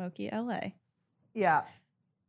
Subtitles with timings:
[0.00, 0.60] Smoky LA.
[1.34, 1.62] Yeah.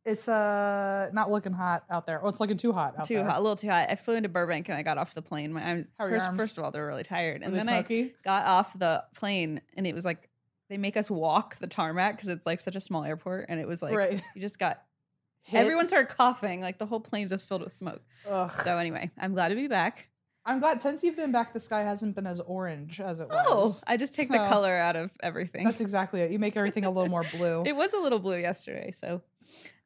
[0.04, 2.22] It's uh not looking hot out there.
[2.22, 3.24] Oh, it's looking too hot out Too there.
[3.24, 3.86] hot, a little too hot.
[3.88, 5.52] I flew into Burbank and I got off the plane.
[5.52, 6.42] My, was, How are your first, arms?
[6.42, 8.02] first of all, they're really tired, Are and they then smoky?
[8.02, 10.28] I got off the plane and it was like
[10.68, 13.66] they make us walk the tarmac because it's like such a small airport, and it
[13.66, 14.22] was like right.
[14.34, 14.82] you just got
[15.44, 15.60] Hit.
[15.60, 18.02] everyone started coughing, like the whole plane just filled with smoke.
[18.28, 18.52] Ugh.
[18.64, 20.08] So anyway, I'm glad to be back.
[20.44, 23.60] I'm glad since you've been back, the sky hasn't been as orange as it Oh,
[23.62, 23.82] was.
[23.86, 25.64] I just take the color out of everything.
[25.64, 26.30] That's exactly it.
[26.32, 27.62] You make everything a little more blue.
[27.66, 28.92] It was a little blue yesterday.
[28.92, 29.22] So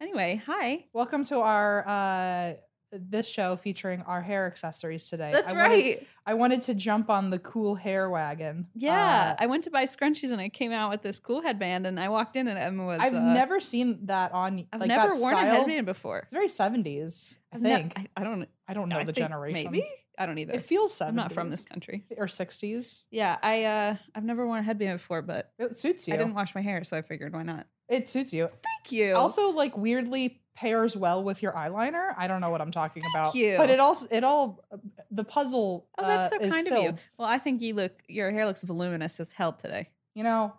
[0.01, 0.85] anyway, hi.
[0.95, 2.55] Welcome to our uh
[2.93, 5.31] this show featuring our hair accessories today.
[5.33, 6.07] That's I wanted- right.
[6.29, 8.67] I wanted to jump on the cool hair wagon.
[8.75, 11.87] Yeah, Uh, I went to buy scrunchies and I came out with this cool headband
[11.87, 13.01] and I walked in and Emma was.
[13.03, 14.67] I've uh, never seen that on.
[14.73, 15.55] I've like, never worn a style.
[15.57, 16.21] headband before.
[16.21, 17.37] It's very 70s.
[17.53, 17.93] I I've think.
[17.97, 18.49] I, I don't.
[18.67, 19.65] I don't know I the think generations.
[19.71, 19.85] Maybe
[20.19, 20.55] I don't either.
[20.55, 21.09] It feels 70s.
[21.09, 22.05] I'm not from this country.
[22.17, 23.05] or 60s.
[23.11, 26.15] Yeah, I uh, I've never worn a headband before, but It suits you.
[26.15, 27.67] I didn't wash my hair, so I figured why not.
[27.89, 28.49] It suits you.
[28.49, 29.15] Thank you.
[29.15, 32.15] Also, like weirdly pairs well with your eyeliner.
[32.17, 33.35] I don't know what I'm talking about.
[33.35, 33.57] you.
[33.59, 34.65] But it all it all
[35.11, 35.87] the puzzle.
[35.99, 36.95] oh, that's uh, so kind of you.
[37.19, 37.93] Well, I think you look.
[38.09, 39.91] Your hair looks voluminous as hell today.
[40.15, 40.55] You know,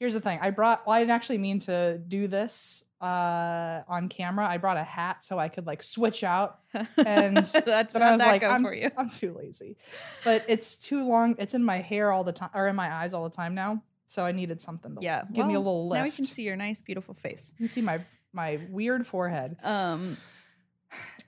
[0.00, 0.38] here's the thing.
[0.40, 0.86] I brought.
[0.86, 4.46] Well, I didn't actually mean to do this uh on camera.
[4.46, 6.60] I brought a hat so I could like switch out.
[6.96, 8.90] And that's But not I was that like, I'm, for you.
[8.96, 9.76] I'm too lazy.
[10.24, 11.34] But it's too long.
[11.38, 13.82] It's in my hair all the time, or in my eyes all the time now.
[14.06, 15.98] So I needed something to Yeah, give me a little lift.
[15.98, 17.52] Now we can see your nice, beautiful face.
[17.58, 19.56] You can see my my weird forehead.
[19.62, 20.16] Um,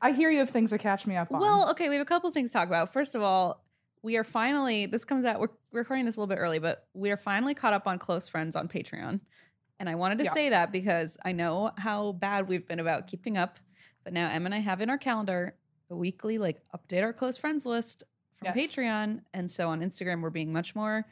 [0.00, 1.40] I hear you have things to catch me up on.
[1.40, 2.92] Well, okay, we have a couple things to talk about.
[2.92, 3.64] First of all,
[4.02, 7.10] we are finally, this comes out, we're recording this a little bit early, but we
[7.10, 9.20] are finally caught up on Close Friends on Patreon.
[9.84, 10.32] And I wanted to Yeah.
[10.32, 13.58] say that because I know how bad we've been about keeping up.
[14.02, 15.56] But now Em and I have in our calendar
[15.90, 18.02] a weekly, like, update our close friends list
[18.38, 18.56] from Yes.
[18.74, 19.20] Patreon.
[19.34, 21.04] And so on Instagram, we're being much more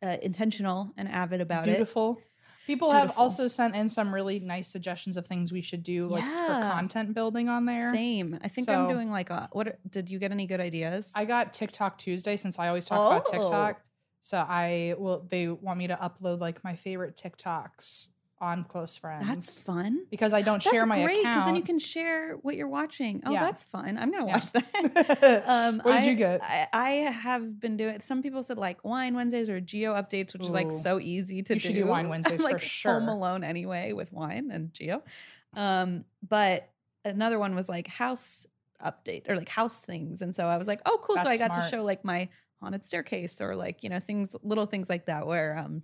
[0.00, 1.72] uh, intentional and avid about it.
[1.72, 2.20] Dutiful.
[2.68, 6.22] People have also sent in some really nice suggestions of things we should do, like
[6.22, 7.92] for content building on there.
[7.92, 8.38] Same.
[8.42, 11.12] I think I'm doing like a, what, did you get any good ideas?
[11.16, 13.30] I got TikTok Tuesday since I always talk about Oh.
[13.42, 13.80] TikTok.
[14.22, 15.26] So I will.
[15.28, 18.08] They want me to upload like my favorite TikToks
[18.40, 19.26] on Close Friends.
[19.28, 20.04] That's fun.
[20.10, 21.44] because I don't That's share my great account.
[21.44, 23.22] then you can share what you're watching.
[23.24, 23.40] Oh, Yeah.
[23.44, 23.96] that's fun.
[23.98, 24.32] I'm gonna Yeah.
[24.32, 25.44] watch that.
[25.46, 26.40] um, What did I, you get?
[26.42, 28.00] I, I have been doing.
[28.00, 31.54] Some people said like wine Wednesdays or Geo updates, which is like so easy to
[31.54, 31.66] You do.
[31.68, 32.92] should do wine Wednesdays I'm for like sure.
[32.98, 35.02] Home alone anyway with wine and Geo.
[35.54, 36.68] Um, but
[37.04, 38.46] another one was like house
[38.84, 41.16] update or like house things, and so I was like, oh, cool.
[41.16, 41.70] so I got smart.
[41.70, 42.28] to show like my
[42.62, 45.82] haunted staircase or like you know things, little things like that where um.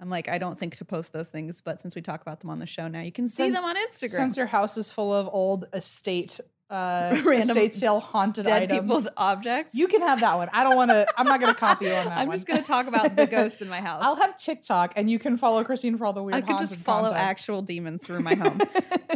[0.00, 2.50] I'm like, I don't think to post those things, but since we talk about them
[2.50, 4.10] on the show now, you can see them on Instagram.
[4.10, 8.80] Since your house is full of old estate, uh, Random estate sale haunted dead items,
[8.80, 9.74] people's objects.
[9.74, 10.48] you can have that one.
[10.52, 11.06] I don't want to.
[11.16, 12.36] I'm not going to copy you on that I'm one.
[12.36, 14.00] just gonna talk about the ghosts in my house.
[14.04, 16.34] I'll have TikTok, and you can follow Christine for all the weird.
[16.34, 17.28] I could just follow content.
[17.28, 18.58] actual demons through my home.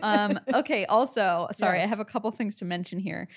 [0.03, 0.85] um, okay.
[0.87, 3.29] Also, sorry, I have a couple things to mention here.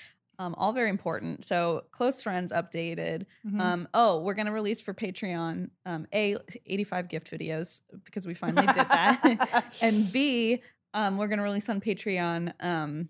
[0.42, 1.44] Um, all very important.
[1.44, 3.26] So, close friends updated.
[3.46, 3.60] Mhm.
[3.60, 6.36] Um, oh, we're gonna release for Patreon um, a
[6.66, 10.62] 85 gift videos because we finally did that, and B,
[10.94, 13.08] um, we're gonna release on Patreon um,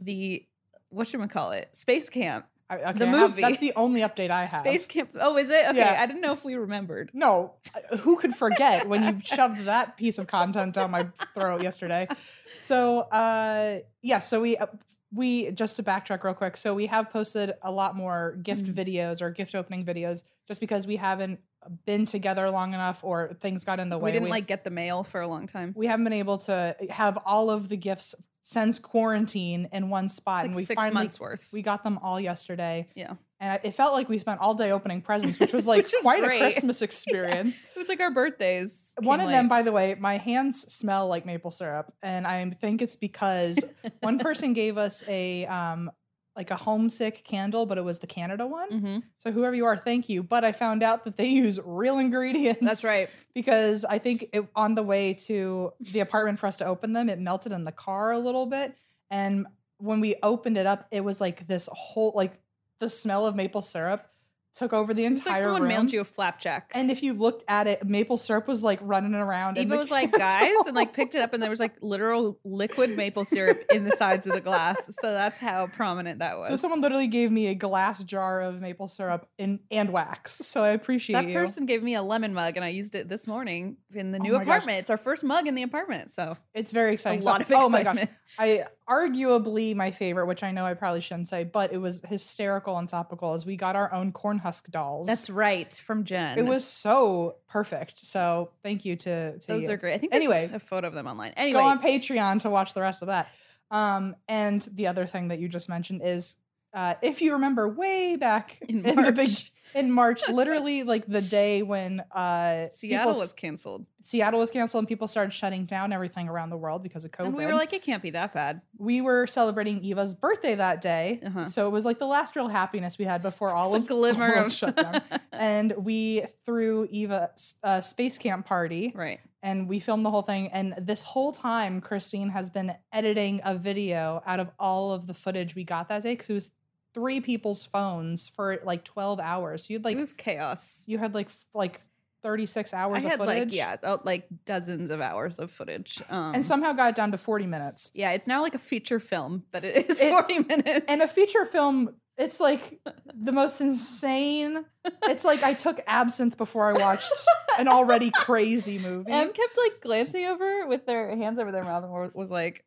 [0.00, 0.44] the
[0.88, 1.68] what should we call it?
[1.76, 2.46] Space Camp.
[2.70, 3.42] I- okay, the I have- movie.
[3.42, 4.62] that's the only update I have.
[4.62, 5.10] Space Camp.
[5.20, 5.66] Oh, is it?
[5.68, 5.96] Okay, Yeah.
[6.00, 7.10] I didn't know if we remembered.
[7.12, 7.54] No,
[7.92, 12.08] uh, who could forget when you shoved that piece of content down my throat yesterday?
[12.62, 14.66] So, uh, yeah, so we uh,
[15.14, 16.56] we just to backtrack real quick.
[16.56, 18.74] So we have posted a lot more gift Mhm.
[18.74, 21.40] videos or gift opening videos just because we haven't
[21.86, 24.08] been together long enough or things got in the way.
[24.10, 25.72] we didn't like get the mail for a long time.
[25.76, 28.14] we haven't been able to have all of the gifts
[28.46, 31.48] since quarantine in one spot, It's and we six finally months worth.
[31.50, 32.86] we got them all yesterday.
[32.94, 35.94] yeah, And it felt like we spent all day opening presents, which was like Which
[36.02, 36.36] quite great.
[36.42, 37.56] a Christmas experience.
[37.74, 38.94] it was like our birthdays.
[39.00, 42.82] One of them, by the way, my hands smell like maple syrup, and I think
[42.82, 43.58] it's because
[44.00, 45.90] one person gave us a um
[46.36, 48.70] like a homesick candle, but it was the Canada one.
[48.70, 49.02] Mhm.
[49.18, 50.22] So whoever you are, thank you.
[50.22, 52.60] But I found out that they use real ingredients.
[52.62, 53.08] That's right.
[53.34, 57.08] Because I think it, on the way to the apartment for us to open them,
[57.08, 58.76] it melted in the car a little bit,
[59.10, 59.46] and
[59.78, 62.38] when we opened it up, it was like this whole like
[62.78, 64.06] the smell of maple syrup
[64.54, 65.68] took over the It's entire like someone room.
[65.68, 66.70] mailed you a flapjack.
[66.74, 69.58] And if you looked at it, maple syrup was like running around.
[69.58, 72.38] in Eva was like, guys, and like picked it up, and there was like literal
[72.44, 74.90] liquid maple syrup in the sides of the glass.
[75.00, 76.48] So that's how prominent that was.
[76.48, 80.34] So someone literally gave me a glass jar of maple syrup in and wax.
[80.46, 81.34] So I appreciate that you.
[81.34, 84.22] person gave me a lemon mug, and I used it this morning in the Oh
[84.22, 84.42] new gosh.
[84.42, 84.78] apartment.
[84.78, 87.22] It's our first mug in the apartment, so It's very exciting.
[87.22, 87.94] a lot of So- oh my gosh.
[87.96, 88.10] excitement.
[88.38, 92.76] I arguably my favorite, which I know I probably shouldn't say, but it was hysterical
[92.78, 95.06] and topical as we got our own corn husk dolls.
[95.06, 96.38] That's right from Jen.
[96.38, 97.98] it was so perfect.
[97.98, 99.70] So thank you to, to those you.
[99.70, 99.94] are great.
[99.94, 100.50] I think Anyway.
[100.52, 101.32] a photo of them online.
[101.36, 103.28] Anyway, Go on Patreon to watch the rest of that.
[103.70, 106.36] Um, and the other thing that you just mentioned is
[106.74, 109.30] uh, if you remember way back in the March, big
[109.74, 114.82] in March, literally like the day when uh Seattle people- was canceled, Seattle was canceled
[114.82, 117.26] and people started shutting down everything around the world because of COVID.
[117.26, 118.60] and we were like, it can't be that bad.
[118.78, 121.44] we were celebrating Eva's birthday that day, Uh-huh.
[121.44, 124.34] so it was like the last real happiness we had before all of glimmer the
[124.34, 125.00] world of shut down.
[125.32, 127.30] And we threw Eva
[127.64, 129.18] a space camp party, right.
[129.42, 130.46] and we filmed the whole thing.
[130.52, 135.14] And this whole time, Christine has been editing a video out of all of the
[135.14, 136.50] footage we got that day because it was
[136.94, 139.68] three people's phones for like twelve hours.
[139.68, 140.84] You'd like it was chaos.
[140.86, 141.80] you had like f- like
[142.22, 146.00] 36 I hours of had footage like yeah, uh, like dozens of hours of footage.
[146.08, 148.98] Um, and somehow got it down to 40 minutes yeah, it's now like a feature
[148.98, 150.86] film, but it is It- forty minutes.
[150.88, 152.80] and a feature film it's like
[153.12, 154.64] the most insane
[155.02, 157.10] it's like i took absinthe before i watched
[157.58, 161.82] an already crazy movie Em kept like glancing over with their hands over their mouth
[161.82, 162.64] and was like,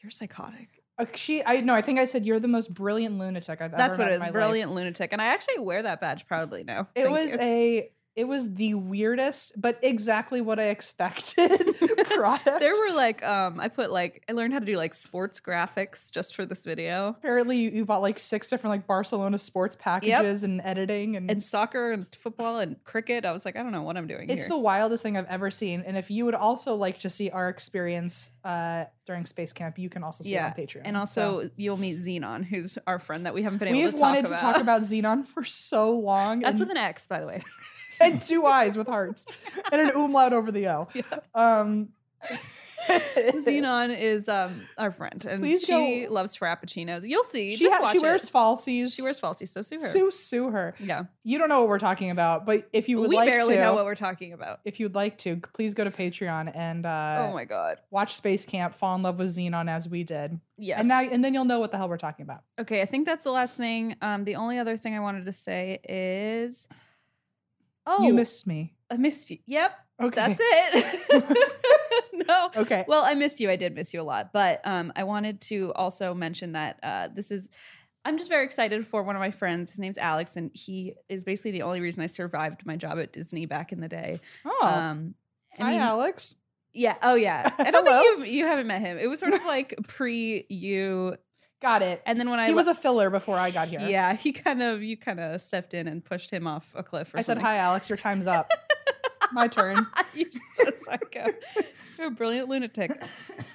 [0.00, 0.68] "You're psychotic."
[0.98, 3.94] Uh, she i no i think i said you're the most brilliant lunatic i've That's
[3.94, 6.88] ever what met it is, brilliant lunatic, and I actually wear that badge proudly now.
[6.94, 7.38] it Thank was you.
[7.40, 11.76] a it was the weirdest but exactly what i expected
[12.16, 15.40] product There were like, um, I put like, I learned how to do like sports
[15.40, 19.76] graphics just for this video, apparently you, you bought like six different like barcelona sports
[19.78, 23.24] packages and editing and and soccer and football and cricket.
[23.24, 24.48] I was like, I don't know what I'm doing It's here.
[24.48, 25.82] the wildest thing I've ever seen.
[25.86, 29.90] And if you would also like to see our experience uh, during Space Camp, you
[29.90, 30.82] can also see yeah, it on Patreon.
[30.84, 34.00] and also you'll meet Xenon, who's our friend that we haven't been able to talk
[34.00, 34.36] wanted about.
[34.38, 36.40] to talk about Xenon for so long.
[36.40, 37.42] That's and, with an X, by the way.
[38.00, 39.26] and two eyes with hearts
[39.72, 40.88] and an umlaut over the O.
[40.94, 41.02] Yeah.
[41.34, 41.88] Um,
[42.88, 47.08] Xenon is um our friend, and Please she go- loves frappuccinos.
[47.08, 47.56] You'll see.
[47.56, 48.02] She, Just ha- watch she it.
[48.02, 48.94] wears falsies.
[48.94, 49.88] She wears falsies, so sue her.
[49.88, 50.74] Sue, sue her.
[50.78, 53.20] yeah, You don't know what we're talking about, but if you would like to.
[53.24, 54.60] we like barely to, know what we're talking about.
[54.64, 57.78] if you'd like to, please go to Patreon and uh, oh my god.
[57.90, 60.80] watch Space Camp, fall in love with Xenon as we did, Yes.
[60.80, 62.42] and now and then you'll know what the hell we're talking about.
[62.58, 63.96] okay, I think that's the last thing.
[64.00, 66.68] Um, the only other thing I wanted to say is,
[67.86, 68.74] oh, You missed me.
[68.90, 69.38] I missed you.
[69.46, 71.48] Yep, Okay, that's it.
[72.28, 72.50] no.
[72.56, 72.84] Okay.
[72.88, 73.50] Well, I missed you.
[73.50, 77.08] I did miss you a lot, but um, I wanted to also mention that uh,
[77.14, 77.48] this is.
[78.04, 79.70] I'm just very excited for one of my friends.
[79.72, 83.12] His name's Alex, and he is basically the only reason I survived my job at
[83.12, 84.20] Disney back in the day.
[84.44, 85.14] Oh, Um,
[85.58, 86.36] hi, mean, Alex.
[86.72, 86.94] yeah.
[87.02, 87.50] Oh, yeah.
[87.58, 88.00] I don't Hello.
[88.02, 88.96] think you you haven't met him.
[88.98, 91.16] It was sort of like pre you,
[91.62, 92.02] Got it.
[92.04, 93.80] and then when I he was a filler before I got here.
[93.80, 97.14] yeah, he kind of you kind of stepped in and pushed him off a cliff.
[97.14, 97.88] Or I said, "Hi, Alex.
[97.88, 98.50] Your time's up.
[99.32, 101.26] My turn." You're so psycho.
[101.98, 102.90] You're a brilliant lunatic.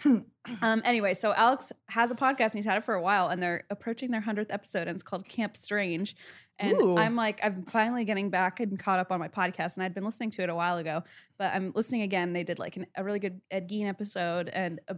[0.63, 3.41] Um, anyway, so Alex has a podcast and he's had it for a while, and
[3.41, 6.15] they're approaching their hundredth episode, and it's called Camp Strange.
[6.58, 6.98] And Ooh.
[6.98, 10.03] I'm like, I'm finally getting back and caught up on my podcast, and I'd been
[10.03, 11.03] listening to it a while ago,
[11.38, 12.34] but I'm listening again.
[12.34, 14.96] They did like an, a really good Ed Gein episode, and uh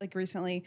[0.00, 0.64] like recently,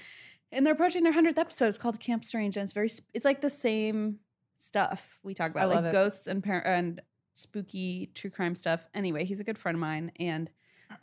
[0.51, 1.67] and they're approaching their hundredth episode.
[1.67, 4.19] It's called Camp Strange, and it's very, sp- it's like the same
[4.57, 5.91] stuff we talk about, like it.
[5.91, 7.01] ghosts and par- and
[7.33, 8.85] spooky true crime stuff.
[8.93, 10.49] Anyway, he's a good friend of mine, and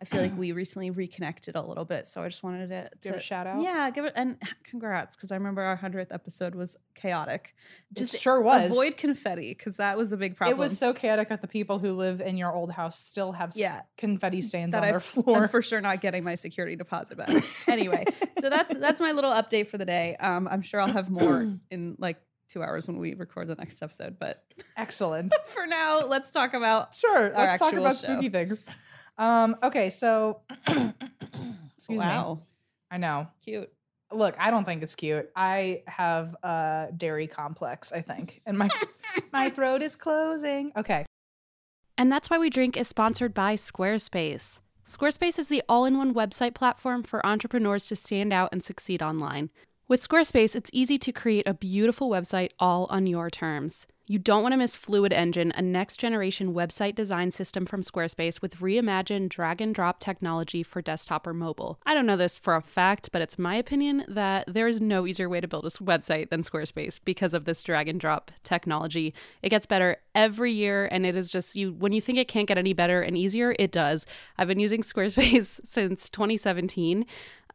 [0.01, 2.09] I feel like we recently reconnected a little bit.
[2.09, 3.63] So I just wanted to Give to- a shout out.
[3.63, 7.55] Yeah, give it and congrats because I remember our hundredth episode was chaotic.
[7.93, 8.71] Just sure was.
[8.73, 10.59] avoid confetti because that was a big problem.
[10.59, 13.53] It was so chaotic that the people who live in your old house still have
[13.55, 13.83] Yeah.
[13.97, 15.43] confetti stains on I their floor.
[15.45, 17.31] I'm for sure not getting my security deposit back.
[17.69, 18.05] anyway,
[18.41, 20.17] so that's that's my little update for the day.
[20.17, 23.83] Um, I'm sure I'll have more in like two hours when we record the next
[23.83, 24.19] episode.
[24.21, 24.45] But
[24.77, 25.33] Excellent.
[25.47, 27.35] for now, let's talk about Sure.
[27.35, 28.03] Our Let's talk about show.
[28.13, 28.65] spooky things.
[29.19, 30.91] Um, okay, so excuse
[31.89, 31.97] me.
[31.99, 32.41] wow,
[32.91, 33.29] I know.
[33.43, 33.71] cute.
[34.13, 35.31] Look, I don't think it's cute.
[35.35, 38.41] I have a dairy complex, I think.
[38.47, 38.69] And my
[39.33, 40.73] my throat is closing.
[40.77, 41.05] Okay.
[41.99, 44.61] And that's why we drink is sponsored by Squarespace.
[44.87, 49.03] Squarespace is the all in one website platform for entrepreneurs to stand out and succeed
[49.03, 49.51] online.
[49.89, 53.87] With Squarespace, it's easy to create a beautiful website all on your terms.
[54.09, 58.41] You don't want to miss Fluid Engine, a next generation website design system from Squarespace
[58.41, 61.81] with reimagined drag and drop technology for desktop or mobile.
[61.85, 65.09] I don't know this for a fact, but it's my opinion that there is no
[65.09, 69.13] easier way to build a website than Squarespace because of this drag and drop technology.
[69.43, 72.47] It gets better every year, and it is just you when you think it can't
[72.47, 74.07] get any better and easier, it does.
[74.39, 77.07] I've been using Squarespace since 2017.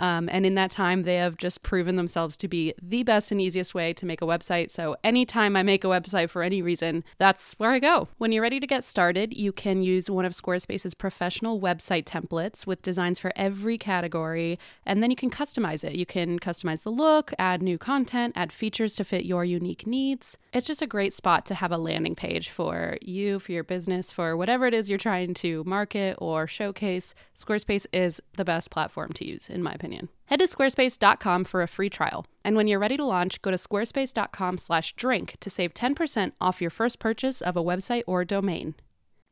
[0.02, 3.40] Um, and in that time, they have just proven themselves to be the best and
[3.40, 4.72] easiest way to make a website.
[4.72, 8.08] So, anytime I make a website for any reason, that's where I go.
[8.18, 12.66] When you're ready to get started, you can use one of Squarespace's professional website templates
[12.66, 15.96] with designs for every category, and then you can customize it.
[15.96, 20.36] You can customize the look, add new content, add features to fit your unique needs.
[20.52, 24.12] It's just a great spot to have a landing page for you, for your business,
[24.12, 27.14] for whatever it is you're trying to market or showcase.
[27.38, 29.91] Squarespace is the best platform to use, in my opinion.
[30.26, 32.26] Head to squarespace.com for a free trial.
[32.44, 37.00] And when you're ready to launch, go to squarespace.com/drink to save 10% off your first
[37.00, 38.76] purchase of a website or domain.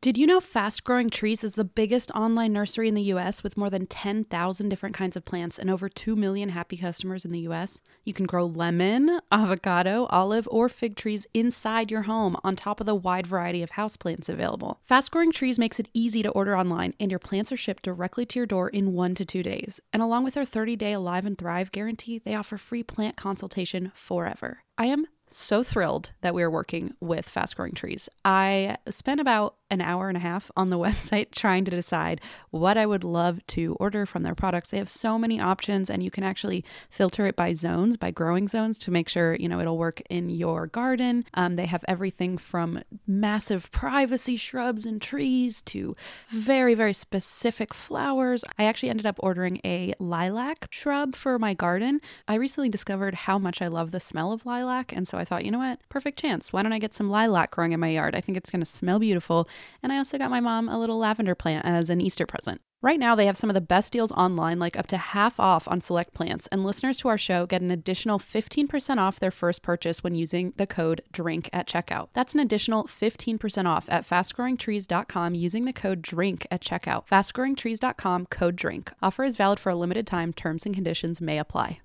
[0.02, 3.58] Did you know Fast Growing Trees is the biggest online nursery in the US with
[3.58, 7.40] more than 10,000 different kinds of plants and over 2 million happy customers in the
[7.40, 7.82] US?
[8.02, 12.86] You can grow lemon, avocado, olive, or fig trees inside your home on top of
[12.86, 14.80] the wide variety of houseplants available.
[14.86, 18.24] Fast Growing Trees makes it easy to order online, and your plants are shipped directly
[18.24, 19.80] to your door in one to two days.
[19.92, 23.92] And along with their 30 day Alive and Thrive guarantee, they offer free plant consultation
[23.94, 24.60] forever.
[24.78, 28.08] I am so thrilled that we are working with Fast Growing Trees.
[28.24, 32.20] I spent about an hour and a half on the website trying to decide
[32.50, 34.70] what I would love to order from their products.
[34.70, 38.48] They have so many options and you can actually filter it by zones, by growing
[38.48, 41.24] zones to make sure, you know, it'll work in your garden.
[41.34, 45.94] Um, they have everything from massive privacy shrubs and trees to
[46.28, 48.44] very, very specific flowers.
[48.58, 52.00] I actually ended up ordering a lilac shrub for my garden.
[52.26, 54.92] I recently discovered how much I love the smell of lilac.
[54.92, 55.78] And so I thought, you know what?
[55.88, 56.52] Perfect chance.
[56.52, 58.14] Why don't I get some lilac growing in my yard?
[58.14, 59.48] I think it's going to smell beautiful.
[59.82, 62.60] And I also got my mom a little lavender plant as an Easter present.
[62.82, 65.68] Right now, they have some of the best deals online, like up to half off
[65.68, 69.62] on select plants, and listeners to our show get an additional 15% off their first
[69.62, 72.08] purchase when using the code DRINK at checkout.
[72.14, 77.06] That's an additional 15% off at fastgrowingtrees.com using the code DRINK at checkout.
[77.06, 78.92] Fastgrowingtrees.com code DRINK.
[79.02, 80.32] Offer is valid for a limited time.
[80.32, 81.80] Terms and conditions may apply.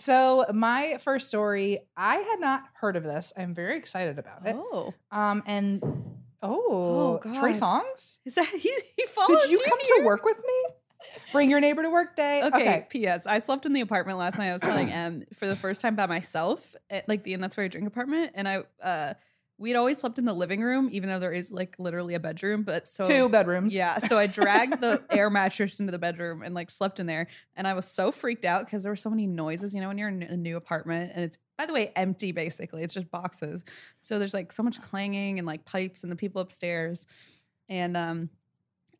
[0.00, 3.32] So my first story, I had not heard of this.
[3.36, 4.56] I'm very excited about it.
[4.56, 5.82] Oh, Um, and
[6.42, 7.52] oh, Oh, Trey.
[7.52, 8.18] Songs.
[8.24, 8.74] is that he?
[8.96, 10.74] He followed Did you come to work with me?
[11.32, 12.42] Bring your neighbor to work day.
[12.42, 13.26] Okay, P.S.
[13.26, 14.50] I slept in the apartment last night.
[14.50, 17.56] I was telling Em for the first time by myself, at, like the and that's
[17.56, 19.14] where I drink apartment, and I uh
[19.60, 22.62] we'd always slept in the living room, even though there is like literally a bedroom.
[22.62, 23.74] But so Two bedrooms.
[23.74, 27.28] Yeah, so I dragged the air mattress into the bedroom and like slept in there,
[27.54, 29.74] and I was so freaked out because there were so many noises.
[29.74, 32.82] You know, when you're in a new apartment and it's by the way empty, basically,
[32.82, 33.64] it's just boxes.
[34.00, 37.06] So there's like so much clanging and like pipes and the people upstairs,
[37.68, 38.30] and um.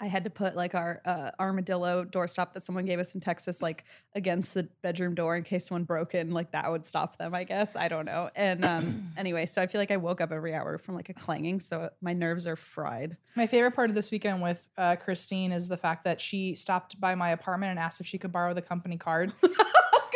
[0.02, 3.61] I had to put like our uh, armadillo doorstop that someone gave us in Texas,
[3.61, 7.35] like against the bedroom door in case someone broke in, like that would stop them,
[7.35, 7.76] I guess.
[7.76, 8.30] I don't know.
[8.35, 11.14] And um, anyway, so I feel like I woke up every hour from like a
[11.14, 13.19] clanging, so my nerves are fried.
[13.37, 16.99] My favorite part of this weekend with uh, Christine is the fact that she stopped
[16.99, 20.07] by my apartment and asked if she could borrow the company card oh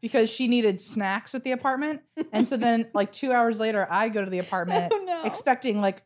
[0.00, 2.00] because she needed snacks at the apartment.
[2.32, 5.24] And so then, like two hours later, I go to the apartment Oh, no.
[5.24, 6.02] expecting like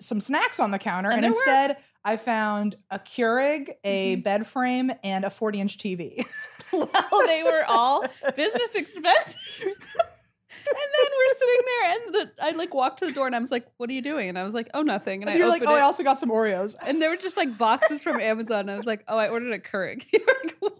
[0.00, 1.36] some snacks on the counter, And and, there were.
[1.38, 4.22] instead I found a Keurig, a Mhm.
[4.24, 6.24] bed frame, and a 40 inch TV.
[6.72, 8.04] well, they were all
[8.36, 9.76] business expenses.
[10.68, 13.38] and then we're sitting there, and the, I like walked to the door, and I
[13.38, 15.38] was like, "What are you doing?" And I was like, "Oh, nothing." And I And
[15.40, 16.76] you're like, oh, it, I also got some Oreos.
[16.86, 18.60] and there were just like boxes from Amazon.
[18.60, 20.72] And I was like, "Oh, I ordered a Keurig." You were like, what?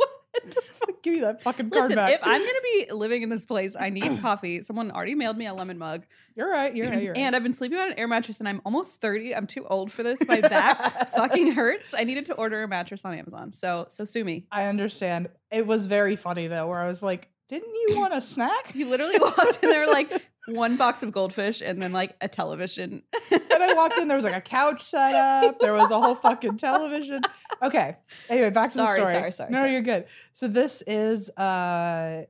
[1.02, 2.12] Give me that fucking card Listen, back.
[2.12, 4.62] if I'm gonna be living in this place, I need coffee.
[4.62, 7.20] Someone already mailed me a lemon mug, you're right, you're right, you're right.
[7.20, 9.34] and I've been sleeping on an air mattress, and I'm almost thirty.
[9.34, 10.18] I'm too old for this.
[10.26, 11.94] My back fucking hurts.
[11.96, 13.52] I needed to order a mattress on Amazon.
[13.52, 14.46] So, so sue me.
[14.52, 15.28] I understand.
[15.50, 18.88] It was very funny though, where I was like, "Didn't you want a snack?" You
[18.88, 20.10] literally walked in there like
[20.48, 23.02] one box of goldfish and then like a television.
[23.30, 25.58] and I walked in, there was like a couch set up.
[25.58, 27.22] There was a whole fucking television.
[27.62, 27.96] Okay.
[28.28, 29.12] Anyway, back to Sorry, the story.
[29.20, 29.72] sorry, sorry, No, sorry.
[29.72, 30.06] you're good.
[30.32, 32.24] So this is uh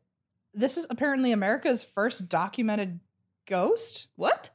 [0.54, 3.00] this is apparently America's first documented
[3.46, 4.08] ghost.
[4.16, 4.50] what?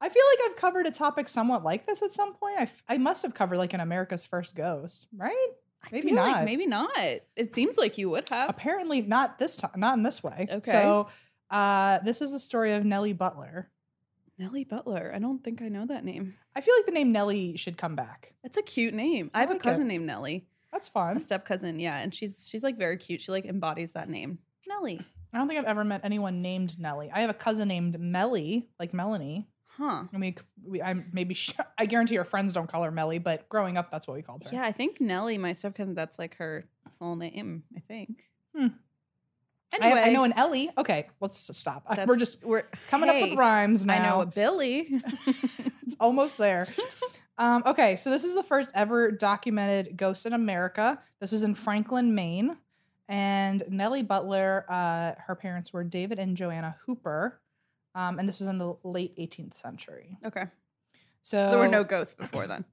[0.00, 2.56] I feel like I've covered a topic somewhat like this at some point.
[2.58, 5.48] I, f- I must have covered like an America's first ghost, right?
[5.92, 6.44] Maybe feel like not.
[6.44, 6.90] maybe not.
[6.96, 8.50] It seems like you would have.
[8.50, 10.46] Apparently not this time, not in this way.
[10.50, 10.70] Okay.
[10.72, 11.08] So
[11.50, 13.70] uh this is the story of Nellie Butler.
[14.38, 15.12] Nellie Butler.
[15.14, 16.34] I don't think I know that name.
[16.56, 18.34] I feel like the name Nellie should come back.
[18.42, 19.30] It's a cute name.
[19.34, 19.62] I I have like a it.
[19.70, 20.46] cousin named Nellie.
[20.72, 21.20] That's A fun.
[21.20, 23.20] step cousin, yeah, and she's she's like very cute.
[23.22, 25.00] She like embodies that name, Nellie.
[25.32, 27.10] I don't think I've ever met anyone named Nellie.
[27.12, 29.46] I have a cousin named Melly, like Melanie.
[29.66, 30.04] Huh?
[30.12, 33.48] I mean, we, I maybe sh- I guarantee your friends don't call her Melly, but
[33.48, 34.50] growing up, that's what we called her.
[34.52, 36.66] Yeah, I think Nellie, my step cousin, that's like her
[36.98, 37.64] full name.
[37.76, 38.24] I think.
[38.56, 38.68] Hmm.
[39.80, 40.70] I, Anyway, I know an Ellie.
[40.78, 41.84] Okay, let's stop.
[42.06, 43.94] We're just we're coming up with rhymes now.
[43.94, 44.88] I know a Billy.
[45.26, 46.68] it's almost there.
[47.38, 51.00] Um, okay, so this is the first ever documented ghost in America.
[51.20, 52.56] This was in Franklin, Maine.
[53.08, 57.40] And Nellie Butler, uh, her parents were David and Joanna Hooper.
[57.94, 60.18] Um, and this was in the late 18th century.
[60.24, 60.46] okay,
[61.22, 62.64] So, so there were no ghosts before then.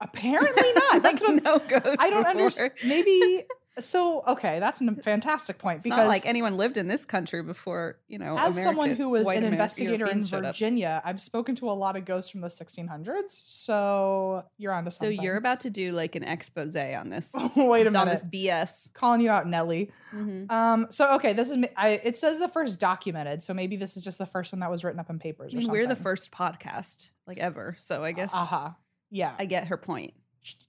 [0.00, 1.02] Apparently not.
[1.02, 1.96] That's Like, what no ghosts.
[1.98, 2.72] I don't understand.
[2.84, 3.44] Maybe
[3.80, 4.22] so.
[4.26, 7.98] Okay, that's a fantastic point It's because not like anyone lived in this country before,
[8.08, 8.38] you know.
[8.38, 10.54] as someone who was an investigator in Europeans showed up.
[10.54, 13.30] Virginia, I've spoken to a lot of ghosts from the 1600s.
[13.30, 15.16] So you're onto So something.
[15.18, 17.32] So, you're about to do like an expose on this.
[17.56, 18.92] Wait a minute, on this BS.
[18.94, 19.90] calling you out, Nelly.
[20.12, 20.50] Mhm.
[20.50, 20.86] Um.
[20.90, 23.42] So okay, this is I, it says the first documented.
[23.42, 25.52] So maybe this is just the first one that was written up in papers.
[25.54, 28.70] I or mean, we're the first podcast like ever, so I guess Uh huh.
[29.10, 29.34] Yeah.
[29.38, 30.14] I get her point.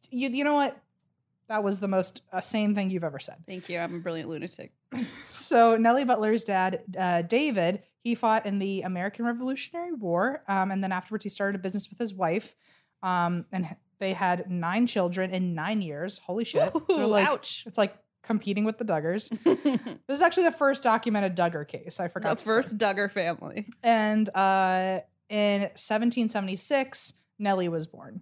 [0.10, 0.78] you you know what?
[1.52, 3.36] That was the most uh, sane thing you've ever said.
[3.46, 3.78] Thank you.
[3.78, 4.72] I'm a brilliant lunatic.
[5.32, 10.82] So Nellie Butler's dad, uh, David, he fought in the American Revolutionary War, um, and
[10.82, 12.56] then afterwards he started a business with his wife,
[13.04, 16.20] um, and they had nine children in nine years.
[16.20, 16.72] Holy shit!
[16.90, 17.64] Ooh, like- ouch.
[17.68, 19.30] It's like competing with the Duggars.
[20.08, 22.00] This is actually the first documented Duggar case.
[22.00, 22.40] I forgot.
[22.40, 22.46] say.
[22.46, 23.68] first Duggar family.
[23.84, 28.22] and uh, in 1776, Nellie was born.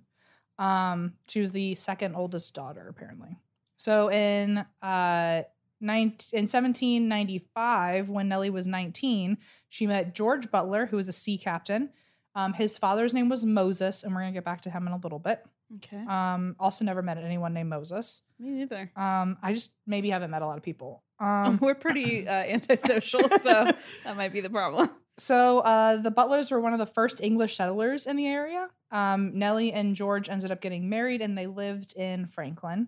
[0.60, 3.38] Um, she was the second oldest daughter, apparently.
[3.78, 5.44] So in uh,
[5.82, 9.38] 19, in 1795, when Nellie was 19,
[9.70, 11.90] she met George Butler, who was a sea captain.
[12.36, 14.98] Um, his father's name was Moses, and we're gonna get back to him in a
[14.98, 15.44] little bit.
[15.78, 16.04] Okay.
[16.08, 18.22] Um, also never met anyone named Moses.
[18.40, 18.92] Me neither.
[18.96, 21.04] Um, I just maybe haven't met a lot of people.
[21.22, 23.66] Um, We're pretty uh, antisocial, so
[24.06, 24.90] that might be the problem.
[25.20, 28.70] So uh, the Butlers were one of the first English settlers in the area.
[28.92, 32.88] Um, Nellie and George ended up getting married, and they lived in Franklin.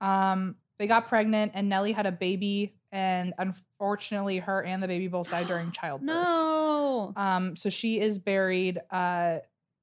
[0.00, 5.08] Um, they got pregnant, and Nellie had a baby, and unfortunately, her and the baby
[5.08, 6.06] both died during childbirth.
[6.06, 7.12] No.
[7.16, 9.40] Um, so she is buried uh,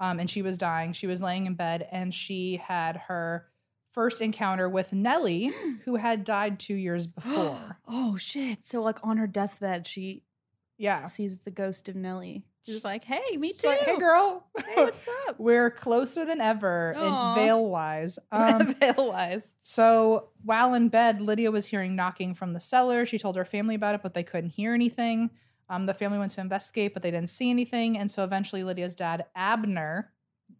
[0.00, 0.92] um, and she was dying.
[0.92, 3.46] She was laying in bed, and she had her
[3.92, 5.52] first encounter with Nellie,
[5.84, 7.78] who had died two years before.
[7.88, 8.66] oh shit!
[8.66, 10.22] So like on her deathbed, she
[10.78, 11.04] yeah.
[11.04, 12.44] sees the ghost of Nellie.
[12.66, 13.68] She's like, "Hey, me too.
[13.68, 14.46] like, hey, girl.
[14.64, 18.18] Hey, what's up?" We're closer than ever in veil wise.
[18.32, 19.54] Um, Veil wise.
[19.62, 23.04] So while in bed, Lydia was hearing knocking from the cellar.
[23.04, 25.30] She told her family about it, but they couldn't hear anything.
[25.68, 27.96] Um, the family went to investigate, but they didn't see anything.
[27.98, 30.12] And so eventually, Lydia's dad, Abner,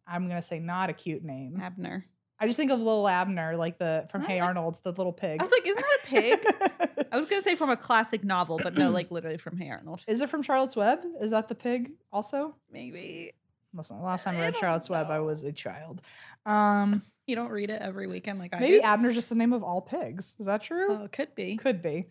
[0.07, 1.61] I'm gonna say not a cute name.
[1.61, 2.07] Abner.
[2.41, 4.41] I just think of little Abner, like the from Hey.
[4.41, 5.41] Arnold's, the little pig.
[5.41, 8.59] I was like, "Isn't that a pig?" I was gonna say from a classic novel,
[8.63, 10.03] but no, like literally from Hey Arnold.
[10.09, 11.01] Is it from Charlotte's Web?
[11.23, 12.57] Is that the pig also?
[12.73, 13.33] Maybe
[13.73, 15.25] Listen, last time I I read don't Charlotte's Web, I know.
[15.25, 16.01] was a child.
[16.47, 18.83] Um, you don't read it every weekend like I maybe do.
[18.83, 20.35] Abner's just the name of all pigs.
[20.39, 20.89] Is that true?
[20.91, 21.57] oh, it could be.
[21.57, 22.07] Could be.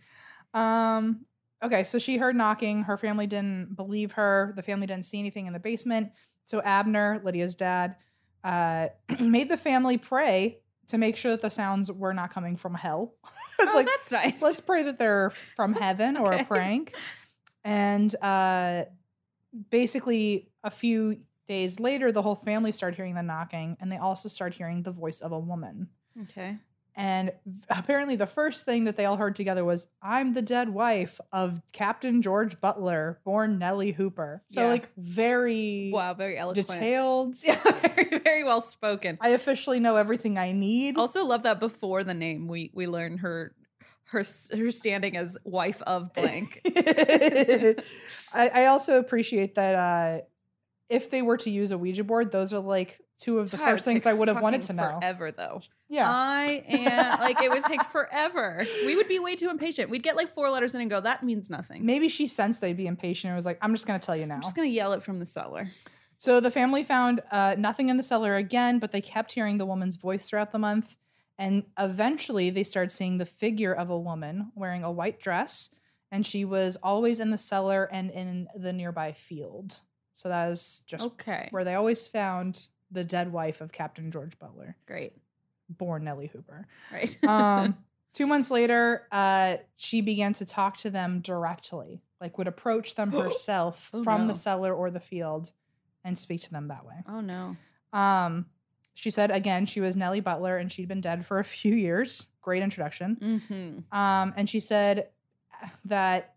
[0.54, 1.26] Um,
[1.64, 2.84] okay, so she heard knocking.
[2.84, 4.54] Her family didn't believe her.
[4.56, 6.12] The family didn't see anything in the basement.
[6.46, 7.96] So Abner, Lydia's dad,
[8.44, 12.76] uh, made the family pray to make sure that the sounds were not coming from
[12.76, 13.16] hell.
[13.60, 14.42] it's oh, like that's nice.
[14.42, 16.94] let's pray that they're from heaven or a prank.
[17.64, 18.84] And uh,
[19.70, 24.28] basically, a few days later, the whole family started hearing the knocking, and they also
[24.28, 25.88] started hearing the voice of a woman.
[26.24, 26.58] okay.
[26.96, 27.32] And
[27.70, 31.62] apparently, the first thing that they all heard together was, I'm the dead wife of
[31.72, 34.44] Captain George Butler, born Nellie Hooper.
[34.48, 34.68] So, Yeah.
[34.68, 36.68] like, very Wow, very eloquent.
[36.68, 37.36] detailed.
[37.44, 39.18] Yeah, very, very well spoken.
[39.22, 40.98] I officially know everything I need.
[40.98, 43.56] Also, love that before the name, we we learn her
[44.06, 44.24] her
[44.56, 46.62] her standing as wife of blank.
[48.32, 50.22] I, I also appreciate that uh,
[50.94, 53.72] if they were to use a Ouija board, those are like two of the God,
[53.72, 55.00] first things I would have wanted to know.
[55.00, 55.62] Forever though.
[55.90, 56.08] Yeah.
[56.08, 58.64] I am like it would take forever.
[58.86, 59.90] We would be way too impatient.
[59.90, 61.84] We'd get like four letters in and go, that means nothing.
[61.84, 64.28] Maybe she sensed they'd be impatient and was like, I'm just going to tell you
[64.28, 64.36] now.
[64.36, 65.72] I'm just gonna yell it from the cellar.
[66.18, 69.66] So the family found uh, nothing in the cellar again, but they kept hearing the
[69.66, 70.96] woman's voice throughout the month.
[71.40, 75.72] And eventually they started seeing the figure of a woman wearing a white dress.
[76.12, 79.82] And she was always in the cellar and in the nearby field.
[80.14, 81.48] So that is just Okay.
[81.52, 85.14] where they always found the dead wife of Captain George Butler, Great.
[85.70, 86.68] born Nellie Hooper.
[86.92, 87.18] Right.
[87.28, 87.78] Um,
[88.14, 93.12] two months later, uh, she began to talk to them directly, like would approach them
[93.24, 95.52] herself Oh, from the cellar or the field
[96.04, 96.96] and speak to them that way.
[97.08, 97.56] oh no.
[97.98, 98.46] Um,
[98.96, 102.28] she said again, she was Nellie Butler and she'd been dead for a few years.
[102.42, 103.16] Great introduction.
[103.20, 103.98] Mm-hmm.
[103.98, 105.08] Um, and she said
[105.86, 106.33] that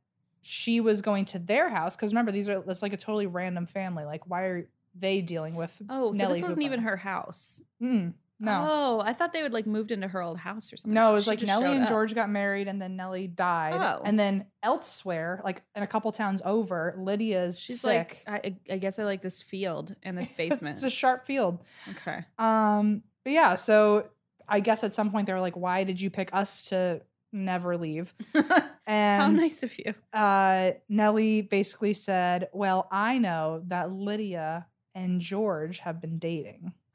[0.47, 3.67] she was going to their house because remember these are it's like a totally random
[3.67, 4.05] family.
[4.05, 5.81] Like, why are they dealing with?
[5.91, 6.75] Oh, so Nellie this wasn't Hooper?
[6.75, 7.61] even her house.
[7.83, 10.95] Mm, no, Oh, I thought they would like moved into her old house or something.
[10.95, 11.89] no, it was She like just Nellie showed and up.
[11.89, 14.03] George got married, and then Nellie died, Oh.
[14.05, 18.23] and then elsewhere, like in a couple towns over, Lydia's She's sick.
[18.27, 20.75] like, I, I guess I like this field and this basement.
[20.77, 21.63] it's a sharp field.
[21.91, 22.25] okay.
[22.39, 24.09] Um, but yeah, so
[24.49, 27.01] I guess at some point they were like, "Why did you pick us to
[27.33, 28.15] never leave?"
[28.89, 29.95] And How nice of you.
[30.13, 36.73] uh, Nellie basically said, "Well, I know that Lydia and George have been dating.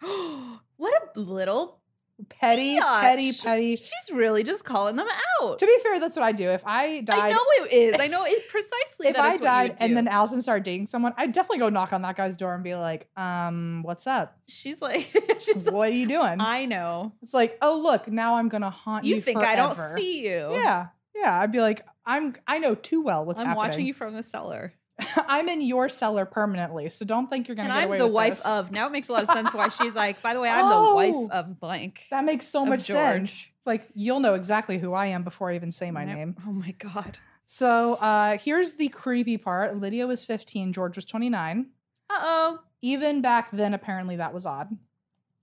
[0.78, 1.81] what a little
[2.30, 3.02] Petty, Biatch.
[3.02, 5.08] petty, petty." She's really just calling them
[5.42, 5.60] out.
[5.60, 6.50] To be fair, that's what I do.
[6.50, 7.96] If I died, I know it is.
[8.00, 9.08] I know it precisely.
[9.08, 11.70] if I it's what you died and then Allison started dating someone, I'd definitely go
[11.70, 14.38] knock on that guy's door and be like, "Um, what's up?
[14.48, 17.14] she's like, she's like, what are you doing?" I know.
[17.22, 20.50] it's like, "Oh, look, now I'm gonna haunt you." You think I don't see you?
[20.52, 21.40] Yeah, yeah.
[21.40, 23.48] I'd be like, "I'm, I know too well what's up.
[23.48, 23.70] I'm happening.
[23.70, 24.74] watching you from the cellar,
[25.28, 28.38] I'm in your cellar permanently, so don't think you're gonna and get I'm the wife
[28.38, 28.46] this.
[28.46, 28.72] of.
[28.72, 30.22] Now it makes a lot of sense why she's like.
[30.22, 30.90] By the way, I'm Oh.
[30.90, 32.02] the wife of blank.
[32.12, 32.98] That makes so much George.
[33.30, 33.48] sense.
[33.58, 36.36] It's like you'll know exactly who I am before I even say my name.
[36.48, 37.20] Oh my god.
[37.46, 39.78] So uh here's the creepy part.
[39.78, 41.68] Lydia was 15, George was 29.
[42.10, 42.60] Uh oh.
[42.82, 44.70] Even back then, apparently that was odd.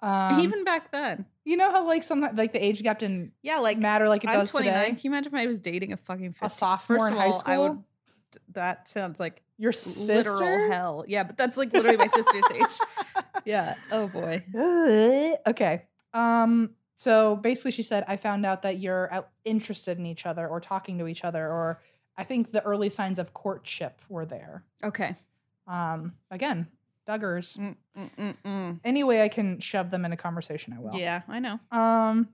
[0.00, 1.26] Um, Even back then.
[1.44, 4.30] you know how like some like the age gap didn't Yeah, like matter like it
[4.30, 4.72] I'm does 29.
[4.74, 4.88] today.
[4.90, 6.48] Can you imagine if I was dating a fucking 15?
[6.50, 7.52] sophomore First in of high school?
[7.52, 7.82] I would.
[8.52, 10.72] That sounds like Your literal sister.
[10.72, 11.04] hell.
[11.06, 13.24] Yeah, but that's like literally my sister's age.
[13.44, 13.74] Yeah.
[13.90, 14.44] Oh boy.
[15.46, 15.82] okay.
[16.12, 16.70] Um.
[16.96, 20.98] So basically, she said, "I found out that you're interested in each other, or talking
[20.98, 21.80] to each other, or
[22.16, 25.16] I think the early signs of courtship were there." Okay.
[25.66, 26.14] Um.
[26.30, 26.66] Again,
[27.06, 27.56] Duggars.
[27.58, 28.80] Mm, mm, mm, mm.
[28.84, 30.94] Any way I can shove them in a conversation, I will.
[30.94, 31.60] Yeah, I know.
[31.70, 32.28] Um.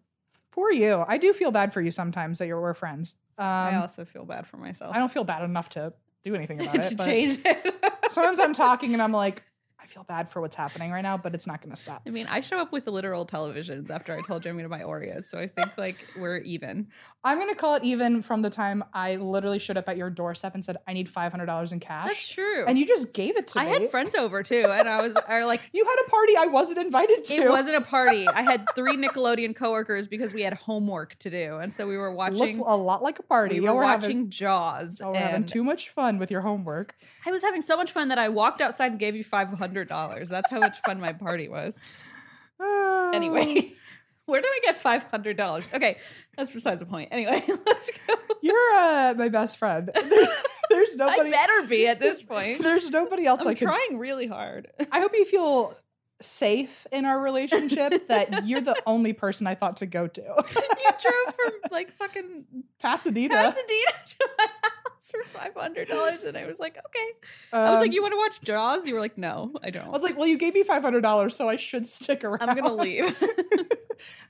[0.50, 1.04] Poor you.
[1.09, 3.16] I do feel bad for you sometimes that you're we're friends.
[3.38, 3.44] Um.
[3.47, 4.94] I also feel bad for myself.
[4.94, 5.92] I don't feel bad enough to
[6.23, 6.99] do anything about it.
[6.99, 7.75] change it.
[8.11, 9.42] sometimes I'm talking and I'm like,
[9.85, 12.03] I feel bad for what's happening right now, but it's not going to stop.
[12.07, 14.70] I mean, I show up with literal televisions after I told you I'm going to
[14.70, 16.88] buy Oreos, so I think like we're even.
[17.24, 20.54] I'm gonna call it even from the time I literally showed up at your doorstep
[20.54, 22.64] and said I need five hundred dollars in cash, That's true.
[22.66, 23.70] and you just gave it to I me.
[23.70, 26.46] I had friends over too, and I was are like, You had a party I
[26.46, 27.34] wasn't invited to.
[27.34, 28.28] it wasn't a party.
[28.28, 32.12] I had three Nickelodeon coworkers because we had homework to do, and so we were
[32.12, 32.58] watching.
[32.58, 33.58] Looked a lot like a party.
[33.60, 36.94] We were were watching having, Jaws, y'all were having too much fun with your homework.
[37.24, 39.88] I was having so much fun that I walked outside and gave you five hundred
[39.88, 40.28] dollars.
[40.28, 41.78] That's how much fun my party was.
[43.14, 43.72] Anyway,
[44.26, 45.64] where did I get five hundred dollars?
[45.72, 45.98] Okay,
[46.37, 47.08] that's besides the point.
[47.12, 48.14] Anyway, let's go.
[48.42, 49.90] you're uh, my best friend.
[50.08, 50.28] There-
[50.70, 51.28] there's nobody.
[51.28, 52.62] I better be at this point.
[52.62, 53.68] There's nobody else I'm I can.
[53.68, 54.68] trying really hard.
[54.90, 55.76] I hope you feel
[56.22, 58.08] safe in our relationship.
[58.08, 60.20] that you're the only person I thought to go to.
[60.22, 62.44] you drove from like fucking
[62.80, 63.34] Pasadena.
[63.34, 64.72] Pasadena to my house
[65.11, 67.09] for five hundred dollars, and I was like, okay.
[67.53, 68.87] I was Um, like, you want to watch Jaws?
[68.87, 69.87] You were like, no, I don't.
[69.87, 72.49] I was like, well, you gave me five hundred dollars, so I should stick around.
[72.49, 73.14] I'm gonna leave.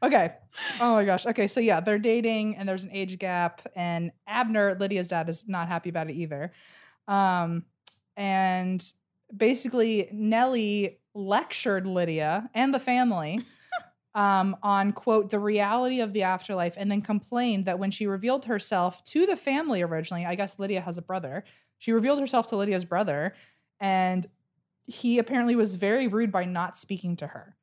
[0.03, 0.33] Okay.
[0.79, 1.25] Oh my gosh.
[1.27, 1.49] Okay.
[1.49, 5.69] So yeah, they're dating and there's an age gap, and Abner, Lydia's dad, is not
[5.69, 6.53] happy about it either.
[7.09, 7.65] Um,
[8.17, 8.85] and
[9.35, 13.41] basically, Nellie lectured Lydia and the family
[14.14, 18.44] um, on quote the reality of the afterlife, and then complained that when she revealed
[18.44, 21.44] herself to the family originally, I guess Lydia has a brother.
[21.79, 23.35] She revealed herself to Lydia's brother,
[23.81, 24.29] and
[24.87, 27.57] he apparently was very rude by not speaking to her.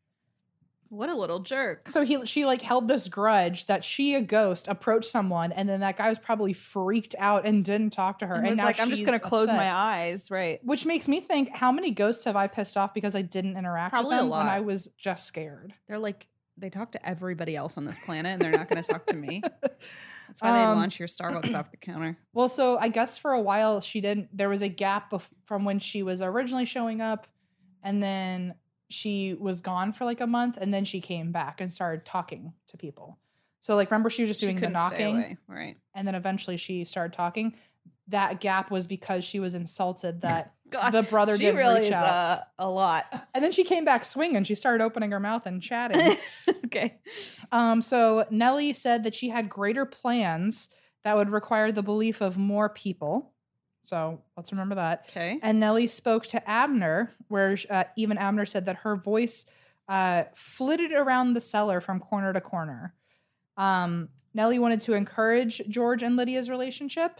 [0.89, 1.87] What a little jerk.
[1.87, 5.79] So he she like held this grudge that she a ghost approached someone and then
[5.79, 8.77] that guy was probably freaked out and didn't talk to her And and, now like,
[8.77, 9.55] I'm just gonna close upset.
[9.55, 10.59] my eyes, right?
[10.65, 13.93] Which makes me think how many ghosts have I pissed off because I didn't interact
[13.93, 14.49] Probably with them when lot.
[14.49, 15.73] I was just scared.
[15.87, 16.27] They're like
[16.61, 19.15] they talk to everybody else on this planet, and they're not going to talk to
[19.15, 19.41] me.
[20.27, 22.17] That's why they Um, launch your Starbucks off the counter.
[22.33, 24.29] Well, so I guess for a while she didn't.
[24.35, 27.27] There was a gap bef- from when she was originally showing up,
[27.83, 28.55] and then
[28.89, 32.53] she was gone for like a month, and then she came back and started talking
[32.69, 33.17] to people.
[33.59, 35.75] So like, remember she was just She doing the knocking, away, right?
[35.93, 37.55] and then eventually she started talking.
[38.07, 41.89] That gap was because she was insulted that God, the brother she didn't really reach
[41.89, 42.05] is out.
[42.05, 43.27] uh, a lot.
[43.33, 44.43] and then she came back swinging.
[44.43, 46.17] She started opening her mouth and chatting.
[46.65, 46.99] okay.
[47.51, 50.69] Um, so Nellie said that she had greater plans
[51.03, 53.33] that would require the belief of more people.
[53.83, 55.05] So let's remember that.
[55.09, 55.39] Okay.
[55.41, 59.45] And Nellie spoke to Abner, where uh, even Abner said that her voice
[59.89, 62.93] uh, flitted around the cellar from corner to corner.
[63.57, 67.19] Um, Nellie wanted to encourage George and Lydia's relationship.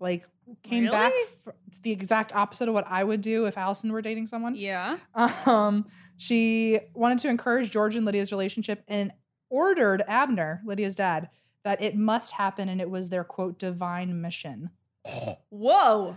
[0.00, 0.26] Like,
[0.62, 1.12] came back.
[1.12, 1.28] Really?
[1.46, 4.54] f- it's the exact opposite of what I would do if Allison were dating someone.
[4.54, 4.98] Yeah.
[5.46, 9.12] Um, she wanted to encourage George and Lydia's relationship and
[9.50, 11.30] ordered Abner, Lydia's dad,
[11.64, 14.70] that it must happen and it was their quote divine mission.
[15.50, 16.16] Whoa.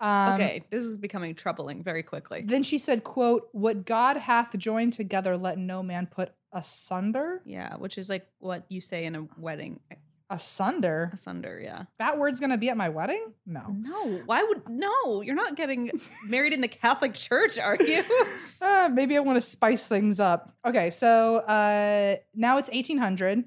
[0.00, 2.44] Um, okay, this is becoming troubling very quickly.
[2.46, 7.42] Then she said, quote, what God hath joined together, let no man put asunder.
[7.44, 9.80] Yeah, which is like what you say in a wedding.
[10.30, 11.10] Asunder?
[11.14, 11.84] Asunder, yeah.
[11.98, 13.32] That word's gonna be at my wedding?
[13.46, 13.62] No.
[13.70, 15.22] No, why would no?
[15.22, 15.90] You're not getting
[16.26, 18.04] married in the Catholic Church, are you?
[18.60, 20.52] Uh, maybe I want to spice things up.
[20.66, 23.44] Okay, so uh, now it's 1800,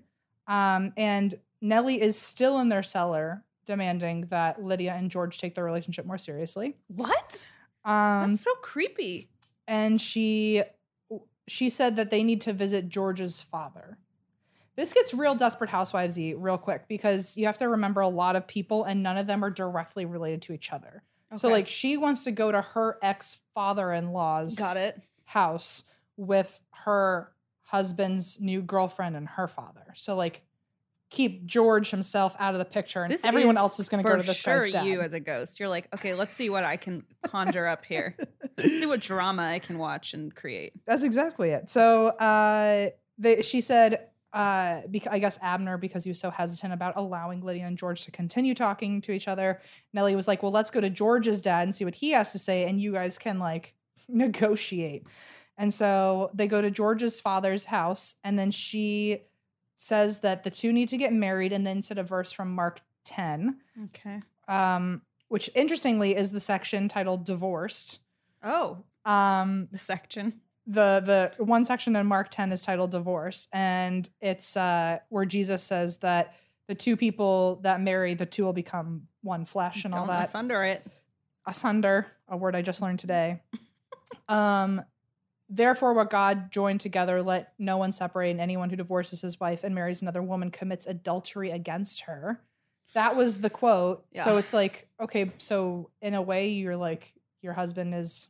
[0.48, 5.66] um, and Nellie is still in their cellar demanding that Lydia and George take their
[5.66, 6.76] relationship more seriously.
[6.88, 7.46] what?
[7.84, 9.30] Um, That's so creepy.
[9.68, 10.64] and she
[11.48, 13.98] she said that they need to visit George's father.
[14.82, 18.48] This gets real desperate housewivesy real quick because you have to remember a lot of
[18.48, 21.04] people and none of them are directly related to each other.
[21.36, 25.00] So like she wants to go to her ex father-in-law's Got it.
[25.26, 25.84] house
[26.18, 29.94] with her husband's new girlfriend and her father.
[29.94, 30.42] So like
[31.12, 34.18] keep George himself out of the picture and This everyone else is going to go
[34.18, 34.88] to this sure guy's dad.
[34.88, 35.60] you as a ghost.
[35.60, 38.18] You're like, okay, let's see what I can conjure up here.
[38.58, 40.74] Let's see what drama I can watch and create.
[40.88, 41.70] That's exactly it.
[41.70, 42.90] So uh
[43.20, 47.42] they, she said uh because I guess Abner because he was so hesitant about allowing
[47.42, 49.62] Lydia and George to continue talking to each other.
[49.94, 52.40] Nellie was like, "Well, let's go to George's dad and see what he has to
[52.40, 53.74] say and you guys can like
[54.08, 55.06] negotiate."
[55.58, 59.24] And so they go to George's father's house and then she
[59.76, 62.82] says that the two need to get married and then said a verse from Mark
[63.06, 64.22] 10 Okay.
[64.48, 68.00] um which interestingly is the section titled divorced.
[68.44, 70.42] Oh, Um the section.
[70.68, 75.64] The the one section in Mark 10 is titled divorce and it's uh where Jesus
[75.64, 76.36] says that
[76.68, 80.28] the two people that marry the two will become one flesh and all Don't that.
[80.28, 80.86] asunder it.
[81.48, 83.42] asunder a word I just learned today.
[84.30, 84.84] Um
[85.50, 89.64] therefore what God joined together let no one separate and anyone who divorces his wife
[89.66, 92.40] and marries another woman commits adultery against her.
[92.94, 94.06] That was the quote.
[94.24, 98.30] So it's like okay so in a way you're like your husband is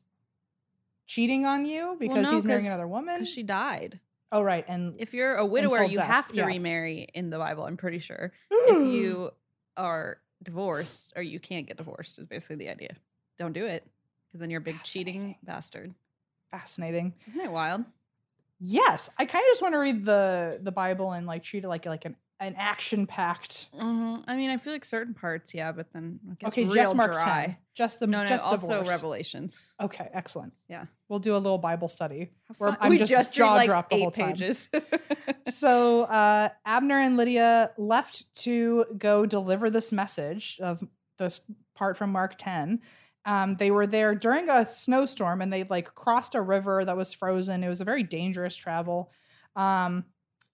[1.13, 3.99] cheating on you because no, he's marrying another woman Because she died.
[4.31, 6.45] oh right and If you're a widower, you death, have to yeah.
[6.45, 8.31] remarry in the Bible, I'm pretty sure.
[8.49, 9.31] if you
[9.77, 12.95] are divorced or you can't get divorced is basically the idea.
[13.37, 13.83] Don't do it.
[14.27, 15.93] Because then you're a big cheating bastard.
[16.51, 17.83] fascinating Isn't it wild?
[18.63, 21.67] yes i kind of just want to read the the bible and like treat it
[21.67, 24.23] like like an an action packed Mhm.
[24.27, 27.45] I mean, I feel like certain parts, yeah, but then okay just mark dry.
[27.45, 28.89] 10 just the No, no, just also divorce.
[28.89, 29.71] Revelations.
[29.79, 30.85] okay excellent Yeah.
[31.07, 33.99] we'll do a little bible study Where I'm we just just jaw like dropped the
[33.99, 34.31] whole time.
[34.33, 34.69] pages.
[35.49, 40.83] so uh, Abner and Lydia left to go deliver this message of
[41.19, 41.39] this
[41.75, 42.81] part from Mark 10.
[43.25, 47.13] Um, they were there during a snowstorm and they like crossed a river that was
[47.13, 47.63] frozen.
[47.63, 49.11] It was a very dangerous travel.
[49.55, 50.05] Um,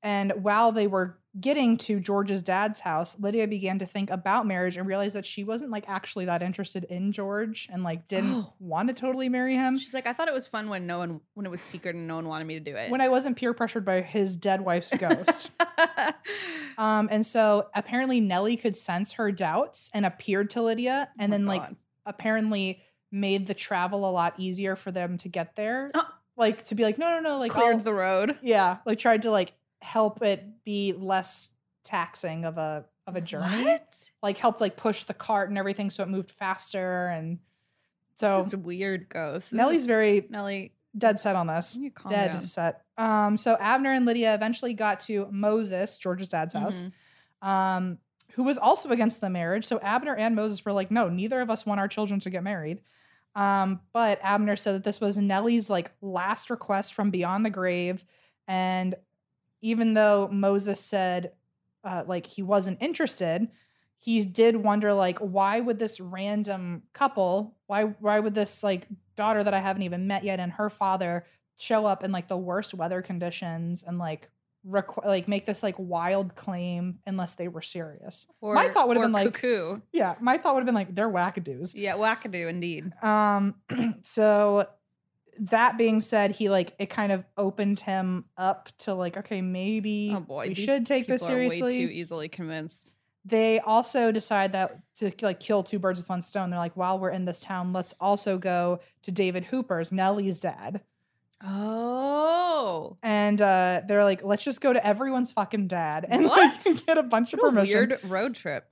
[0.03, 4.77] And while they were getting to George's dad's house, Lydia began to think about marriage
[4.77, 8.53] and realized that she wasn't like actually that interested in George and like didn't Oh.
[8.59, 9.77] want to totally marry him.
[9.77, 12.07] She's like, I thought it was fun when no one when it was secret and
[12.07, 12.89] no one wanted me to do it.
[12.89, 15.51] When I wasn't peer pressured by his dead wife's ghost.
[16.77, 21.35] Um, and so apparently Nellie could sense her doubts and appeared to Lydia, and Oh
[21.35, 21.63] then like
[22.05, 25.91] apparently made the travel a lot easier for them to get there.
[25.93, 26.07] Oh.
[26.39, 28.37] Like to be like, no, no, no, like cleared I'll- the road.
[28.43, 31.49] yeah, like tried to like help it be less
[31.83, 33.63] taxing of a of a journey.
[33.63, 33.95] What?
[34.21, 37.39] Like helped like push the cart and everything so it moved faster and
[38.17, 39.53] so this a weird ghost.
[39.53, 40.73] Nellie's very Nellie.
[40.97, 41.77] dead set on this.
[42.09, 42.43] Dead down.
[42.45, 42.81] set.
[42.97, 46.83] Um, so Abner and Lydia eventually got to Moses, George's dad's house,
[47.43, 47.47] Mhm.
[47.47, 47.97] um,
[48.33, 49.65] who was also against the marriage.
[49.65, 52.43] So Abner and Moses were like, no, neither of us want our children to get
[52.43, 52.81] married.
[53.35, 58.03] Um, but Abner said that this was Nellie's like last request from beyond the grave.
[58.47, 58.95] And
[59.61, 61.31] even though Moses said
[61.83, 63.47] uh, like he wasn't interested,
[63.97, 69.43] he did wonder like why would this random couple, why why would this like daughter
[69.43, 71.25] that I haven't even met yet and her father
[71.57, 74.29] show up in like the worst weather conditions and like
[74.67, 78.27] requ- like make this like wild claim unless they were serious.
[78.41, 79.79] Or, My thought would've or been like- cuckoo.
[79.91, 81.73] Yeah, my thought would have been like they're wackadoos.
[81.73, 82.91] Yeah, wackadoo indeed.
[83.01, 83.55] Um,
[84.03, 84.67] so
[85.39, 90.11] that being said, he like it kind of opened him up to like, okay, maybe
[90.15, 91.77] Oh boy, we should take this people are way seriously.
[91.87, 92.93] too easily convinced.
[93.25, 96.49] they also decide that to like kill two birds with one stone.
[96.49, 100.81] They're like, while we're in this town, let's also go to David Hooper's, Nellie's dad.
[101.43, 106.65] Oh, And uh, they're like, let's just go to everyone's fucking dad and What?
[106.65, 107.75] like, get a bunch of what a permission.
[107.89, 108.65] weird road trip.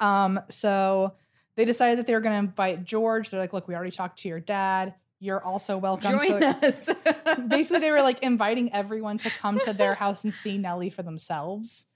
[0.00, 1.14] Um, so
[1.56, 3.30] they decided that they were going to invite George.
[3.30, 4.94] They're like, look, we already talked to your dad.
[5.18, 6.66] You're also welcome Join to.
[6.66, 6.90] us.
[7.48, 11.02] Basically, they were like inviting everyone to come to their house and see Nellie for
[11.02, 11.86] themselves,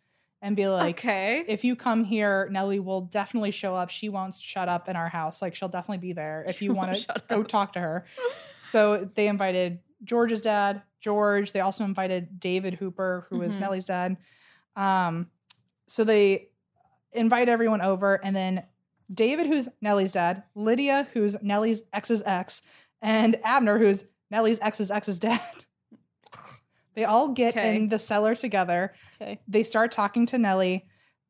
[0.40, 1.44] and be like, okay.
[1.46, 3.90] if you come here, Nellie will definitely show up.
[3.90, 5.42] She won't shut up in our house.
[5.42, 7.48] Like she'll definitely be there if you want to go up.
[7.48, 8.06] talk to her.
[8.66, 11.52] So they invited George's dad, George.
[11.52, 13.60] They also invited David Hooper, who is Mhm.
[13.60, 14.16] Nellie's dad.
[14.76, 15.28] Um,
[15.88, 16.50] so they
[17.12, 18.62] invite everyone over, and then
[19.12, 22.62] David, who's Nellie's dad, Lydia, who's Nellie's ex's ex,
[23.02, 25.40] and Abner, who's Nellie's ex's ex's dad.
[26.94, 27.76] They all get Okay.
[27.76, 29.40] in the cellar together Okay.
[29.46, 30.86] they start talking to Nellie,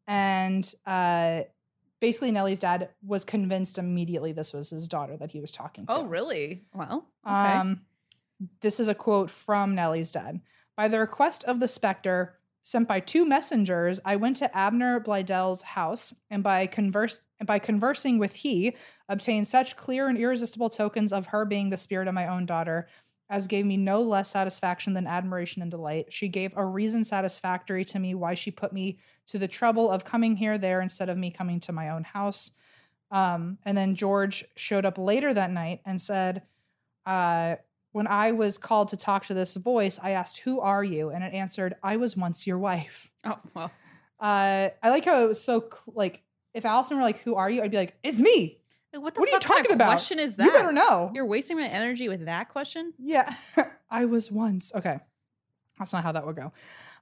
[0.06, 1.42] and uh,
[2.00, 5.92] basically Nellie's dad was convinced immediately this was his daughter that he was talking to.
[5.94, 6.64] Oh, really?
[6.72, 7.32] Well, okay.
[7.56, 7.82] Um,
[8.62, 10.40] this is a quote from Nellie's dad.
[10.76, 15.60] By the request of the specter, sent by two messengers, I went to Abner Blaisdell's
[15.62, 18.76] house, and by converse and by conversing with he,
[19.08, 22.86] obtained such clear and irresistible tokens of her being the spirit of my own daughter,
[23.30, 26.12] as gave me no less satisfaction than admiration and delight.
[26.12, 28.98] She gave a reason satisfactory to me why she put me
[29.28, 32.50] to the trouble of coming here there instead of me coming to my own house.
[33.10, 36.42] Um, and then George showed up later that night and said,
[37.06, 37.56] uh,
[37.92, 41.10] when I was called to talk to this voice, I asked, Who are you?
[41.10, 43.10] And it answered, I was once your wife.
[43.24, 43.70] oh, well.
[44.20, 46.22] Uh, I like how it was so, cl- like,
[46.54, 47.62] if Allison were like, Who are you?
[47.62, 48.58] I'd be like, It's me.
[48.92, 49.86] What the What are you fuck kind talking of about?
[49.90, 50.44] question is that?
[50.46, 51.12] You better know.
[51.14, 52.92] You're wasting my energy with that question?
[52.98, 53.34] Yeah,
[53.90, 54.72] I was once.
[54.74, 54.98] Okay.
[55.78, 56.52] That's not how that would go.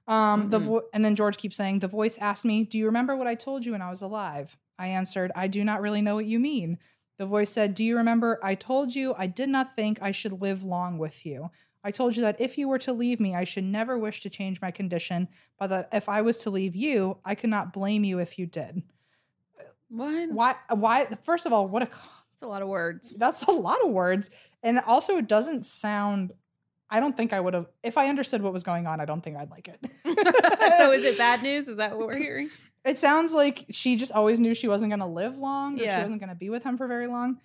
[0.07, 0.63] Um, the Mm-mm.
[0.63, 3.35] vo- and then George keeps saying, The voice asked me, Do you remember what I
[3.35, 4.55] told you when I was alive?
[4.77, 6.77] I answered, I do not really know what you mean.
[7.17, 10.41] The voice said, Do you remember I told you I did not think I should
[10.41, 11.49] live long with you?
[11.83, 14.29] I told you that if you were to leave me, I should never wish to
[14.29, 18.03] change my condition, but that if I was to leave you, I could not blame
[18.03, 18.83] you if you did.
[19.89, 20.31] What?
[20.31, 20.55] Why?
[20.69, 21.07] Why?
[21.23, 23.13] First of all, what a That's a lot of words.
[23.17, 24.29] that's a lot of words
[24.63, 26.31] and also it doesn't sound
[26.89, 29.21] i don't think i would have if i understood what was going on i don't
[29.21, 29.77] think i'd like it
[30.77, 31.67] so is it bad news?
[31.67, 32.49] Is that what we're hearing?
[32.85, 35.85] it sounds like she just always knew she wasn't going to live long or she
[36.01, 37.37] wasn't going to be with him for very long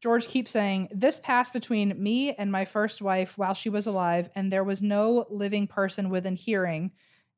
[0.00, 4.28] george keeps saying this passed between me and my first wife while she was alive
[4.34, 6.90] and there was no living person within hearing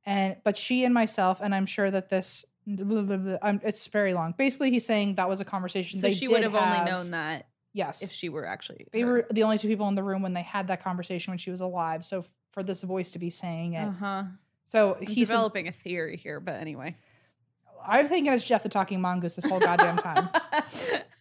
[0.06, 3.86] and but she and myself and i'm sure that this blah, blah, blah, um, it's
[3.88, 6.80] very long basically he's saying that was a conversation So they she would have only
[6.80, 8.86] known that yes if she were actually.
[8.92, 11.38] they were the only two people in the room when they had that conversation when
[11.38, 12.04] she was alive.
[12.04, 14.22] So f- for this voice to be saying it, Uh huh.
[14.66, 16.96] so I'm he's developing a theory here, but anyway.
[17.86, 20.30] I'm thinking it's Jeff the talking mongoose this whole goddamn time.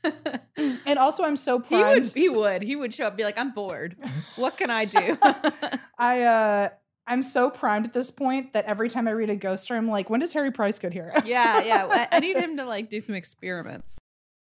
[0.86, 2.08] and also, I'm so he would.
[2.08, 2.62] He would.
[2.62, 3.98] He would show up, and be like, "I'm bored.
[4.38, 5.18] What can I do?"
[5.98, 6.70] I uh,
[7.06, 9.90] I'm so primed at this point that every time I read a ghost story, I'm
[9.90, 11.14] like, when does Harry Price get here?
[11.26, 11.86] yeah, yeah.
[12.12, 13.98] I- I need him to like do some experiments.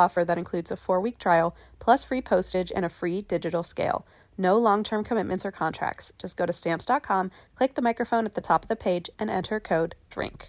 [0.00, 4.06] offer that includes a four week trial, plus free postage and a free digital scale.
[4.38, 6.12] No long term commitments or contracts.
[6.18, 9.60] Just go to stamps.com, click the microphone at the top of the page, and enter
[9.60, 10.48] code DRINK.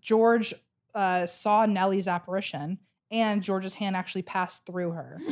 [0.00, 0.54] George
[0.94, 2.78] uh, saw Nellie's apparition
[3.10, 5.20] and George's hand actually passed through her.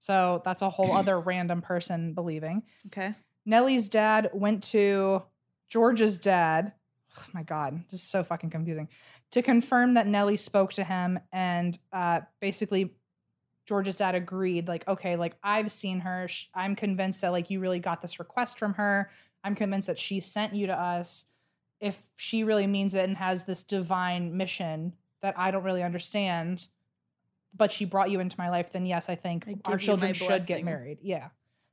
[0.00, 2.64] So that's a whole other random person believing.
[2.88, 3.14] Okay.
[3.46, 5.22] Nellie's dad went to
[5.70, 6.72] George's dad.
[7.18, 8.90] Oh my God, this is so fucking confusing.
[9.32, 12.94] To confirm that Nellie spoke to him and uh, basically
[13.66, 16.28] George's dad agreed, like, okay, like I've seen her.
[16.54, 19.10] I'm convinced that like you really got this request from her.
[19.42, 21.24] I'm convinced that she sent you to us.
[21.84, 26.68] If she really means it and has this divine mission that I don't really understand,
[27.54, 30.46] but she brought you into my life, then yes, I think I our children should
[30.46, 30.98] get married.
[31.02, 31.28] Yeah.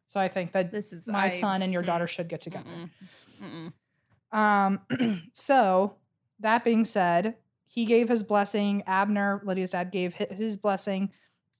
[0.08, 2.42] So I think that This is my I- son and your mm, daughter should get
[2.42, 2.70] together.
[3.42, 3.72] mm-mm,
[4.34, 4.38] mm-mm.
[4.38, 5.96] Um, so
[6.40, 7.36] that being said,
[7.68, 8.84] he gave his blessing.
[8.88, 11.12] Abner, Lydia's dad, gave his blessing.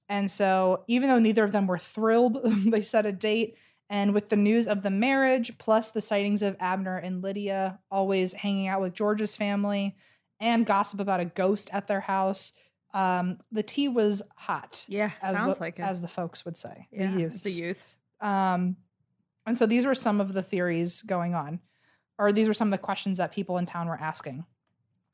[0.08, 3.56] And so, even though neither of them were thrilled, they set a date.
[3.92, 8.32] And with the news of the marriage, plus the sightings of Abner and Lydia always
[8.32, 9.94] hanging out with George's family,
[10.40, 12.54] and gossip about a ghost at their house,
[12.94, 14.86] um, the tea was hot.
[14.88, 15.82] Yeah, As sounds the, like it.
[15.82, 17.42] as the folks would say, yeah, the youth.
[17.42, 17.98] The youth.
[18.22, 18.76] Um,
[19.44, 21.60] and so these were some of the theories going on,
[22.18, 24.46] or these were some of the questions that people in town were asking.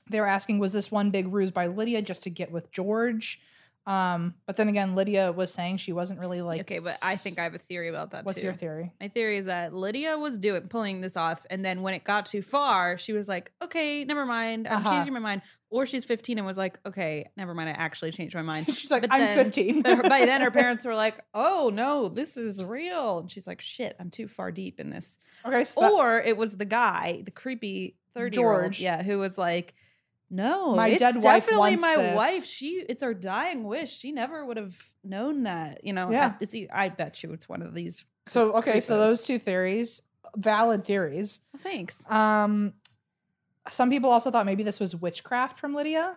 [0.09, 3.41] They were asking, was this one big ruse by Lydia just to get with George?
[3.89, 6.61] Um, but then again, Lydia was saying she wasn't really like.
[6.61, 8.45] okay, but I think I have a theory about that What's too.
[8.47, 8.93] your theory?
[9.01, 12.27] My theory is that Lydia was doing pulling this off, and then when it got
[12.27, 14.69] too far, she was like, "Okay, never mind.
[14.69, 14.91] I'm Uh-huh.
[14.91, 17.71] changing my mind." Or she's 15 and was like, "Okay, never mind.
[17.71, 19.83] I actually changed my mind." She's like, But I'm then- 15.
[19.83, 23.61] but by then, her parents were like, "Oh no, this is real," and she's like,
[23.63, 27.23] "Shit, I'm too far deep in this." okay, so that- Or it was the guy,
[27.25, 28.81] the creepy 30 year old, George.
[28.81, 29.75] yeah, who was like,
[30.31, 32.45] "No, My dead wife definitely my this." wife.
[32.45, 33.97] She, it's her dying wish.
[33.97, 36.35] She never would have known that, you know." Yeah.
[36.35, 36.55] I, it's.
[36.73, 38.05] I bet you it's one of these.
[38.27, 40.03] so okay, so those two theories,
[40.37, 41.41] valid theories.
[41.55, 42.03] Oh, thanks.
[42.11, 42.75] Um,
[43.69, 46.17] some people also thought maybe this was witchcraft from Lydia.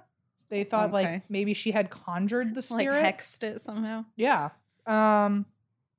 [0.50, 0.94] They thought Okay.
[1.14, 3.06] like maybe she had conjured the Like spirit.
[3.06, 4.04] hexed it somehow.
[4.18, 4.50] Yeah.
[4.86, 5.46] Um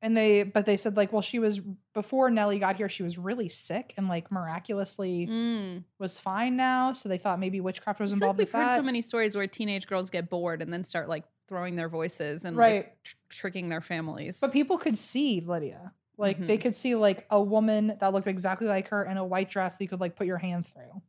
[0.03, 1.61] and they but they said like well she was
[1.95, 5.85] before Nellie got here she was really sick and like miraculously Mm.
[5.99, 8.69] was fine now so they thought maybe witchcraft was I feel like involved we've heard
[8.71, 8.75] that.
[8.77, 12.45] so many stories where teenage girls get bored and then start like throwing their voices
[12.45, 12.75] and Right.
[12.87, 14.39] like tr- tricking their families.
[14.41, 16.61] but people could see Lydia like they Mhm.
[16.63, 19.85] could see like a woman that looked exactly like her in a white dress that
[19.85, 21.01] you could like put your hand through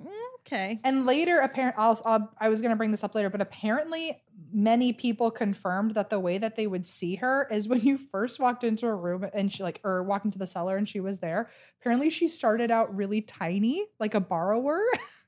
[0.00, 0.80] Mm, okay.
[0.84, 4.22] And later, apparent, I'll, I'll, I was going to bring this up later, but apparently,
[4.52, 8.40] many people confirmed that the way that they would see her is when you first
[8.40, 11.20] walked into a room and she like, or walked into the cellar and she was
[11.20, 11.50] there.
[11.80, 14.82] Apparently, she started out really tiny, like a borrower,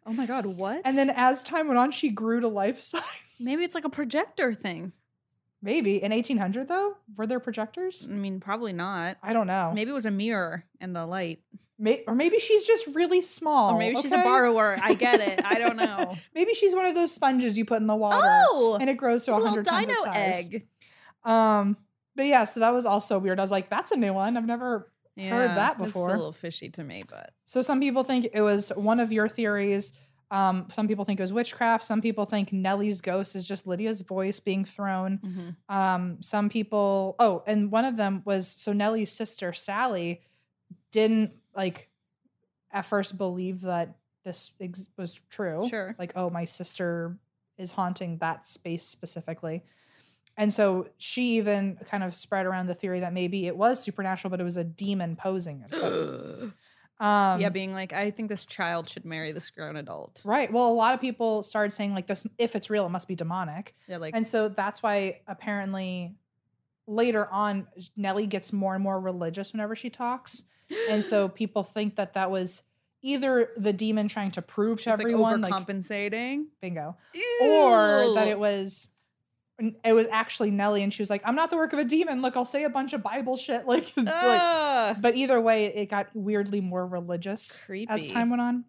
[0.06, 0.82] Oh my god, what?
[0.84, 3.02] and then as time went on, she grew to life size.
[3.38, 4.92] maybe it's like a projector thing.
[5.62, 8.06] Maybe in 1800 though, were there projectors?
[8.10, 9.16] I mean, probably not.
[9.22, 9.70] I don't know.
[9.72, 11.40] Maybe it was a mirror and a light.
[11.78, 13.74] May- or maybe she's just really small.
[13.74, 14.76] or maybe she's a borrower.
[14.80, 15.44] I get it.
[15.44, 16.14] I don't know.
[16.34, 19.24] maybe she's one of those sponges you put in the water oh, and it grows
[19.26, 20.34] to a 100 times its size.
[20.38, 20.66] egg.
[21.24, 21.76] Um,
[22.16, 23.38] but yeah, so that was also weird.
[23.38, 24.36] I was like, that's a new one.
[24.36, 24.88] I've never.
[25.18, 26.06] Heard that before.
[26.08, 29.12] it's a little fishy to me, but So some people think it was one of
[29.12, 29.92] your theories.
[30.32, 31.84] Um, some people think it was witchcraft.
[31.84, 35.18] Some people think Nellie's ghost is just Lydia's voice being thrown.
[35.18, 35.74] mhm.
[35.74, 40.22] Um, some people, oh, and one of them was so Nellie's sister Sally
[40.90, 41.90] didn't like
[42.70, 45.68] at first believe that this ex- was true.
[45.68, 45.94] Sure.
[45.98, 47.18] Like, oh, my sister
[47.58, 49.62] is haunting that space specifically.
[50.38, 54.30] And so she even kind of spread around the theory that maybe it was supernatural,
[54.30, 55.66] but it was a demon posing.
[57.02, 60.22] um, yeah, being like, I think this child should marry this grown adult.
[60.24, 60.52] right.
[60.52, 63.16] Well, a lot of people started saying like this: if it's real, it must be
[63.16, 63.74] demonic.
[63.88, 66.14] Yeah, like and so that's why apparently
[66.86, 70.44] later on Nellie gets more and more religious whenever she talks,
[70.88, 72.62] and so people think that that was
[73.02, 76.44] either the demon trying to prove to everyone, like like, overcompensating.
[76.60, 76.96] bingo,
[77.42, 78.88] or that it was.
[79.84, 82.22] It was actually Nellie, and she was like, "I'm not the work of a demon.
[82.22, 85.86] Look, I'll say a bunch of Bible shit." Like, it's like but either way, it
[85.86, 87.90] got weirdly more religious creepy.
[87.90, 88.64] as time went on.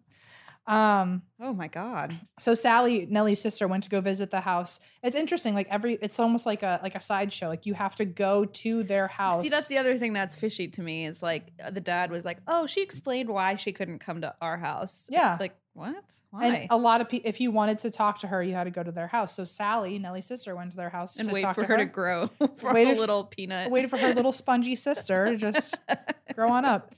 [0.66, 2.14] Um, oh my god.
[2.38, 4.80] so Sally, Nellie's sister, went to go visit the house.
[5.02, 7.48] It's interesting, like every it's almost like a like a sideshow.
[7.48, 9.42] Like you have to go to their house.
[9.42, 12.24] See, that's the other thing that's fishy to me is like uh, the dad was
[12.24, 15.36] like, "Oh, she explained why she couldn't come to our house." Yeah.
[15.38, 16.04] like what?
[16.30, 16.46] Why?
[16.46, 18.70] and a lot of people, if you wanted to talk to her, you had to
[18.70, 19.34] go to their house.
[19.34, 21.74] So Sally, Nellie's sister, went to their house and to wait talk for to her,
[21.74, 23.70] her, to grow from Waited a little peanut.
[23.70, 25.76] waited for her little spongy sister to just
[26.34, 26.94] grow on up.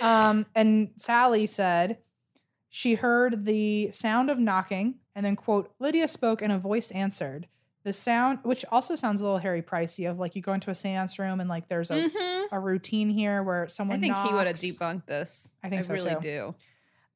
[0.00, 1.98] Um, and Sally said
[2.70, 7.48] she heard the sound of knocking, and then quote Lydia spoke, and a voice answered.
[7.84, 10.74] The sound, which also sounds a little Harry Pricey, of like you go into a
[10.74, 12.46] seance room and like there's a, Mhm.
[12.52, 13.96] a routine here where someone.
[13.98, 15.54] I think he would have debunked this.
[15.64, 16.20] I think so, really too.
[16.20, 16.54] do.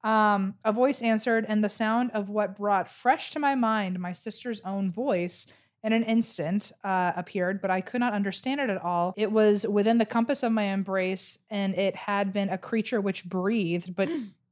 [0.04, 4.12] Um, a voice answered, and the sound of what brought fresh to my mind my
[4.12, 5.46] sister's own voice
[5.84, 9.14] in an instant uh, appeared, but I could not understand it at all.
[9.16, 13.24] It was within the compass of my embrace, and it had been a creature which
[13.24, 14.08] breathed, but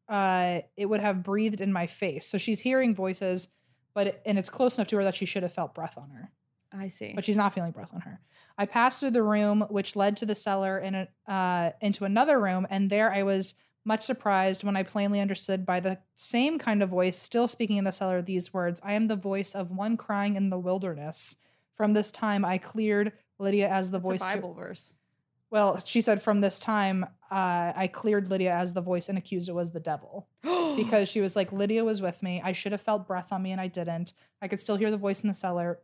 [0.09, 2.26] uh, it would have breathed in my face.
[2.26, 3.48] So she's hearing voices,
[3.94, 6.11] but it, and it's close enough to her that she should have felt breath on
[6.11, 6.32] her
[6.72, 7.12] I see.
[7.14, 8.20] but she's not feeling breath on her.
[8.59, 12.66] I passed through the room, which led to the cellar and uh, into another room,
[12.70, 13.55] and there I was
[13.85, 17.85] much surprised when I plainly understood by the same kind of voice, still speaking in
[17.85, 21.37] the cellar, these words: "I am the voice of one crying in the wilderness."
[21.74, 24.22] From this time, I cleared Lydia as the It's voice.
[24.22, 24.97] a to- Bible verse.
[25.51, 29.49] well, she said, "From this time, uh, I cleared Lydia as the voice and accused
[29.49, 30.28] it was the devil."
[30.76, 32.41] because she was like, Lydia was with me.
[32.45, 34.12] I should have felt breath on me and I didn't.
[34.41, 35.81] I could still hear the voice in the cellar.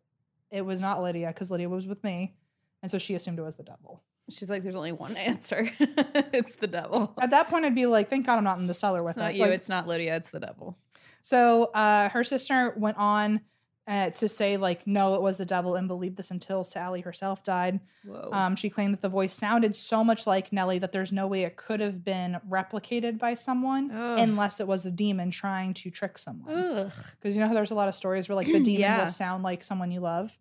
[0.51, 2.37] It was not Lydia because Lydia was with me.
[2.83, 4.03] And so she assumed it was the devil.
[4.31, 5.71] She's like, "There's only one answer.
[5.79, 8.75] it's the devil." At that point, I'd be like, thank God I'm not in the
[8.75, 9.37] cellar with It's not it.
[9.37, 9.43] you.
[9.43, 10.17] Like, it's not Lydia.
[10.17, 10.77] It's the devil.
[11.23, 13.41] so uh, her sister went on
[13.89, 17.45] uh, to say, like, no, it was the devil and believed this until Sally herself
[17.45, 17.79] died.
[18.05, 18.31] Whoa.
[18.33, 21.45] Um, she claimed that the voice sounded so much like Nellie that there's no way
[21.45, 24.19] it could have been replicated by someone Ugh.
[24.19, 26.53] unless it was a demon trying to trick someone.
[26.53, 26.93] Ugh.
[27.13, 29.01] Because you know how there's a lot of stories where like the demon Yeah.
[29.05, 30.37] will sound like someone you love.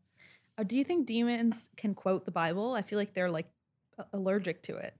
[0.58, 2.74] Uh, do you think demons can quote the Bible?
[2.74, 3.46] I feel like they're like
[4.14, 4.94] allergic to it.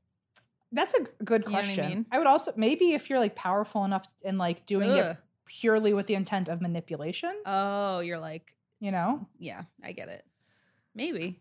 [0.72, 2.06] That's a good You know I question.
[2.12, 6.08] I, would also maybe if you're like powerful enough and like doing it purely with
[6.08, 9.28] the intent of manipulation, Oh, you're like, you know?
[9.40, 10.26] yeah, I get it.
[10.94, 11.40] Maybe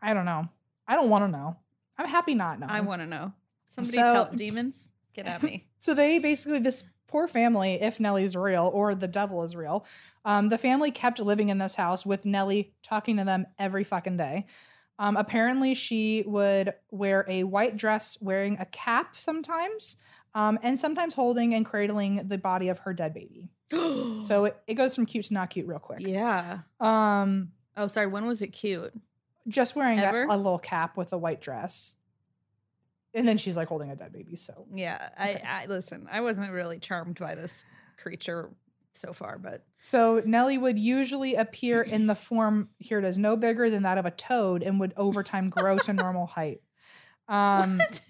[0.00, 0.48] I don't know.
[0.88, 1.56] I don't want to know.
[1.98, 2.70] I'm happy not knowing.
[2.70, 3.32] I want to know.
[3.68, 5.66] Somebody So- tell demons, get at me.
[5.80, 9.84] So they basically this poor family, if Nellie's real or the devil is real,
[10.24, 14.16] um, the family kept living in this house with Nellie talking to them every fucking
[14.16, 14.46] day.
[15.02, 19.96] Um, apparently, she would wear a white dress, wearing a cap sometimes,
[20.32, 23.48] um, and sometimes holding and cradling the body of her dead baby.
[24.20, 26.00] So it, it goes from cute to not cute real quick.
[26.00, 26.58] yeah.
[26.78, 28.06] Um, Oh, sorry.
[28.06, 28.92] When was it cute?
[29.48, 31.96] just wearing a, a little cap with a white dress.
[33.12, 34.36] And then she's like holding a dead baby.
[34.36, 35.42] So Yeah, Okay.
[35.44, 36.06] I, I listen.
[36.12, 37.64] I wasn't really charmed by this
[37.96, 38.50] creature
[38.94, 43.36] so far, but So Nellie would usually appear in the form here it is no
[43.36, 46.60] bigger than that of a toad and would over time grow to normal height.
[47.28, 48.00] Um What?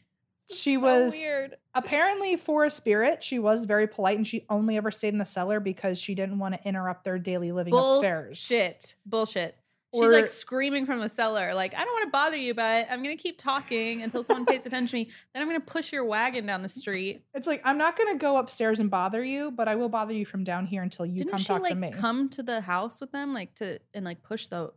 [0.50, 1.56] she So was weird.
[1.74, 5.24] apparently for a spirit, she was very polite and she only ever stayed in the
[5.24, 8.36] cellar because she didn't want to interrupt their daily living upstairs.
[8.38, 9.56] Shit, bullshit.
[9.95, 12.86] She's Or- like screaming from the cellar, like, I don't want to bother you, but
[12.90, 15.11] I'm gonna keep talking until someone pays attention to me.
[15.34, 17.24] Then I'm gonna push your wagon down the street.
[17.34, 20.24] It's like I'm not gonna go upstairs and bother you, but I will bother you
[20.24, 21.90] from down here until you Didn't come she talk like to me.
[21.93, 24.72] come to the house with them, like to and like push the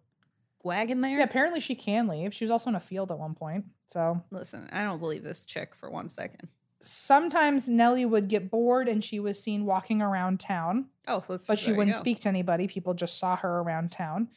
[0.64, 1.18] wagon there?
[1.20, 2.34] yeah, apparently she can leave.
[2.34, 3.66] She was also in a field at one point.
[3.88, 6.50] So Listen, I don't believe this chick for one second.
[6.82, 10.88] sometimes Nellie would get bored and she was seen walking around town.
[11.08, 12.68] Oh, well, but she wouldn't speak to anybody.
[12.68, 14.28] People just saw her around town.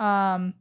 [0.00, 0.54] Um,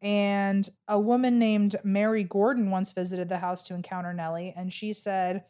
[0.00, 4.92] and a woman named Mary Gordon once visited the house to encounter Nellie, and she
[4.92, 5.44] said,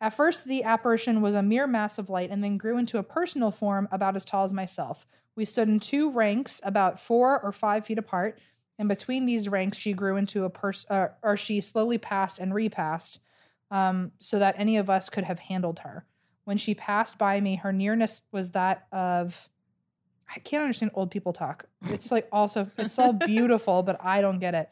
[0.00, 3.02] At first, the apparition was a mere mass of light and then grew into a
[3.02, 5.06] personal form about as tall as myself.
[5.34, 8.38] We stood in two ranks, about four or five feet apart.
[8.78, 12.54] And between these ranks, she grew into a person, uh, or she slowly passed and
[12.54, 13.20] repassed,
[13.70, 16.06] um, so that any of us could have handled her.
[16.44, 19.48] When she passed by me, her nearness was that of
[20.34, 21.64] I can't understand old people talk.
[21.86, 24.68] It's like also it's all beautiful, but I don't get it.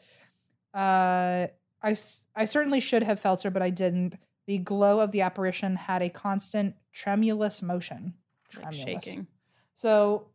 [0.73, 1.47] Uh,
[1.83, 1.95] I
[2.35, 4.17] I certainly should have felt her, but I didn't.
[4.45, 8.13] The glow of the apparition had a constant tremulous motion.
[8.55, 9.27] Like shaking.
[9.75, 10.27] So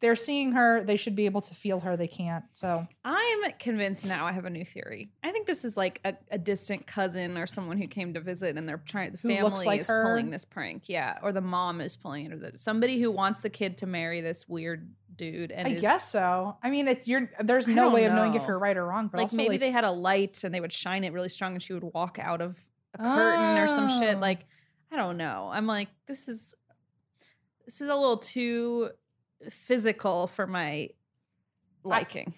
[0.00, 0.82] they're seeing her.
[0.82, 1.96] They should be able to feel her.
[1.96, 2.44] They can't.
[2.52, 4.26] So I'm convinced now.
[4.26, 5.10] I have a new theory.
[5.22, 8.56] I think this is like a, a distant cousin or someone who came to visit,
[8.56, 9.12] and they're trying.
[9.12, 10.04] The Who family like is her?
[10.04, 13.42] pulling this prank, yeah, or the mom is pulling it, or the, somebody who wants
[13.42, 15.52] the kid to marry this weird dude.
[15.52, 16.56] And I is- guess so.
[16.62, 17.30] I mean, it's you're.
[17.42, 19.08] There's I no way of knowing if you're right or wrong.
[19.08, 21.28] But like also, maybe like, they had a light and they would shine it really
[21.28, 22.56] strong, and she would walk out of
[22.94, 24.16] a curtain or some shit.
[24.16, 24.20] Oh.
[24.20, 24.46] Like
[24.90, 25.50] I don't know.
[25.52, 26.54] I'm like this is
[27.66, 28.90] this is a little too
[29.50, 30.90] physical for my
[31.84, 32.34] liking.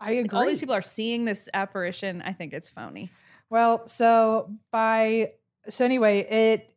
[0.00, 0.22] I agree.
[0.22, 2.22] Like, all these people are seeing this apparition.
[2.22, 3.10] I think it's phony.
[3.50, 5.32] Well, so by
[5.68, 6.74] so anyway, it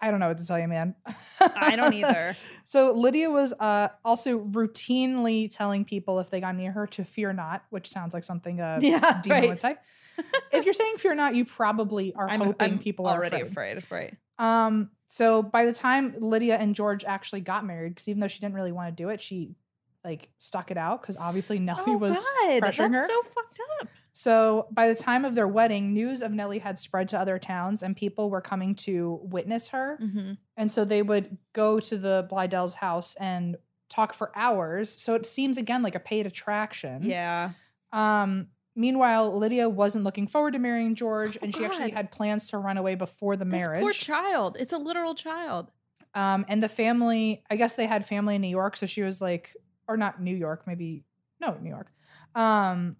[0.00, 0.94] I don't know what to tell you, man.
[1.40, 2.36] I don't either.
[2.64, 7.32] so Lydia was uh also routinely telling people if they got near her to fear
[7.32, 9.48] not, which sounds like something a Yeah, demon right.
[9.48, 9.76] would say.
[10.52, 13.78] if you're saying fear not, you probably are I'm hoping I'm people are already afraid.
[13.78, 14.14] afraid.
[14.38, 14.66] Right.
[14.66, 18.40] Um, so by the time Lydia and George actually got married, because even though she
[18.40, 19.54] didn't really want to do it, she
[20.02, 23.06] like stuck it out because obviously Nellie oh was God, that's pressuring her.
[23.06, 23.88] so fucked up.
[24.12, 27.84] So by the time of their wedding, news of Nellie had spread to other towns
[27.84, 30.00] and people were coming to witness her.
[30.02, 30.32] Mm-hmm.
[30.56, 33.54] And so they would go to the Blaisdells' house and
[33.88, 34.90] talk for hours.
[34.90, 37.04] So it seems again like a paid attraction.
[37.04, 37.50] Yeah.
[37.92, 42.58] Um meanwhile, Lydia wasn't looking forward to marrying George and she actually had plans to
[42.58, 43.82] run away before the This marriage.
[43.82, 44.56] poor child.
[44.58, 45.70] It's a literal child.
[46.14, 49.20] Um, and the family, I guess they had family in New York, so she was
[49.20, 49.54] like,
[49.88, 51.04] or not New York, maybe
[51.40, 51.92] no, New York.
[52.34, 52.96] Um,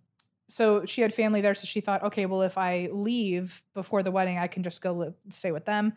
[0.49, 4.11] so she had family there, so she thought, okay, well, if I leave before the
[4.11, 5.95] wedding, I can just go live, stay with them.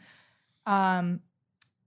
[0.66, 1.22] Um,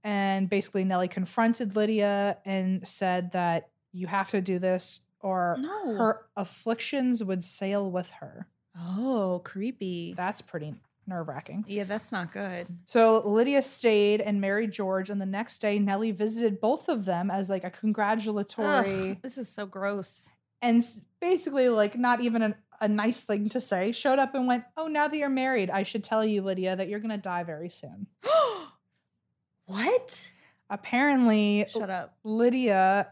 [0.04, 5.94] and basically, Nellie confronted Lydia and said that you have to do this, or No.
[5.96, 8.46] her afflictions would sail with her.
[8.78, 10.14] Oh, creepy.
[10.16, 10.74] That's pretty
[11.06, 11.64] nerve wracking.
[11.66, 12.68] yeah, that's not good.
[12.86, 17.30] So Lydia stayed and married George, and the next day Nellie visited both of them
[17.32, 20.30] as like a congratulatory Ugh, this is so gross.
[20.62, 20.84] and
[21.20, 23.90] basically like not even an, a nice thing to say.
[23.90, 26.88] Showed up and went, "Oh, now that you're married, I should tell you, Lydia, that
[26.88, 28.06] you're gonna die very soon."
[29.66, 30.30] what?
[30.68, 32.16] Apparently, Shut up.
[32.22, 33.08] Lydia,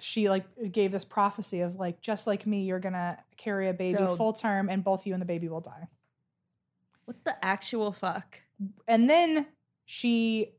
[0.00, 3.98] she like gave this prophecy of like, just like me, you're gonna carry a baby
[3.98, 5.88] So- full term, and both you and the baby will die.
[7.04, 8.40] What the actual fuck?
[8.86, 9.46] and then
[9.86, 10.52] she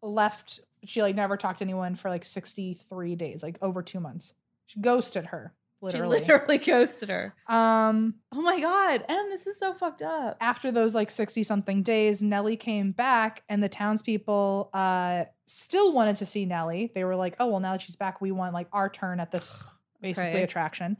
[0.00, 4.32] left she like never talked to anyone for like 63 days like over two months
[4.66, 7.34] she ghosted her literally, She literally ghosted her.
[7.46, 10.38] um Oh my god, Em, this is so fucked up.
[10.40, 16.16] after those like 60 something days nellie came back and the townspeople uh still wanted
[16.16, 18.68] to see nellie they were like oh well now that she's back we want like
[18.72, 19.52] our turn at this
[20.00, 20.42] basically Okay.
[20.42, 20.96] attraction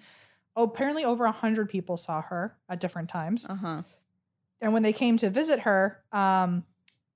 [0.56, 3.82] oh, apparently over 100 people saw her at different times Uh huh.
[4.60, 6.64] and when they came to visit her, um,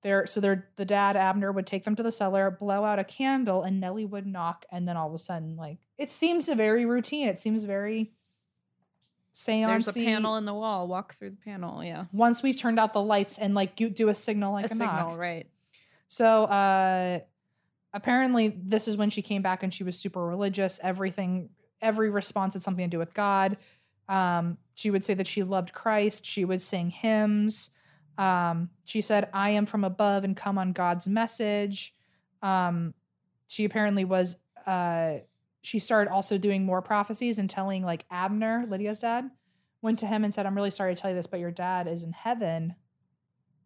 [0.03, 3.03] their so their the dad Abner would take them to the cellar, blow out a
[3.03, 6.55] candle, and Nellie would knock, and then all of a sudden, like it seems a
[6.55, 7.27] very routine.
[7.27, 8.11] It seems very
[9.33, 9.85] seance.
[9.85, 10.87] There's a panel in the wall.
[10.87, 11.83] Walk through the panel.
[11.83, 12.05] Yeah.
[12.11, 14.87] Once we've turned out the lights and like do a signal like a, a signal,
[15.11, 15.17] knock.
[15.17, 15.47] right?
[16.07, 17.19] So uh,
[17.93, 20.79] apparently, this is when she came back and she was super religious.
[20.81, 21.49] Everything
[21.81, 23.57] every response had something to do with God.
[24.09, 26.25] Um, she would say that she loved Christ.
[26.25, 27.69] She would sing hymns.
[28.17, 31.93] Um, she said, I am from above and come on God's message.
[32.41, 32.93] Um,
[33.47, 35.17] she apparently was, uh,
[35.61, 39.29] she started also doing more prophecies and telling like Abner, Lydia's dad,
[39.81, 41.87] went to him and said, I'm really sorry to tell you this, but your dad
[41.87, 42.75] is in heaven.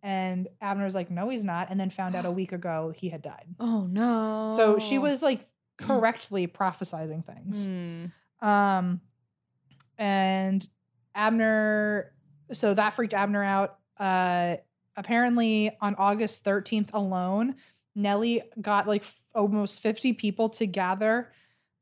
[0.03, 1.69] And Abner was like, No, he's not.
[1.69, 3.55] And then found out a week ago he had died.
[3.59, 4.53] Oh no.
[4.55, 5.47] So she was like
[5.77, 7.65] correctly prophesizing things.
[7.65, 8.47] Hmm.
[8.47, 9.01] Um,
[9.97, 10.67] and
[11.13, 12.11] Abner,
[12.51, 13.77] so that freaked Abner out.
[13.97, 14.55] Uh,
[14.97, 17.55] apparently on August 13th alone,
[17.95, 21.31] Nellie got like f- almost 50 people to gather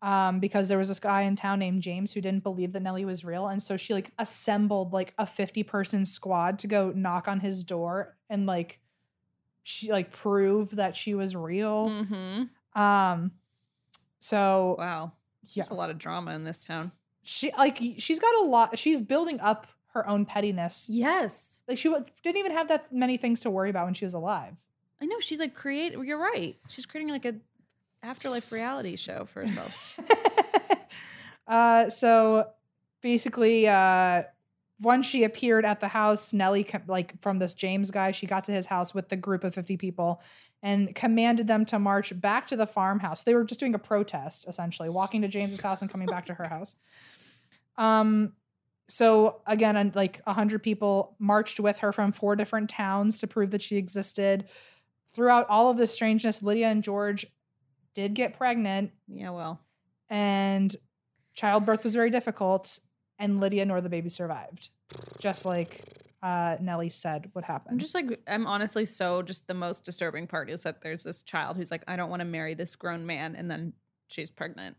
[0.01, 3.05] um, because there was this guy in town named James who didn't believe that Nellie
[3.05, 3.47] was real.
[3.47, 7.63] And so she like assembled like a 50 person squad to go knock on his
[7.63, 8.79] door and like
[9.63, 11.89] she like prove that she was real.
[11.89, 12.49] Mhm.
[12.79, 13.31] Um,
[14.19, 15.11] so Wow.
[15.47, 16.91] yeah, There's a lot of drama in this town.
[17.21, 21.61] she like she's got a lot she's building up her own pettiness Yes.
[21.67, 24.13] like she wa- didn't even have that many things to worry about when she was
[24.13, 24.55] alive
[25.01, 25.19] I know.
[25.21, 26.57] She's like create you're right.
[26.67, 27.35] She's creating like a
[28.03, 29.75] afterlife reality show for herself.
[31.47, 32.47] uh so
[33.01, 34.23] basically uh
[34.81, 38.51] once she appeared at the house nellie like from this james guy she got to
[38.51, 40.21] his house with the group of 50 people
[40.61, 43.23] and commanded them to march back to the farmhouse.
[43.23, 46.33] They were just doing a protest essentially walking to james's house and coming back to
[46.33, 46.75] her house.
[47.77, 48.33] Um
[48.89, 53.61] so again like 100 people marched with her from four different towns to prove that
[53.61, 54.45] she existed.
[55.13, 57.25] Throughout all of this strangeness lydia and george
[57.99, 59.59] did get pregnant Yeah, well.
[60.09, 60.75] and
[61.33, 62.79] childbirth was very difficult
[63.17, 64.69] and lydia nor the baby survived
[65.19, 65.83] just like
[66.21, 70.27] uh, nellie said would happen I'm just like I'm honestly so just the most disturbing
[70.27, 73.05] part is that there's this child who's like I don't want to marry this grown
[73.05, 73.73] man and then
[74.07, 74.75] she's pregnant.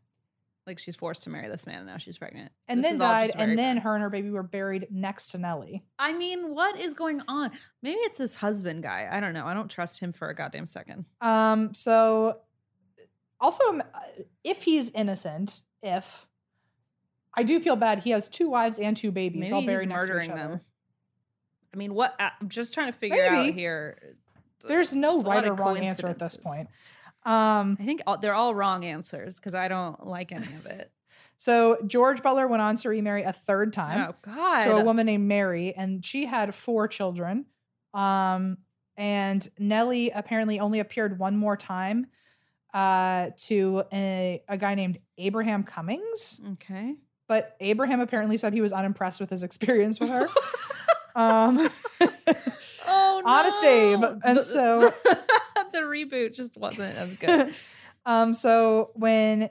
[0.66, 2.52] Like she's forced to marry this man and now she's pregnant.
[2.68, 3.82] and This then died and then bad.
[3.84, 7.52] her and her baby were buried next to nellie I mean, what is going on?
[7.82, 9.08] Maybe it's this husband guy.
[9.10, 9.46] I don't know.
[9.46, 11.06] I don't trust him for a goddamn second.
[11.22, 12.36] um so
[13.40, 13.82] also um,
[14.44, 16.26] if he's innocent if
[17.34, 20.06] i do feel bad he has two wives and two babies Maybe all buried next
[20.06, 20.60] to murdering each other them.
[21.72, 22.16] I mean, what?
[22.18, 24.16] I'm just trying to figure out here.
[24.66, 26.68] there's no right or wrong answer at this point
[27.24, 30.90] um I think all, they're all wrong answers because I don't like any of it.
[31.36, 34.60] so george butler went on to remarry a third time oh God!
[34.62, 37.46] to a woman named Mary, and she had four children.
[37.94, 38.58] Um,
[38.96, 42.06] and Nellie apparently only appeared one more time
[42.74, 46.94] uh, to a, a guy named Abraham Cummings, Okay.
[47.28, 50.28] but Abraham apparently said he was unimpressed with his experience with her.
[51.16, 51.68] um,
[52.86, 53.30] Oh no!
[53.30, 54.04] Honest Abe.
[54.24, 54.94] And The- so-
[55.72, 57.54] the reboot just wasn't as good.
[58.06, 59.50] um, so when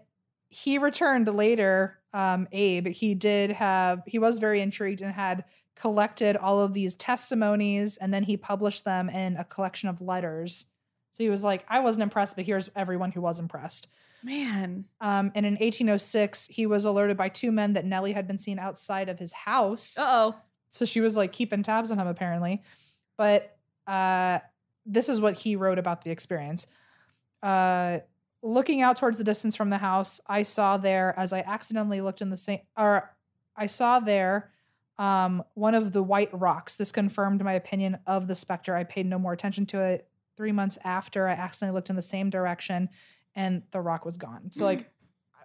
[0.49, 5.45] he returned later, um, Abe, he did have, he was very intrigued and had
[5.75, 10.65] collected all of these testimonies and then he published them in a collection of letters.
[11.19, 13.89] So he was like, I wasn't impressed, but here's everyone who was impressed.
[14.23, 18.37] Man, Um, and in 1806, he was alerted by two men that Nellie had been
[18.37, 19.97] seen outside of his house.
[19.97, 20.35] uh oh.
[20.69, 22.61] So she was like keeping tabs on him apparently.
[23.17, 24.39] But uh
[24.85, 26.67] this is what he wrote about the experience.
[27.43, 27.99] Uh
[28.41, 32.21] looking out towards the distance from the house, I saw there as I accidentally looked
[32.21, 33.13] in the same or
[33.57, 34.51] I saw there
[34.97, 36.75] um one of the white rocks.
[36.77, 38.73] This confirmed my opinion of the specter.
[38.75, 40.08] I paid no more attention to it.
[40.39, 42.87] 3 months after I accidentally looked in the same direction
[43.35, 44.51] and the rock was gone.
[44.53, 44.89] So like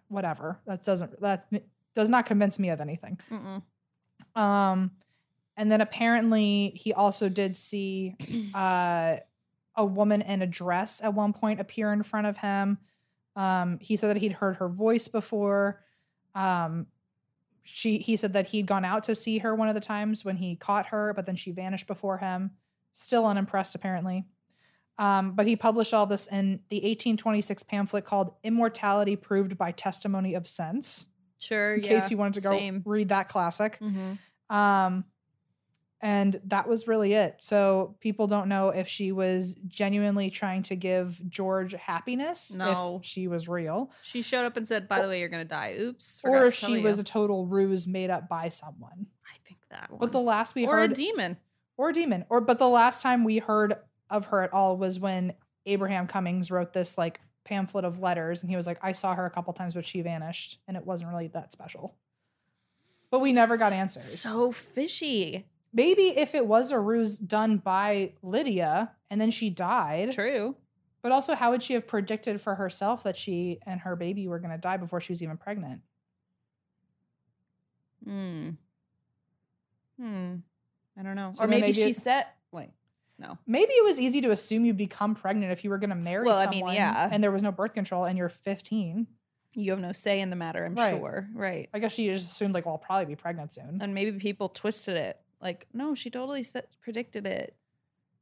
[0.07, 0.61] whatever.
[0.67, 1.49] That doesn't that
[1.97, 3.19] does not convince me of anything.
[3.29, 4.41] Mm-mm.
[4.41, 4.93] Um,
[5.57, 8.15] and then apparently he also did see
[8.55, 9.17] uh,
[9.77, 12.79] a woman in a dress at one point appear in front of him.
[13.35, 15.83] Um, he said that he'd heard her voice before.
[16.37, 16.87] Um,
[17.65, 20.37] she he said that he'd gone out to see her one of the times when
[20.37, 22.53] he caught her, but then she vanished before him.
[22.93, 24.25] Still unimpressed, apparently.
[24.99, 30.35] Um, but he published all this in the 1826 pamphlet called "Immortality Proved by Testimony
[30.35, 31.07] of Sense."
[31.39, 31.75] Sure.
[31.75, 31.89] In yeah.
[31.89, 32.83] case you wanted to go Same.
[32.87, 33.79] read that classic.
[33.81, 34.19] Mhm.
[34.55, 35.05] Um,
[36.01, 37.37] and that was really it.
[37.41, 42.97] So people don't know if she was genuinely trying to give George happiness, No.
[43.01, 45.75] if she was real, She showed up and said, "By the way, you're gonna die."
[45.79, 46.21] Oops.
[46.23, 49.07] or if she was a total ruse made up by someone.
[49.27, 49.99] I think that one.
[49.99, 51.37] But the last we or heard, a demon.
[51.77, 53.75] or a demon, or but the last time we heard
[54.15, 55.35] of her at all was when
[55.67, 59.27] Abraham Cummings wrote this like pamphlet of letters, and he was like, "I saw her
[59.27, 61.95] a couple times, but she vanished, and it wasn't really that special."
[63.11, 64.21] But we never got answers.
[64.21, 65.47] So fishy.
[65.73, 70.57] maybe if it was a ruse done by Lydia and then she died, True.
[71.03, 74.39] but also how would she have predicted for herself that she and her baby were
[74.41, 75.83] going to die before she was even pregnant?
[78.05, 78.51] Hmm.
[80.01, 80.35] Hmm.
[80.99, 81.33] I don't know.
[81.35, 82.27] So or maybe, maybe she it- wait,
[83.19, 83.39] no.
[83.47, 86.25] Maybe it was easy to assume you'd become pregnant if you were going to marry
[86.25, 87.09] Well, I mean, someone yeah.
[87.11, 89.07] and there was no birth control and you're 15.
[89.57, 90.99] You have no say in the matter, I'm Right.
[90.99, 91.29] sure.
[91.33, 91.69] Right.
[91.73, 93.79] I guess she just assumed like, well, I'll probably be pregnant soon.
[93.81, 95.21] And maybe people twisted it.
[95.41, 97.55] Like, no, she totally said, predicted it.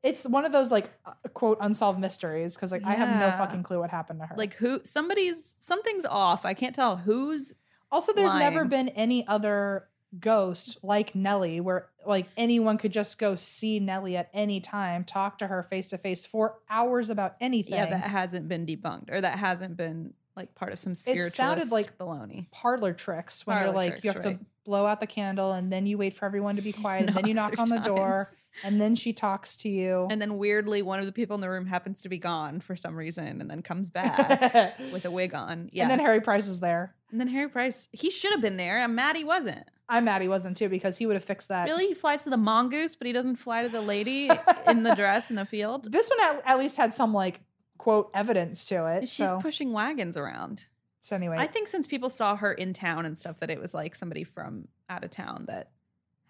[0.02, 3.62] It's one of those like uh, quote unsolved mysteries because like I have no fucking
[3.62, 4.34] clue what happened to her.
[4.36, 6.44] Like, who, somebody's, something's off.
[6.44, 7.54] I can't tell who's,
[7.90, 9.86] also, there's never been any other
[10.18, 15.38] ghost like Nellie where like anyone could just go see Nellie at any time, talk
[15.38, 17.74] to her face to face for hours about anything.
[17.74, 21.70] yeah, that hasn't been debunked or that hasn't been like part of some spiritualist sounded
[21.70, 22.50] like- baloney.
[22.50, 24.38] parlor tricks when you're like tricks, you have right.
[24.38, 27.16] to blow out the candle and then you wait for everyone to be quiet and
[27.16, 28.28] then you knock on the door
[28.64, 30.06] and then she talks to you.
[30.10, 32.76] And then weirdly, one of the people in the room happens to be gone for
[32.76, 35.70] some reason and then comes back with a wig on.
[35.72, 35.84] Yeah.
[35.84, 36.94] And then Harry Price is there.
[37.10, 38.78] And then Harry Price, he should have been there.
[38.78, 39.70] And Maddie wasn't.
[39.92, 41.64] I'm mad he wasn't too because he would have fixed that.
[41.64, 41.86] Really?
[41.86, 44.30] He flies to the mongoose, but he doesn't fly to the lady
[44.66, 45.92] in the dress in the field?
[45.92, 47.40] This one at, at least had some like
[47.76, 49.08] quote evidence to it.
[49.08, 50.66] She's so, pushing wagons around.
[51.02, 53.74] so anyway, I think since people saw her in town and stuff, that it was
[53.74, 55.70] like somebody from out of town that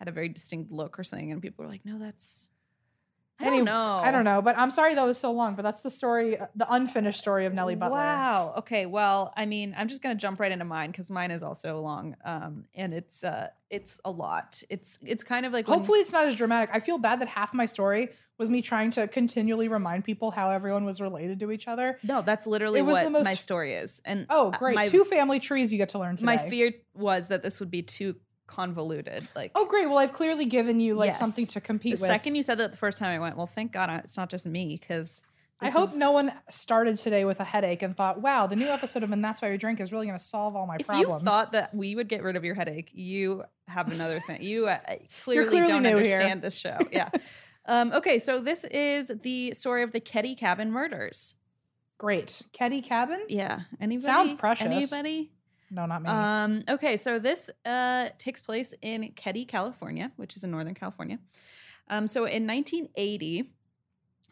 [0.00, 1.30] had a very distinct look or something.
[1.30, 2.48] And people were like, no, that's.
[3.42, 4.00] I don't know.
[4.02, 5.54] I don't know, but I'm sorry that was so long.
[5.54, 7.98] But that's the story, the unfinished story of Nellie Butler.
[7.98, 8.54] Wow.
[8.58, 8.86] Okay.
[8.86, 12.16] Well, I mean, I'm just gonna jump right into mine because mine is also long,
[12.24, 14.62] um, and it's uh, it's a lot.
[14.70, 16.70] It's it's kind of like when- Hopefully, it's not as dramatic.
[16.72, 20.50] I feel bad that half my story was me trying to continually remind people how
[20.50, 21.98] everyone was related to each other.
[22.02, 24.00] no, that's literally It was what the most- my story is.
[24.04, 24.74] And Oh, great!
[24.74, 26.26] my, Two family trees you get to learn today.
[26.26, 28.16] my fear was that this would be too
[28.54, 29.26] convoluted.
[29.34, 29.86] Like, Oh, great!
[29.88, 31.18] Well, I've clearly given you like Yes.
[31.18, 32.08] something to the compete with.
[32.10, 34.46] second you said that the first time, I went, well, thank God it's not just
[34.46, 35.22] me because.
[35.64, 39.04] I hope no one started today with a headache and thought, "Wow, the new episode
[39.04, 41.22] of And That's Why We Drink is really going to solve all my If problems."
[41.22, 44.42] you thought that we would get rid of your headache, you have another thing.
[44.42, 44.78] You uh,
[45.22, 46.14] clearly, clearly don't new here.
[46.16, 46.78] understand this show.
[46.90, 47.10] Yeah.
[47.66, 51.36] um, okay, so this is the story of the Keddie Cabin murders.
[51.96, 53.24] great, Keddie Cabin?
[53.28, 53.60] Yeah.
[53.80, 54.04] Anybody?
[54.06, 54.66] Sounds precious.
[54.66, 55.30] Anybody?
[55.72, 56.10] No, not me.
[56.10, 61.18] Um, okay, so this uh, takes place in Keddie, California, which is in Northern California.
[61.88, 63.50] Um, so in 1980,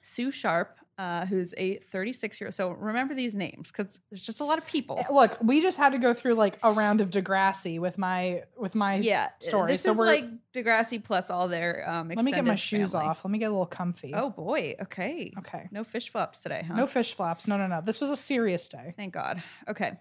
[0.02, 4.40] Sue Sharp, uh, who's a 36 year old, so remember these names because there's just
[4.40, 4.98] a lot of people.
[4.98, 8.42] Eh, Look, we just had to go through like a round of Degrassi with my
[8.58, 9.72] with my yeah, story.
[9.72, 12.08] This so is we're like Degrassi plus all their um.
[12.08, 13.08] let me get my shoes family.
[13.08, 13.24] off.
[13.24, 14.12] Let me get a little comfy.
[14.14, 14.74] Oh boy.
[14.82, 15.32] Okay.
[15.38, 15.68] okay.
[15.70, 16.74] No fish flops today, huh?
[16.74, 17.48] No fish flaps.
[17.48, 17.80] No, no, no.
[17.80, 18.92] This was a serious day.
[18.94, 19.42] Thank God.
[19.68, 19.92] Okay.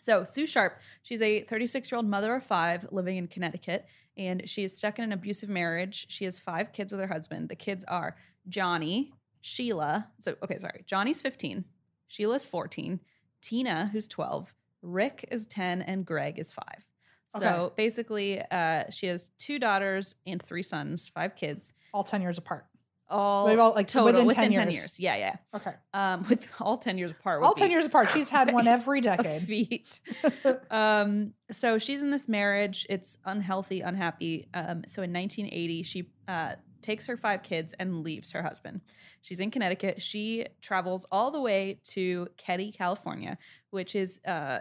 [0.00, 4.48] So, Sue Sharp, she's a 36 year old mother of five living in Connecticut, and
[4.48, 6.06] she is stuck in an abusive marriage.
[6.08, 7.48] She has five kids with her husband.
[7.48, 8.16] The kids are
[8.48, 10.08] Johnny, Sheila.
[10.18, 10.84] So, okay, sorry.
[10.86, 11.64] Johnny's 15,
[12.08, 13.00] Sheila's 14,
[13.42, 16.84] Tina, who's 12, Rick is 10, and Greg is five.
[17.30, 17.74] So, Okay.
[17.76, 22.66] basically, uh, she has two daughters and three sons, five kids, All ten years apart.
[23.08, 24.76] All all, like, total within within, 10 10, years.
[24.76, 25.00] years.
[25.00, 25.36] Yeah, yeah.
[25.54, 25.72] Okay.
[25.94, 27.42] Um, with all 10 years apart.
[27.42, 28.10] All ten years apart.
[28.10, 29.42] She's had one every decade.
[29.42, 30.00] feat.
[30.70, 32.84] um, so she's in this marriage.
[32.90, 34.48] It's unhealthy, unhappy.
[34.54, 38.80] Um, so in 1980, she uh, takes her five kids and leaves her husband.
[39.22, 40.02] She's in Connecticut.
[40.02, 43.38] She travels all the way to Keddie, California,
[43.70, 44.60] which is uh,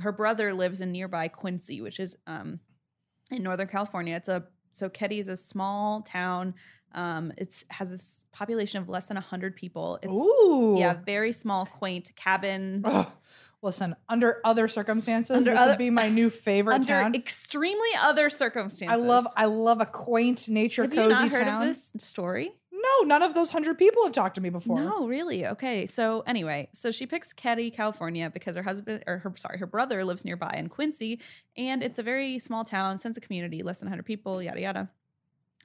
[0.00, 2.60] her brother lives in nearby Quincy, which is um,
[3.30, 4.16] in Northern California.
[4.16, 6.54] It's a so Keddie is a small town.
[6.96, 9.98] Um, it's has a s- population of less than hundred people.
[10.02, 10.76] It's Ooh.
[10.78, 12.84] yeah, very small, quaint cabin.
[13.62, 17.14] Listen, under other circumstances, Under this other- would be my new favorite under town.
[17.14, 19.02] extremely other circumstances.
[19.02, 21.62] I love I love a quaint nature Have cozy you not heard town.
[21.62, 22.50] of this story?
[22.72, 24.80] No, none of those hundred people have talked to me before.
[24.80, 25.46] No, really.
[25.46, 25.86] Okay.
[25.88, 30.04] So anyway, so she picks Keddie, California, because her husband or her sorry, her brother
[30.04, 31.18] lives nearby in Quincy,
[31.56, 34.90] and it's a very small town, sense of community, less than 100 people, yada yada.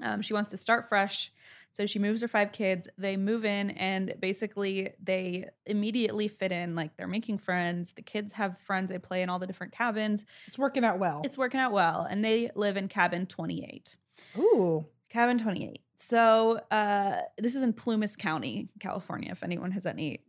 [0.01, 1.31] Um, she wants to start fresh,
[1.71, 2.87] so she moves her five kids.
[2.97, 6.75] They move in, and basically they immediately fit in.
[6.75, 7.93] Like they're making friends.
[7.93, 8.89] The kids have friends.
[8.89, 10.25] They play in all the different cabins.
[10.47, 11.21] It's working out well.
[11.23, 13.95] It's working out well, and they live in cabin 28.
[14.37, 14.85] Ooh.
[15.09, 15.81] Cabin 28.
[15.97, 20.21] So uh, this is in Plumas County, California, if anyone has any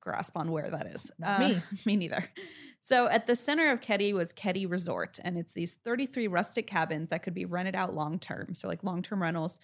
[0.00, 1.10] grasp on where that is.
[1.22, 1.62] Uh, me.
[1.86, 2.28] me neither.
[2.80, 7.10] So at the center of Keddie was Keddie Resort, and it's these 33 rustic cabins
[7.10, 8.54] that could be rented out long term.
[8.54, 9.58] So like long term rentals.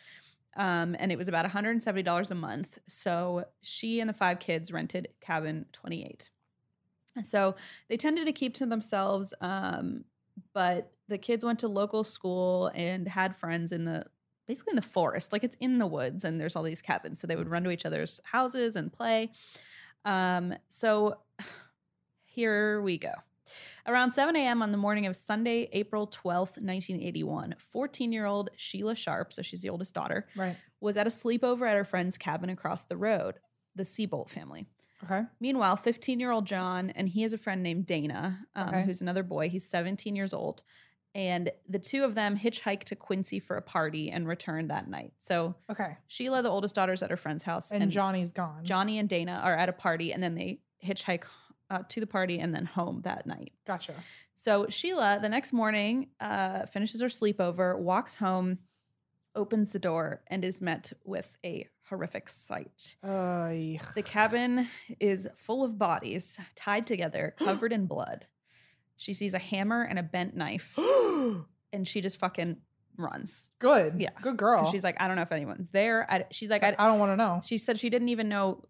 [0.56, 2.78] Um, and it was about $170 a month.
[2.86, 6.28] So she and the five kids rented cabin 28.
[7.24, 7.54] So
[7.88, 9.32] they tended to keep to themselves.
[9.40, 10.04] Um,
[10.52, 14.04] but the kids went to local school and had friends in the
[14.46, 17.26] basically in the forest like it's in the woods and there's all these cabins so
[17.26, 19.30] they would run to each other's houses and play
[20.04, 21.16] um so
[22.24, 23.12] here we go
[23.86, 24.62] Around 7 a.m.
[24.62, 29.60] on the morning of Sunday, April 12th, 1981, 14 year old Sheila Sharp, so she's
[29.60, 30.56] the oldest daughter, Right.
[30.80, 33.40] was at a sleepover at her friend's cabin across the road,
[33.74, 34.66] the Seabolt family.
[35.04, 35.24] Okay.
[35.40, 38.84] Meanwhile, 15 year old John, and he has a friend named Dana, um, Okay.
[38.84, 39.48] who's another boy.
[39.50, 40.62] He's 17 years old.
[41.14, 45.12] And the two of them hitchhiked to Quincy for a party and returned that night.
[45.20, 45.98] So Okay.
[46.08, 47.70] Sheila, the oldest daughter, is at her friend's house.
[47.70, 48.64] And, Johnny's gone.
[48.64, 51.24] Johnny and Dana are at a party, and then they hitchhike
[51.70, 53.52] uh, to the party and then home that night.
[53.66, 53.94] Gotcha.
[54.36, 58.58] So Sheila, the next morning, uh, finishes her sleepover, walks home,
[59.34, 62.96] opens the door, and is met with a horrific sight.
[63.02, 63.48] Uh,
[63.94, 68.26] The cabin is full of bodies tied together, covered in blood.
[68.96, 70.76] She sees a hammer and a bent knife,
[71.72, 72.56] and she just fucking
[72.96, 73.50] runs.
[73.58, 74.00] Good.
[74.00, 74.10] Yeah.
[74.20, 74.70] Good girl.
[74.70, 76.06] She's like, I don't know if anyone's there.
[76.10, 77.40] I, she's like, I, I, don't want to know.
[77.44, 78.62] she said she didn't even know,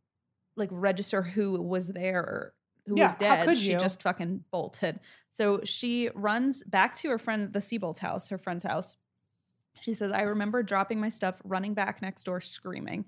[0.56, 2.54] like, register who was there or
[2.86, 3.46] who Yeah, was dead.
[3.46, 5.00] could She just fucking bolted.
[5.30, 8.96] So she runs back to her friend, the Seabolt's house, her friend's house.
[9.80, 13.04] She says, I remember dropping my stuff, running back next door, screaming.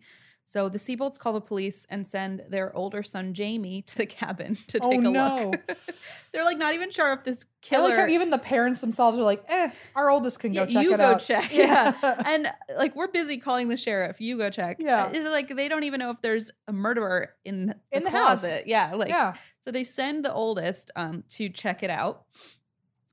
[0.46, 4.56] So the Seabolts call the police and send their older son Jamie to the cabin
[4.68, 5.50] to Oh, take a no.
[5.50, 5.76] look.
[6.32, 7.96] They're like not even sure if this I like killer.
[7.96, 10.94] how even the parents themselves are like, eh, our oldest can go Yeah, check you
[10.94, 11.20] it go out.
[11.20, 11.52] check.
[11.52, 11.94] Yeah.
[12.26, 14.20] and like we're busy calling the sheriff.
[14.20, 14.76] You go check.
[14.80, 15.10] Yeah.
[15.12, 18.44] It's like they don't even know if there's a murderer in the, In the house.
[18.66, 18.92] Yeah.
[18.94, 19.34] Like yeah.
[19.64, 22.24] so they send the oldest um to check it out.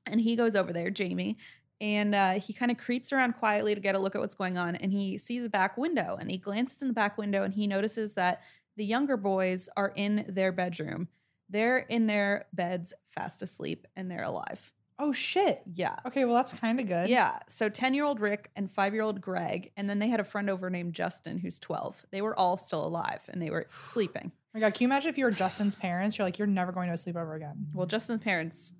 [0.04, 1.38] And he goes over there, Jamie,
[1.82, 4.56] and uh, he kind of creeps around quietly to get a look at what's going
[4.56, 4.76] on.
[4.76, 7.66] And he sees a back window and he glances in the back window and he
[7.66, 8.40] notices that
[8.76, 11.08] the younger boys are in their bedroom.
[11.50, 14.72] They're in their beds, fast asleep, and they're alive.
[15.00, 15.62] Oh shit.
[15.74, 15.96] Yeah.
[16.06, 17.08] Okay, well that's kind of good.
[17.08, 17.40] Yeah.
[17.48, 19.72] So 10 year old Rick and five year old Greg.
[19.76, 22.06] And then they had a friend over named Justin, who's 12.
[22.12, 24.30] They were all still alive and they were sleeping.
[24.30, 26.16] Oh my god, can you imagine if you were Justin's parents?
[26.16, 27.66] You're like, you're never going to a sleepover again.
[27.74, 28.74] Well, Justin's parents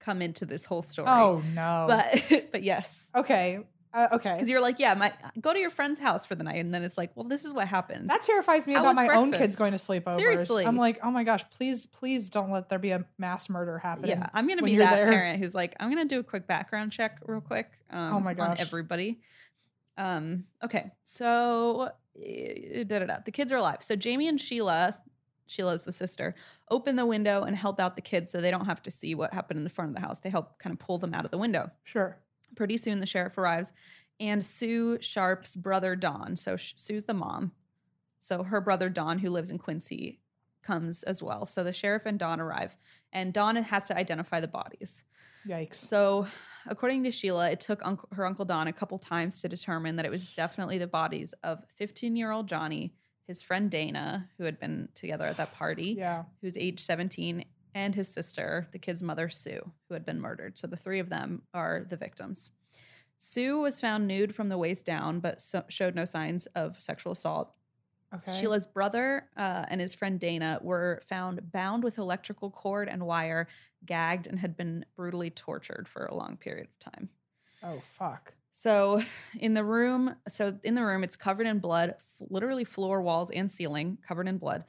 [0.00, 1.08] come into this whole story.
[1.08, 1.86] Oh no.
[1.88, 3.10] But but yes.
[3.14, 3.60] okay.
[3.92, 4.34] Uh, okay.
[4.34, 6.60] Because you're like, yeah, my go to your friend's house for the night.
[6.60, 8.08] And then it's like, well, this is what happened.
[8.08, 10.16] That terrifies me How about my own kids going to sleepovers.
[10.16, 10.64] Seriously.
[10.64, 14.10] I'm like, oh my gosh, please, please don't let there be a mass murder happening.
[14.10, 14.28] yeah.
[14.32, 15.10] I'm gonna be that there.
[15.10, 17.68] parent who's like, I'm gonna do a quick background check real quick.
[17.90, 19.20] Um, Oh my On everybody.
[19.98, 20.92] Um, okay.
[21.04, 21.90] So
[22.22, 23.16] eh, da, da, da.
[23.24, 23.78] the kids are alive.
[23.80, 24.96] So Jamie and Sheila,
[25.50, 26.34] Sheila's the sister,
[26.70, 29.34] open the window and help out the kids so they don't have to see what
[29.34, 30.20] happened in the front of the house.
[30.20, 31.70] They help kind of pull them out of the window.
[31.82, 32.18] Sure.
[32.54, 33.72] Pretty soon the sheriff arrives
[34.20, 36.36] and Sue Sharp's brother Don.
[36.36, 37.52] So Sue's the mom.
[38.20, 40.20] So her brother Don, who lives in Quincy,
[40.62, 41.46] comes as well.
[41.46, 42.76] So the sheriff and Don arrive,
[43.12, 45.04] and Don has to identify the bodies.
[45.48, 45.76] Yikes.
[45.76, 46.26] So,
[46.66, 50.04] according to Sheila, it took uncle, her uncle Don a couple times to determine that
[50.04, 52.94] it was definitely the bodies of 15 year old Johnny,
[53.26, 56.24] his friend Dana, who had been together at that party, yeah.
[56.40, 57.44] who's age 17,
[57.74, 60.58] and his sister, the kid's mother, Sue, who had been murdered.
[60.58, 62.50] So, the three of them are the victims.
[63.16, 67.12] Sue was found nude from the waist down, but so- showed no signs of sexual
[67.12, 67.52] assault.
[68.12, 68.32] Okay.
[68.32, 73.46] Sheila's brother uh, and his friend Dana were found bound with electrical cord and wire,
[73.86, 77.08] gagged, and had been brutally tortured for a long period of time.
[77.62, 78.34] oh fuck.
[78.60, 79.02] So,
[79.38, 83.30] in the room, so in the room, it's covered in blood, f- literally floor, walls,
[83.30, 84.64] and ceiling covered in blood.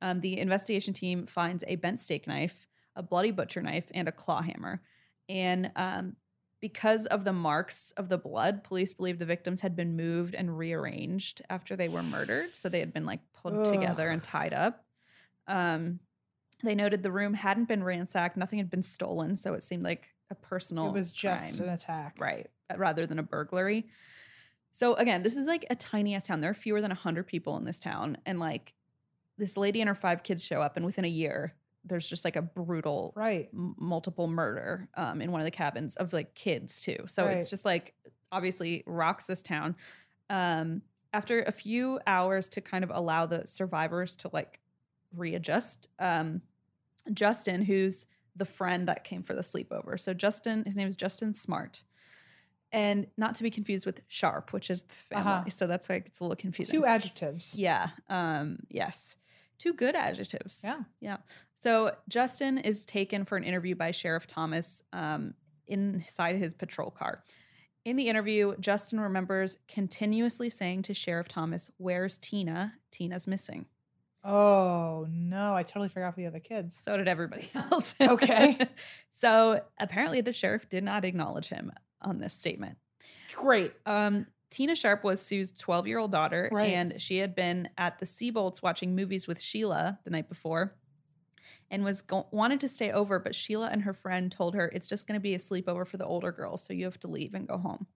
[0.00, 2.66] Um, the investigation team finds a bent steak knife,
[2.96, 4.82] a bloody butcher knife, and a claw hammer.
[5.28, 6.16] And um,
[6.60, 10.56] because of the marks of the blood, police believe the victims had been moved and
[10.56, 12.54] rearranged after they were murdered.
[12.54, 14.84] So they had been like pulled together and tied up.
[15.46, 16.00] Um,
[16.62, 19.34] they noted the room hadn't been ransacked, nothing had been stolen.
[19.36, 20.88] So it seemed like a personal.
[20.88, 22.16] It was just crime an attack.
[22.18, 23.86] right uh, rather than a burglary
[24.72, 27.56] so again this is like a tiny ass town there are fewer than 100 people
[27.58, 28.72] in this town and like
[29.38, 31.54] this lady and her five kids show up and within a year
[31.84, 33.48] there's just like a brutal Right.
[33.52, 37.36] m- multiple murder um, in one of the cabins of like kids too so Right.
[37.36, 37.94] it's just like
[38.30, 39.74] obviously rocks this town
[40.30, 40.80] um,
[41.12, 44.58] after a few hours to kind of allow the survivors to like
[45.14, 46.40] readjust um,
[47.12, 48.06] justin who's
[48.36, 51.82] the friend that came for the sleepover so justin his name is justin smart
[52.72, 55.50] and not to be confused with sharp which is the family Uh-huh.
[55.50, 57.58] so that's why it's a little confusing Two adjectives.
[57.58, 59.16] yeah um yes
[59.58, 60.80] two good adjectives Yeah.
[61.00, 61.16] yeah.
[61.54, 65.34] So Justin is taken for an interview by Sheriff Thomas um,
[65.68, 67.22] inside his patrol car.
[67.84, 72.74] In the interview, Justin remembers continuously saying to Sheriff Thomas, Where's Tina?
[72.90, 73.66] Tina's missing.
[74.24, 76.78] Oh no, I totally forgot the other kids.
[76.78, 77.94] So did everybody else.
[78.00, 78.58] Okay.
[79.10, 82.78] so apparently the sheriff did not acknowledge him on this statement.
[83.34, 83.72] Great.
[83.86, 86.74] Um, Tina Sharp was Sue's 12 year old daughter, Right.
[86.74, 90.76] and she had been at the Seabolts watching movies with Sheila the night before.
[91.70, 94.86] and was go- wanted to stay over, but Sheila and her friend told her it's
[94.86, 97.32] just going to be a sleepover for the older girls, so you have to leave
[97.32, 97.86] and go home.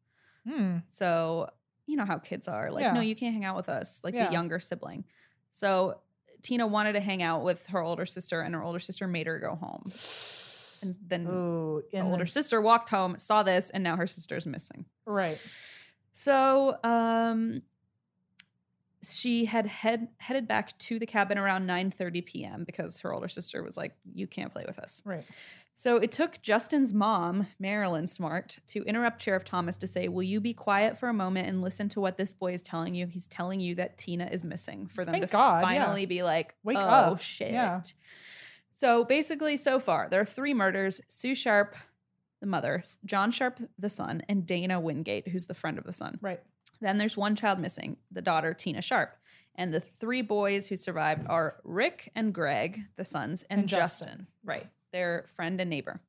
[0.48, 0.78] Hmm.
[0.88, 1.50] So
[1.86, 4.28] you know how kids are like, no, you can't hang out with us, like Yeah.
[4.28, 5.04] the younger sibling.
[5.50, 6.00] So
[6.42, 9.38] Tina wanted to hang out with her older sister, and her older sister made her
[9.38, 9.90] go home.
[10.82, 14.46] And then Ooh, the older then- sister walked home, saw this, and now her sister's
[14.46, 14.84] missing.
[15.06, 15.38] right.
[16.12, 17.62] So um
[19.08, 22.64] she had head headed back to the cabin around 9:30 p.m.
[22.64, 25.24] because her older sister was like, "You can't play with us." Right.
[25.78, 30.40] So it took Justin's mom, Marilyn Smart, to interrupt Sheriff Thomas to say, "Will you
[30.40, 33.06] be quiet for a moment and listen to what this boy is telling you?
[33.06, 35.68] He's telling you that Tina is missing." For them Thank to God, yeah.
[35.68, 37.82] finally be like, Wake "Oh up." shit!" Yeah.
[38.72, 41.76] So basically, so far there are three murders: Sue Sharp,
[42.40, 46.18] the mother, John Sharp, the son, and Dana Wingate, who's the friend of the son.
[46.22, 46.40] Right.
[46.80, 49.14] Then there's one child missing, the daughter, Tina Sharp.
[49.54, 54.08] And the three boys who survived are Rick and Greg, the sons, and, And Justin.
[54.08, 54.26] Justin.
[54.44, 54.66] right?
[54.92, 56.00] Their friend and neighbor.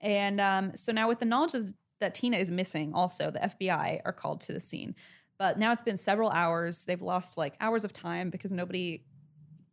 [0.00, 4.00] And um, so now, with the knowledge of- that Tina is missing, also, the FBI
[4.04, 4.94] are called to the scene.
[5.38, 6.84] But now it's been several hours.
[6.84, 9.04] They've lost like hours of time because nobody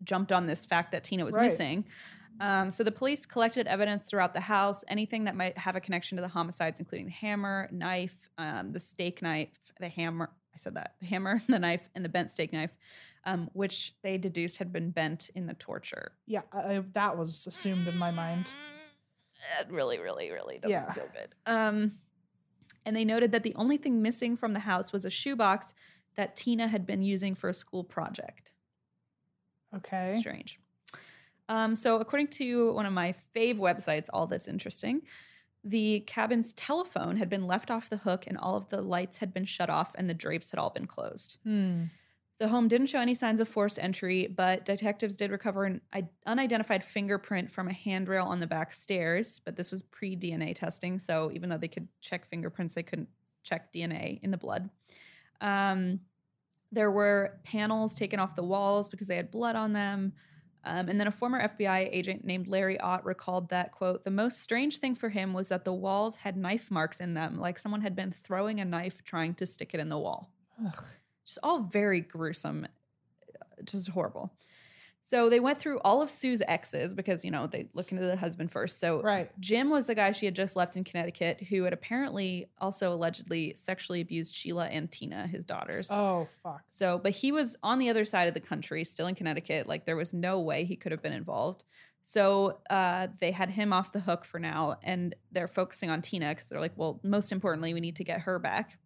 [0.03, 1.45] jumped on this fact that Tina was Right.
[1.49, 1.85] missing.
[2.39, 6.15] Um, so the police collected evidence throughout the house, anything that might have a connection
[6.17, 10.29] to the homicides, including the hammer, knife, um, the steak knife, the hammer.
[10.59, 12.71] Said that the hammer, the knife, and the bent steak knife,
[13.25, 16.11] um, which they deduced had been bent in the torture.
[16.27, 16.41] Yeah.
[16.51, 18.53] I- that was assumed in my mind.
[19.61, 20.91] It really, really, really doesn't Yeah.
[20.91, 21.33] feel good.
[21.45, 21.99] Um,
[22.85, 25.73] and they noted that the only thing missing from the house was a shoebox
[26.15, 28.53] that Tina had been using for a school project.
[29.73, 30.17] Okay.
[30.19, 30.59] Strange.
[31.47, 35.01] Um, so, according to one of my fave websites, All That's Interesting,
[35.63, 39.33] the cabin's telephone had been left off the hook and all of the lights had
[39.33, 41.37] been shut off and the drapes had all been closed.
[41.43, 41.85] Hmm.
[42.39, 45.81] The home didn't show any signs of forced entry, but detectives did recover an
[46.25, 49.41] unidentified fingerprint from a handrail on the back stairs.
[49.43, 50.99] But this was pre DNA testing.
[50.99, 53.09] So, even though they could check fingerprints, they couldn't
[53.43, 54.69] check DNA in the blood.
[55.41, 55.99] Um,
[56.71, 60.13] there were panels taken off the walls because they had blood on them.
[60.65, 64.41] Um, and then a former FBI agent named Larry Ott recalled that, quote, the most
[64.41, 67.81] strange thing for him was that the walls had knife marks in them, like someone
[67.81, 70.29] had been throwing a knife trying to stick it in the wall.
[70.65, 70.83] Ugh.
[71.25, 72.67] Just all very gruesome,
[73.63, 74.33] just horrible.
[75.09, 78.15] So they went through all of Sue's exes because, you know, they look into the
[78.15, 78.79] husband first.
[78.79, 79.31] So Right.
[79.39, 83.53] Jim was the guy she had just left in Connecticut who had apparently also allegedly
[83.55, 85.87] sexually abused Sheila and Tina, his daughters.
[85.89, 86.61] Oh fuck.
[86.67, 89.65] So, but he was on the other side of the country, still in Connecticut.
[89.65, 91.63] Like there was no way he could have been involved.
[92.03, 96.29] So uh, they had him off the hook for now, and they're focusing on Tina
[96.29, 98.77] because they're like, well, most importantly, we need to get her back.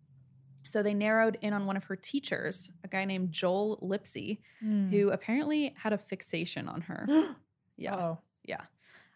[0.67, 4.89] So they narrowed in on one of her teachers, a guy named Joel Lipsy, Hmm.
[4.89, 7.07] who apparently had a fixation on her.
[7.75, 8.17] Yeah, Oh.
[8.43, 8.61] yeah.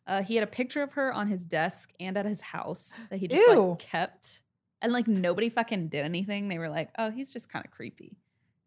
[0.07, 3.17] Uh, he had a picture of her on his desk and at his house that
[3.19, 3.69] he just Ew.
[3.69, 4.41] like kept,
[4.81, 6.47] and like nobody fucking did anything.
[6.47, 8.17] They were like, "Oh, he's just kind of creepy."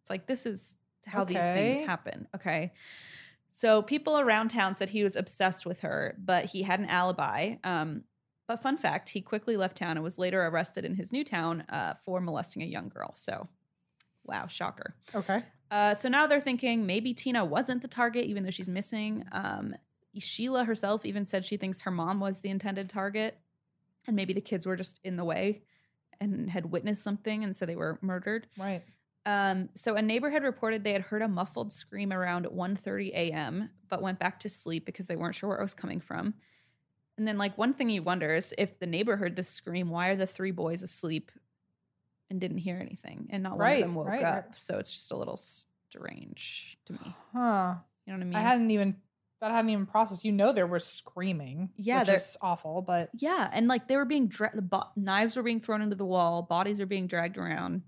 [0.01, 0.77] It's like this is
[1.07, 2.29] how these things happen.
[2.37, 2.73] Okay.
[3.51, 7.57] So people around town said he was obsessed with her, but he had an alibi.
[7.65, 8.05] Um,
[8.51, 11.63] but fun fact, he quickly left town and was later arrested in his new town
[11.69, 13.13] uh, for molesting a young girl.
[13.15, 13.47] So,
[14.25, 14.97] wow, shocker.
[15.15, 15.45] Okay.
[15.71, 19.25] Uh, so now they're thinking maybe Tina wasn't the target, even though she's missing.
[19.31, 19.77] Um,
[20.19, 23.39] Sheila herself even said she thinks her mom was the intended target,
[24.09, 25.63] and maybe the kids were just in the way
[26.21, 28.49] and had witnessed something, and so they were murdered.
[28.59, 28.83] Right.
[29.27, 33.71] Um, so a neighbor had reported they had heard a muffled scream around 1:30 a.m.,
[33.89, 36.35] but went back to sleep because they weren't sure where it was coming from.
[37.21, 40.09] And then, like one thing you wonder is if the neighbor heard the scream, why
[40.09, 41.31] are the three boys asleep
[42.31, 44.47] and didn't hear anything, and not one of them woke right, up?
[44.49, 44.59] right.
[44.59, 47.15] So it's just a little strange to me.
[47.35, 47.75] Huh.
[48.07, 48.35] You know what I mean?
[48.37, 48.97] I hadn't even
[49.43, 50.25] that hadn't even processed.
[50.25, 51.69] You know, there were screaming.
[51.77, 52.81] Yeah, is awful.
[52.81, 55.97] But yeah, and like they were being dra- the bo- knives were being thrown into
[55.97, 57.83] the wall, bodies were being dragged around.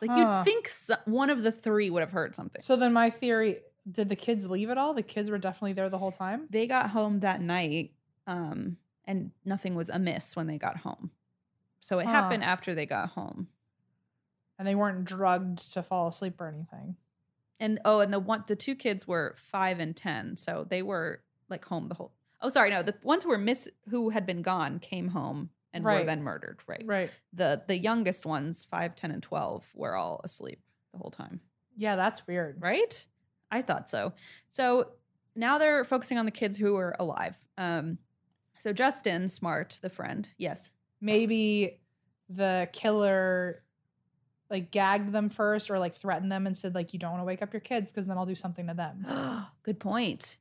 [0.00, 0.18] Like Huh.
[0.18, 2.62] you'd think so- one of the three would have heard something.
[2.62, 4.94] so then my theory: did the kids leave at all?
[4.94, 6.46] The kids were definitely there the whole time.
[6.50, 7.90] they got home that night
[8.26, 11.10] um and nothing was amiss when they got home
[11.80, 12.12] so it Huh.
[12.12, 13.48] happened after they got home
[14.58, 16.96] and they weren't drugged to fall asleep or anything.
[17.60, 21.22] and oh and the one the two kids were five and ten so they were
[21.48, 24.42] like home the whole oh sorry no the ones who were miss who had been
[24.42, 27.10] gone came home and were then murdered right Right.
[27.32, 30.60] the the youngest ones five ten and 12 were all asleep
[30.92, 31.40] the whole time
[31.76, 32.62] Yeah, that's weird.
[32.62, 33.06] right?
[33.50, 34.12] I thought so.
[34.48, 34.90] So
[35.36, 37.36] now they're focusing on the kids who are alive.
[37.58, 37.98] Um,
[38.58, 41.80] so Justin Smart, the friend, yes, Maybe
[42.30, 43.62] the killer
[44.50, 47.26] like gagged them first or like threatened them and said like you don't want to
[47.26, 49.06] wake up your kids because then I'll do something to them.
[49.64, 50.38] good point.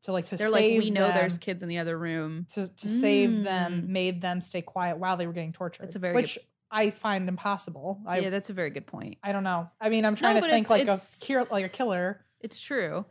[0.00, 2.46] So like to They're like, we know there's kids in the other room.
[2.54, 3.88] to, to save them Mm.
[3.88, 5.84] made them stay quiet while they were getting tortured.
[5.84, 6.38] That's a very good- which
[6.70, 8.00] I find impossible.
[8.06, 9.16] I yeah, that's a very good point.
[9.22, 9.70] I don't know.
[9.80, 12.24] I mean, I'm trying No, to think it's- like a it's- cure, like a killer.
[12.40, 13.06] It's true.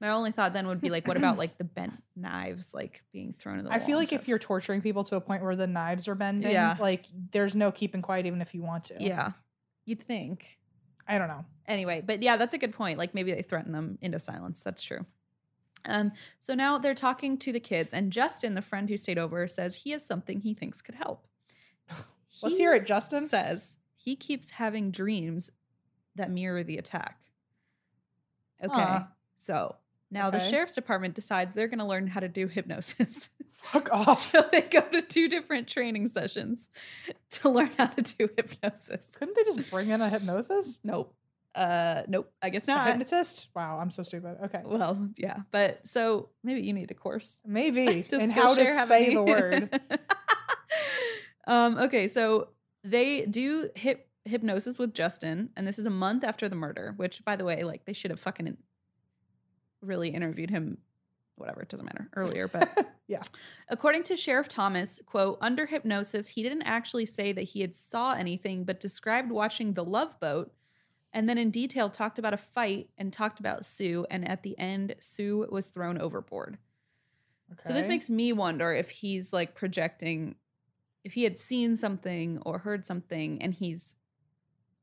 [0.00, 3.32] My only thought then would be like, what about like the bent knives like being
[3.32, 5.66] thrown in the I feel like if you're torturing people to a point where the
[5.66, 6.76] knives are bending, Yeah.
[6.80, 8.96] like there's no keeping quiet even if you want to.
[8.98, 9.32] Yeah.
[9.84, 10.58] You'd think.
[11.06, 11.44] I don't know.
[11.66, 12.98] Anyway, but yeah, that's a good point.
[12.98, 14.62] Like maybe they threaten them into silence.
[14.62, 15.04] That's true.
[15.84, 19.48] Um, so now they're talking to the kids, and Justin, the friend who stayed over,
[19.48, 21.26] says he has something he thinks could help.
[22.42, 23.26] Let's He hear it, Justin.
[23.28, 25.50] Says he keeps having dreams
[26.16, 27.18] that mirror the attack.
[28.62, 28.98] Okay.
[29.38, 29.76] So
[30.10, 33.28] now the sheriff's department decides they're going to learn how to do hypnosis.
[33.54, 34.30] Fuck off.
[34.32, 36.70] so they go to two different training sessions
[37.30, 39.16] to learn how to do hypnosis.
[39.18, 40.80] Couldn't they just bring in a hypnosis?
[40.82, 41.14] Nope.
[41.54, 42.32] Uh, nope.
[42.40, 42.86] I guess A not.
[42.86, 43.48] hypnotist?
[43.54, 44.38] Wow, I'm so stupid.
[44.44, 44.62] Okay.
[44.64, 48.06] Well, yeah, but so maybe you need a course Maybe.
[48.12, 49.80] and how to say any- the word.
[51.46, 51.76] um.
[51.78, 52.48] Okay, so
[52.84, 56.94] they do hip hypnosis with Justin, and this is a month after the murder.
[56.96, 58.56] Which, by the way, like they should have fucking
[59.82, 60.78] really interviewed him.
[61.36, 62.08] Whatever, it doesn't matter.
[62.16, 63.22] Earlier, but Yeah.
[63.68, 68.12] According to Sheriff Thomas, quote, under hypnosis, he didn't actually say that he had saw
[68.12, 70.52] anything, but described watching the love boat
[71.12, 74.06] and then in detail talked about a fight and talked about Sue.
[74.10, 76.58] And at the end, Sue was thrown overboard.
[77.52, 77.62] okay.
[77.64, 80.36] So this makes me wonder if he's like projecting,
[81.02, 83.96] if he had seen something or heard something and he's,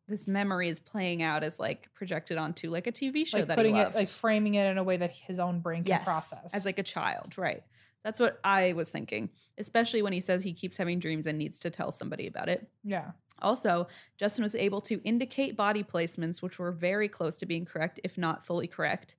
[0.07, 3.57] this memory is playing out as like projected onto like a TV show like that
[3.57, 6.53] putting he it like framing it in a way that his own brain can process.
[6.53, 7.63] as like a child, right?
[8.03, 11.59] That's what I was thinking, especially when he says he keeps having dreams and needs
[11.61, 12.67] to tell somebody about it.
[12.83, 13.11] yeah.
[13.39, 17.99] Also, Justin was able to indicate body placements, which were very close to being correct,
[18.03, 19.15] if not fully correct,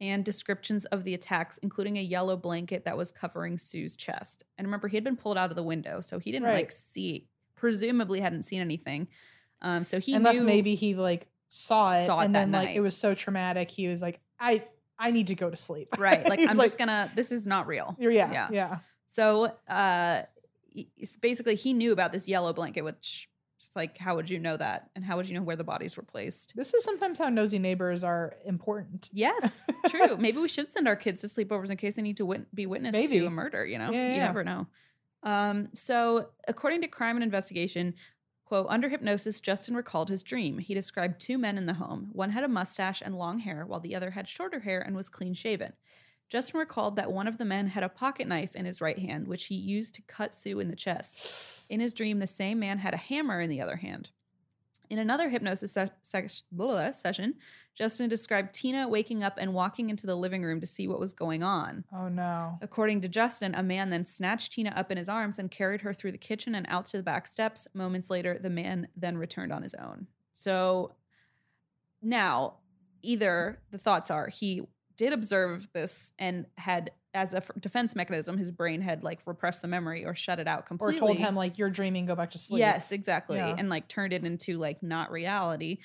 [0.00, 4.42] and descriptions of the attacks, including a yellow blanket that was covering Sue's chest.
[4.58, 6.54] And remember, he had been pulled out of the window, so he didn't Right.
[6.54, 9.06] like see, presumably hadn't seen anything.
[9.62, 12.68] Um, so he Unless knew, maybe he like saw it Saw and that then like
[12.68, 12.76] night.
[12.76, 14.64] it was so traumatic he was like, I
[14.98, 15.88] I need to go to sleep.
[15.98, 17.10] right, like I'm just gonna.
[17.14, 17.96] This is not real.
[17.98, 18.48] yeah, yeah.
[18.52, 18.78] yeah.
[19.08, 20.22] So uh
[21.20, 23.28] basically he knew about this yellow blanket, which
[23.60, 24.90] just like how would you know that?
[24.96, 26.54] And how would you know where the bodies were placed?
[26.56, 29.10] This is sometimes how nosy neighbors are important.
[29.12, 30.16] Yes, true.
[30.16, 32.66] Maybe we should send our kids to sleepovers in case they need to wit- be
[32.66, 33.18] witness Maybe.
[33.20, 33.90] to a murder, you know?
[33.90, 34.26] Yeah, you yeah.
[34.26, 34.66] never know.
[35.22, 37.94] Um, so according to Crime and Investigation,
[38.50, 40.58] quote, under hypnosis, Justin recalled his dream.
[40.58, 42.08] He described two men in the home.
[42.12, 45.08] One had a mustache and long hair, while the other had shorter hair and was
[45.08, 45.72] clean shaven.
[46.28, 49.28] Justin recalled that one of the men had a pocket knife in his right hand,
[49.28, 51.64] which he used to cut Sue in the chest.
[51.68, 54.10] In his dream, the same man had a hammer in the other hand.
[54.90, 57.34] In another hypnosis se- se- blah, session,
[57.76, 61.12] Justin described Tina waking up and walking into the living room to see what was
[61.12, 61.84] going on.
[61.94, 62.58] Oh no.
[62.60, 65.94] According to Justin, a man then snatched Tina up in his arms and carried her
[65.94, 67.68] through the kitchen and out to the back steps.
[67.72, 70.08] Moments later, the man then returned on his own.
[70.32, 70.92] So
[72.02, 72.54] now,
[73.02, 74.62] either the thoughts are he
[74.96, 79.62] did observe this and had, as a f- defense mechanism, his brain had like repressed
[79.62, 80.96] the memory or shut it out completely.
[80.96, 82.60] Or told him like you're dreaming, go back to sleep.
[82.60, 83.36] Yes, exactly.
[83.36, 83.54] Yeah.
[83.58, 85.78] And like turned it into like not reality.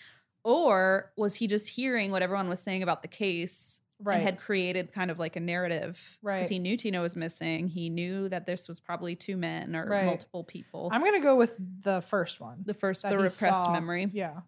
[0.43, 4.15] Or was he just hearing what everyone was saying about the case Right.
[4.15, 5.99] and had created kind of like a narrative?
[6.21, 6.39] Right.
[6.39, 7.67] Because he knew Tina was missing.
[7.69, 10.05] He knew that this was probably two men or Right.
[10.05, 10.89] multiple people.
[10.91, 12.61] I'm gonna go with the first one.
[12.65, 13.71] the first, the repressed saw.
[13.71, 14.09] memory.
[14.13, 14.41] Yeah.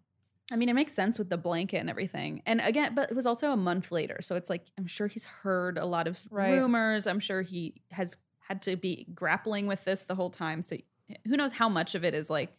[0.52, 2.41] I mean, it makes sense with the blanket and everything.
[2.45, 4.19] And again, but it was also a month later.
[4.22, 6.52] So it's like, I'm sure he's heard a lot of Right.
[6.52, 7.06] rumors.
[7.06, 10.61] I'm sure he has had to be grappling with this the whole time.
[10.61, 10.78] So
[11.26, 12.53] who knows how much of it is like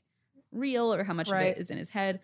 [0.52, 2.20] real or how much of it is in his head.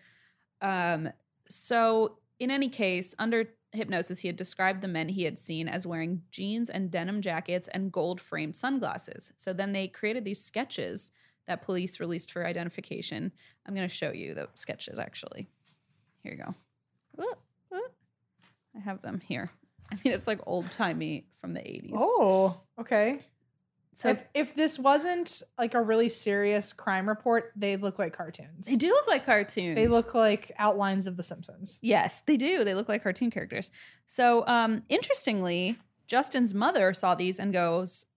[0.61, 1.09] Um,
[1.49, 5.87] so in any case, under hypnosis, he had described the men he had seen as
[5.87, 9.31] wearing jeans and denim jackets and gold framed sunglasses.
[9.35, 11.11] So then they created these sketches
[11.47, 13.31] that police released for identification.
[13.65, 15.47] I'm going to show you the sketches actually.
[16.25, 16.55] Here you go.
[17.17, 17.39] Whoop,
[17.69, 17.93] whoop.
[18.75, 19.51] I have them here.
[19.91, 21.91] I mean, it's like old timey from the 80s.
[21.95, 23.19] Oh, okay.
[23.93, 28.65] so if if this wasn't like a really serious crime report, they look like cartoons.
[28.65, 29.75] they do look like cartoons.
[29.75, 31.77] They look like outlines of The Simpsons.
[31.83, 32.63] Yes, they do.
[32.63, 33.69] They look like cartoon characters.
[34.07, 35.77] So, um, interestingly,
[36.07, 38.07] Justin's mother saw these and goes,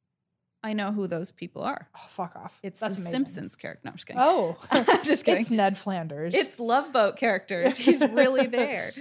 [0.63, 1.89] "I know who those people are.
[1.97, 2.59] Oh, fuck off.
[2.63, 3.19] It's That's the amazing.
[3.27, 4.23] Simpsons character." No, I'm just kidding.
[4.23, 5.43] Oh, I'm just kidding.
[5.43, 6.35] it's Ned Flanders.
[6.35, 7.77] It's Love Boat characters.
[7.77, 8.91] He's really there.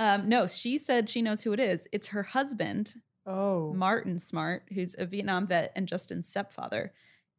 [0.00, 1.84] Um, no, she said she knows who it is.
[1.90, 2.94] It's her husband,
[3.26, 6.92] oh, Martin Smart, who's a Vietnam vet and Justin's stepfather.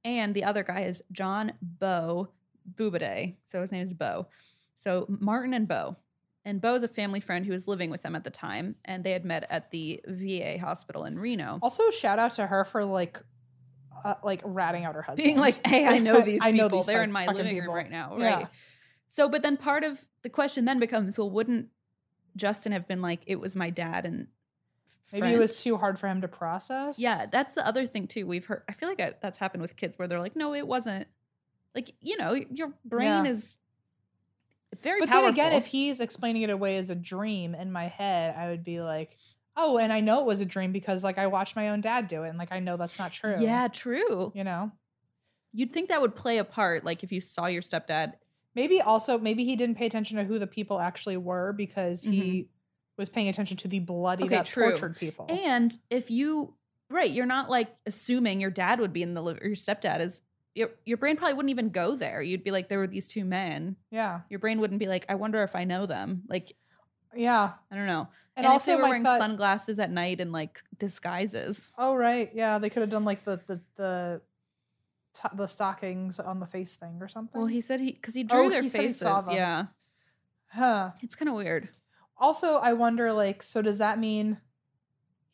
[0.04, 2.28] And the other guy is John Bo
[2.76, 3.36] Boubede.
[3.46, 4.28] So his name is Bo.
[4.76, 5.96] So Martin and Bo.
[6.44, 9.12] and Bo's a family friend who was living with them at the time, and they
[9.12, 11.60] had met at the VA hospital in Reno.
[11.62, 13.22] Also, shout out to her for like,
[14.04, 16.70] uh, like ratting out her husband, Being like, "Hey, I know these I people.
[16.70, 18.36] know these They're in my living people." room right now, Yeah.
[18.38, 18.48] right?"
[19.08, 21.68] So, but then part of the question then becomes, well, wouldn't
[22.36, 24.28] Justin have been like, "It was my dad," and
[25.12, 27.00] Maybe it was too hard for him to process.
[27.00, 28.28] Yeah, that's the other thing too.
[28.28, 28.62] We've heard.
[28.70, 31.08] I feel like I, that's happened with kids where they're like, "No, it wasn't."
[31.76, 33.32] Like you know, your brain Yeah.
[33.32, 33.58] is
[34.82, 35.24] very But powerful.
[35.34, 38.64] then again, if he's explaining it away as a dream in my head, I would
[38.64, 39.18] be like,
[39.60, 42.08] oh, and I know it was a dream because like I watched my own dad
[42.08, 43.36] do it, and like I know that's not true.
[43.40, 44.32] yeah, true.
[44.36, 44.72] you know.
[45.52, 48.14] You'd think that would play a part, like if you saw your stepdad.
[48.56, 52.50] Maybe also maybe he didn't pay attention to who the people actually were because he
[52.98, 54.34] was paying attention to the bloody Mm-hmm.
[54.34, 55.26] Okay, tortured people.
[55.30, 56.54] And if you,
[56.90, 60.22] right, you're not like assuming your dad would be in the or your stepdad is.
[60.56, 62.22] Your, your brain probably wouldn't even go there.
[62.22, 63.78] You'd be like, there were these two men.
[63.92, 66.24] yeah, Your brain wouldn't be like, I wonder if I know them.
[66.28, 66.54] Like,
[67.16, 67.52] yeah.
[67.72, 68.08] I don't know.
[68.36, 69.20] And, And, if also they were wearing thought.
[69.20, 71.70] sunglasses at night and like disguises.
[71.78, 74.22] oh right, yeah, they could have done like the the the
[75.14, 77.40] t- the stockings on the face thing or something.
[77.42, 79.00] Well, he said he because he drew Oh, their he he faces.
[79.02, 79.36] them.
[79.36, 79.66] Yeah,
[80.54, 80.92] huh.
[81.02, 81.70] it's kind of weird.
[82.18, 84.38] Also, I wonder like, so does that mean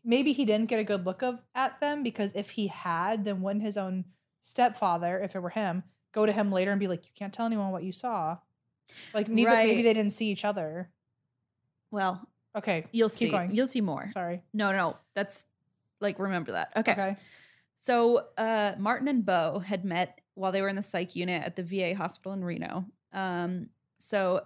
[0.04, 3.42] maybe he didn't get a good look of at them because if he had, then
[3.42, 4.06] wouldn't his own
[4.42, 7.46] stepfather, if it were him, go to him later and be like, "You can't tell
[7.46, 8.38] anyone what you saw."
[9.14, 10.90] Like neither maybe they didn't see each other.
[11.96, 12.28] Well,
[12.58, 13.30] Okay, you'll Keep see.
[13.32, 13.54] going.
[13.56, 14.08] You'll see more.
[14.10, 14.42] sorry.
[14.54, 15.46] No, no, that's
[16.02, 16.72] like remember that.
[16.76, 16.92] Okay.
[16.92, 17.16] Okay.
[17.78, 21.56] So uh, Martin and Bo had met while they were in the psych unit at
[21.56, 22.86] the VA hospital in Reno.
[23.14, 23.68] Um,
[24.00, 24.42] so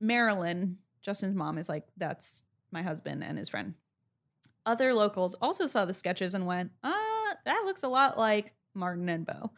[0.00, 3.74] Marilyn, Justin's mom, is like, "That's my husband and his friend."
[4.64, 9.08] Other locals also saw the sketches and went, "Ah, that looks a lot like Martin
[9.08, 9.50] and Bo."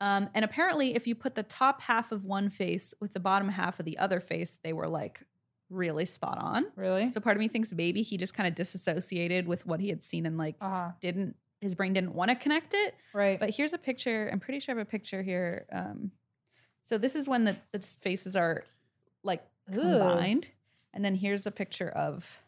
[0.00, 3.48] Um, and apparently, if you put the top half of one face with the bottom
[3.48, 5.20] half of the other face, they were like
[5.72, 6.66] really spot on.
[6.76, 7.10] Really?
[7.10, 10.02] So part of me thinks maybe he just kind of disassociated with what he had
[10.04, 10.90] seen and like Uh huh.
[11.00, 12.94] didn't his brain didn't want to connect it.
[13.14, 13.38] Right.
[13.38, 14.28] But here's a picture.
[14.32, 15.66] I'm pretty sure I have a picture here.
[15.72, 16.10] Um,
[16.82, 18.64] so this is when the, the faces are
[19.22, 19.78] like Ugh.
[19.80, 20.48] combined,
[20.92, 22.42] and then here's a picture of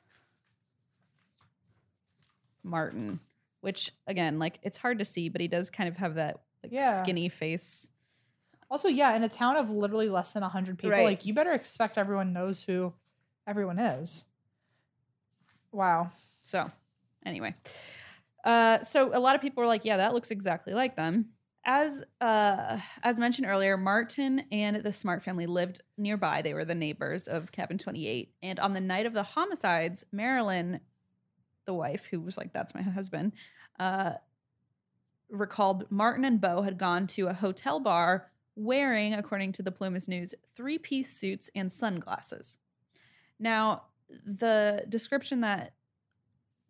[2.62, 3.20] Martin,
[3.60, 6.72] which again, like it's hard to see, but he does kind of have that like
[6.72, 7.02] Yeah.
[7.02, 7.88] skinny face.
[8.70, 11.04] Also, yeah, in a town of literally less than 100 people, Right.
[11.04, 12.92] like you better expect everyone knows who
[13.46, 14.24] everyone is.
[15.72, 16.10] Wow.
[16.44, 16.70] So,
[17.24, 17.54] anyway,
[18.44, 21.30] uh, so a lot of people were like, "Yeah, that looks exactly like them."
[21.64, 26.42] As uh, as mentioned earlier, Martin and the Smart family lived nearby.
[26.42, 30.04] They were the neighbors of Cabin Twenty Eight, and on the night of the homicides,
[30.12, 30.80] Marilyn,
[31.64, 33.32] the wife, who was like, "That's my husband,"
[33.80, 34.12] uh,
[35.30, 40.06] recalled Martin and Bo had gone to a hotel bar wearing, according to the Plumas
[40.06, 42.58] News, three piece suits and sunglasses.
[43.38, 43.84] Now,
[44.24, 45.74] the description that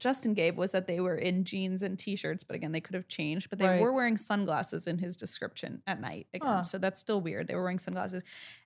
[0.01, 3.07] Justin gave was that they were in jeans and t-shirts, but again, they could have
[3.09, 3.49] changed.
[3.49, 3.81] But they Right.
[3.81, 6.27] were wearing sunglasses in his description at night.
[6.35, 6.62] Again, Huh.
[6.65, 7.47] so that's still weird.
[7.47, 8.23] They were wearing sunglasses,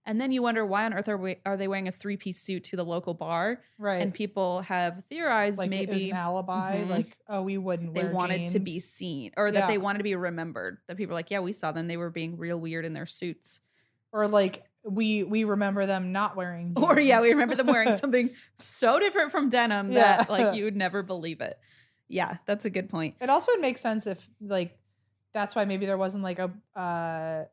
[0.06, 2.64] and then you wonder why on earth are we, are they wearing a three-piece suit
[2.64, 3.62] to the local bar?
[3.76, 4.00] Right.
[4.02, 6.78] And people have theorized like maybe an alibi.
[6.82, 6.88] Mhm.
[6.88, 9.66] Like, oh, we wouldn't they wanted to be seen, or that Yeah.
[9.68, 10.78] they wanted to be remembered.
[10.88, 11.86] That people were like, yeah, we saw them.
[11.88, 13.60] They were being real weird in their suits.
[14.10, 16.84] or like we we remember them not wearing jeans.
[16.86, 20.18] Or yeah, we remember them wearing something so different from denim Yeah.
[20.18, 21.58] that like you would never believe it.
[22.08, 23.16] Yeah, that's a good point.
[23.20, 24.78] It also would make sense if like
[25.34, 27.44] that's why maybe there wasn't like a uh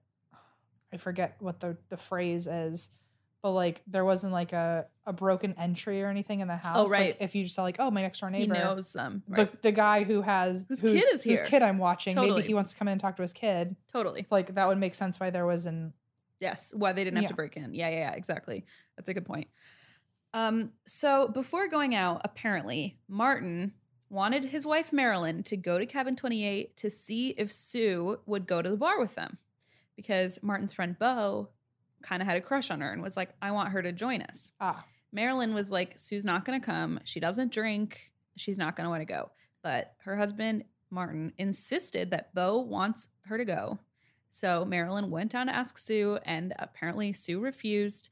[0.94, 2.90] I forget what the the phrase is,
[3.44, 6.78] but like there wasn't like a a broken entry or anything in the house.
[6.78, 7.16] Oh, right.
[7.20, 9.24] if you just saw like, oh, my next door He neighbor, knows them.
[9.28, 9.62] the Right.
[9.62, 12.36] the guy who has Whose kid is whose kid I'm watching, Totally.
[12.38, 13.76] maybe he wants to come in and talk to his kid.
[13.92, 14.22] totally.
[14.22, 15.94] It's like that would make sense why there was an
[16.40, 17.28] Yes, why they didn't have Yeah.
[17.30, 17.74] to break in.
[17.74, 18.66] Yeah, yeah, yeah, exactly.
[18.98, 19.48] That's a good point.
[20.34, 23.74] Um, so before going out, apparently Martin
[24.10, 28.62] wanted his wife Marilyn to go to Cabin 28 to see if Sue would go
[28.62, 29.38] to the bar with them.
[29.96, 31.50] Because Martin's friend Bo
[32.04, 34.22] kind of had a crush on her and was like, I want her to join
[34.24, 34.52] us.
[34.60, 37.00] ah Marilyn was like, Sue's not going to come.
[37.06, 38.12] She doesn't drink.
[38.36, 39.32] She's not going to want to go.
[39.64, 43.80] But her husband, Martin, insisted that Bo wants her to go.
[44.36, 48.10] So Marilyn went down to ask Sue, and apparently Sue refused.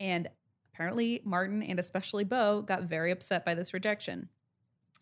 [0.00, 0.26] And
[0.72, 4.30] apparently Martin and especially Bo got very upset by this rejection.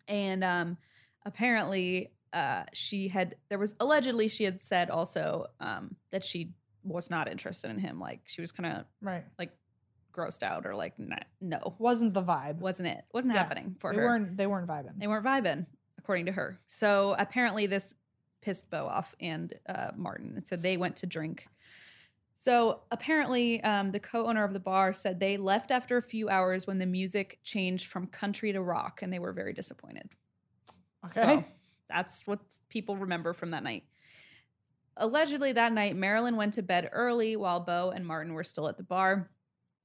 [0.09, 0.77] And um,
[1.25, 6.51] apparently uh, she had, there was allegedly she had said also um, that she
[6.83, 7.97] was not interested in him.
[7.97, 9.51] Like she was kind of right like
[10.13, 12.57] grossed out or like nah, no wasn't the vibe.
[12.57, 13.39] wasn't it wasn't Yeah.
[13.39, 14.97] happening for they her weren't they weren't vibing.
[14.97, 15.65] they weren't vibing
[15.99, 17.93] according to her so apparently this
[18.47, 21.37] pissed bo off and uh, martin and so they went to drink
[22.39, 26.67] So apparently, um, the co-owner of the bar said they left after a few hours
[26.67, 30.07] when the music changed from country to rock, and they were very disappointed.
[31.05, 31.19] Okay.
[31.19, 31.43] So
[31.89, 33.85] that's what people remember from that night.
[34.97, 38.77] Allegedly, that night, Marilyn went to bed early while Bo and Martin were still at
[38.77, 39.31] the bar.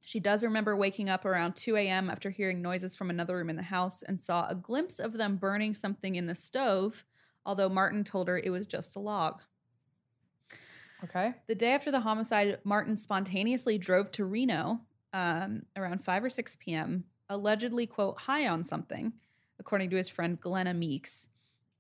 [0.02, 2.10] She does remember waking up around 2 a.m.
[2.10, 5.36] after hearing noises from another room in the house and saw a glimpse of them
[5.36, 7.05] burning something in the stove,
[7.44, 9.40] although Martin told her it was just a log.
[11.05, 11.35] okay.
[11.47, 14.81] The day after the homicide, Martin spontaneously drove to Reno
[15.12, 19.12] um, around 5 or 6 p.m., allegedly, quote, high on something,
[19.59, 21.28] according to his friend Glenna Meeks.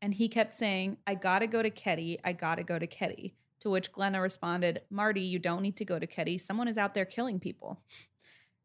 [0.00, 2.18] And he kept saying, I gotta go to Keddie.
[2.24, 3.34] I gotta go to Keddie.
[3.60, 6.40] To which Glenna responded, Marty, you don't need to go to Keddie.
[6.40, 7.80] Someone is out there killing people.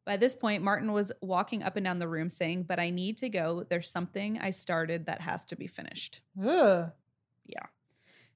[0.08, 3.18] By this point, Martin was walking up and down the room saying, But I need
[3.18, 3.66] to go.
[3.70, 6.22] There's something I started that has to be finished.
[6.42, 6.90] Ugh.
[7.46, 7.66] Yeah.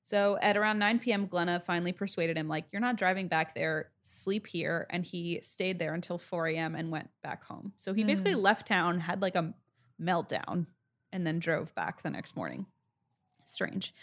[0.03, 3.91] So at around 9 p.m., Glenna finally persuaded him, like, you're not driving back there,
[4.02, 4.85] sleep here.
[4.89, 6.76] And he stayed there until 4 a.m.
[6.76, 7.72] and went back home.
[7.77, 8.41] So he basically hmm.
[8.41, 9.53] left town, had like a
[9.99, 10.65] meltdown,
[11.14, 12.65] and then drove back the next morning.
[13.51, 13.93] Strange.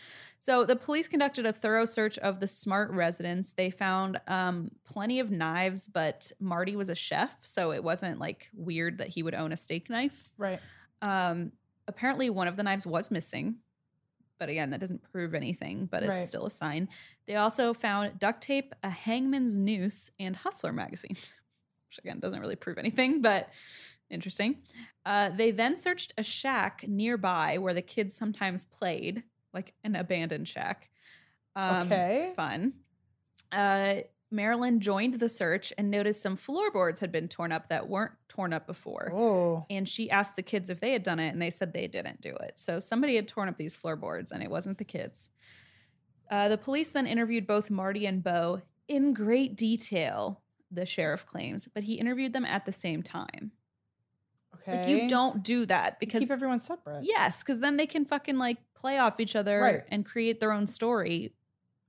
[0.41, 3.53] So the police conducted a thorough search of the Smart residence.
[3.53, 8.49] They found um, plenty of knives, but Marty was a chef, so it wasn't like
[8.55, 10.29] weird that he would own a steak knife.
[10.39, 10.61] Right.
[11.03, 11.53] Um,
[11.89, 13.57] apparently, one of the knives was missing,
[14.39, 16.29] but again, that doesn't prove anything, but it's Right.
[16.29, 16.89] still a sign.
[17.27, 21.33] They also found duct tape, a hangman's noose, and Hustler magazines,
[21.89, 23.49] which again doesn't really prove anything, but
[24.09, 24.63] interesting.
[25.05, 30.47] Uh, they then searched a shack nearby where the kids sometimes played, like an abandoned
[30.49, 30.89] shack.
[31.57, 32.33] Um, Okay.
[32.37, 32.75] Fun.
[33.53, 33.97] Uh,
[34.31, 38.53] Marilyn joined the search and noticed some floorboards had been torn up that weren't torn
[38.53, 39.65] up before Oh.
[39.71, 42.21] and she asked the kids if they had done it and they said they didn't
[42.21, 45.31] do it so somebody had torn up these floorboards and it wasn't the kids
[46.31, 51.67] uh, the police then interviewed both marty and bo in great detail the sheriff claims
[51.73, 53.51] but he interviewed them at the same time
[54.69, 54.79] Okay.
[54.79, 57.05] like you don't do that because keep everyone separate.
[57.05, 59.83] yes because then they can fucking like play off each other Right.
[59.89, 61.33] and create their own story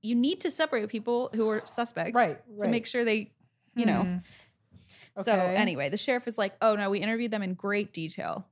[0.02, 2.38] you need to separate people who are suspects Right.
[2.58, 2.72] to right.
[2.72, 3.32] make sure they
[3.76, 5.22] you know Hmm.
[5.24, 8.48] so anyway, the sheriff is like, "Oh no, we interviewed them in great detail."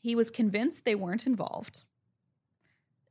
[0.00, 1.84] He was convinced they weren't involved.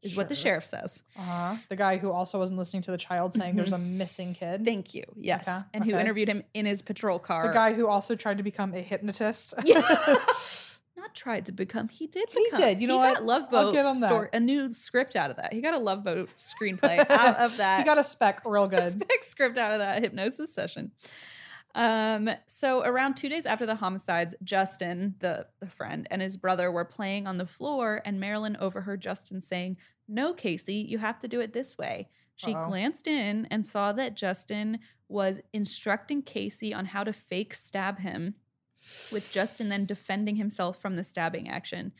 [0.03, 1.01] Is what the sheriff says.
[1.17, 1.55] Uh-huh.
[1.69, 3.97] The guy who also wasn't listening to the child saying there's a Mm-hmm.
[3.97, 4.65] missing kid.
[4.65, 5.03] Thank you.
[5.15, 7.47] Yes, Okay, and who interviewed him in his patrol car.
[7.47, 9.53] the guy who also tried to become a hypnotist.
[9.65, 9.81] Yeah.
[10.95, 11.89] Not tried to become.
[11.89, 12.29] He did.
[12.31, 12.79] He did.
[12.81, 13.23] You know got what?
[13.25, 14.07] Love I'll Boat give him that.
[14.09, 15.51] story, a new script out of that.
[15.51, 17.79] He got a Love Boat screenplay out of that.
[17.79, 18.91] he got a spec real a good.
[18.93, 20.91] spec script out of that hypnosis session.
[21.75, 26.71] Um, so around two days after the homicides, Justin, the, the friend, and his brother
[26.71, 29.77] were playing on the floor, and Marilyn overheard Justin saying,
[30.07, 32.09] No, Casey, you have to do it this way.
[32.35, 32.67] She Uh-oh.
[32.67, 38.35] glanced in and saw that Justin was instructing Casey on how to fake stab him,
[39.11, 41.93] with Justin then defending himself from the stabbing action.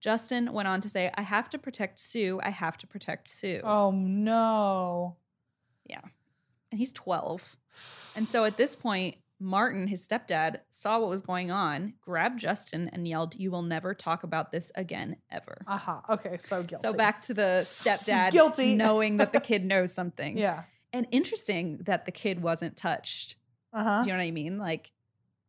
[0.00, 2.40] Justin went on to say, I have to protect Sue.
[2.42, 3.60] I have to protect Sue.
[3.62, 5.16] Oh no.
[5.84, 6.00] Yeah.
[6.70, 7.56] And he's 12.
[8.16, 12.88] And so at this point, Martin, his stepdad, saw what was going on, grabbed Justin,
[12.92, 15.64] and yelled, You will never talk about this again, ever.
[15.66, 16.02] Aha.
[16.10, 16.38] Okay.
[16.38, 16.86] So guilty.
[16.88, 18.74] So back to the stepdad Guilty.
[18.76, 20.38] knowing that the kid knows something.
[20.38, 20.62] Yeah.
[20.92, 23.36] And interesting that the kid wasn't touched.
[23.72, 24.02] Uh huh.
[24.02, 24.58] Do you know what I mean?
[24.58, 24.92] Like,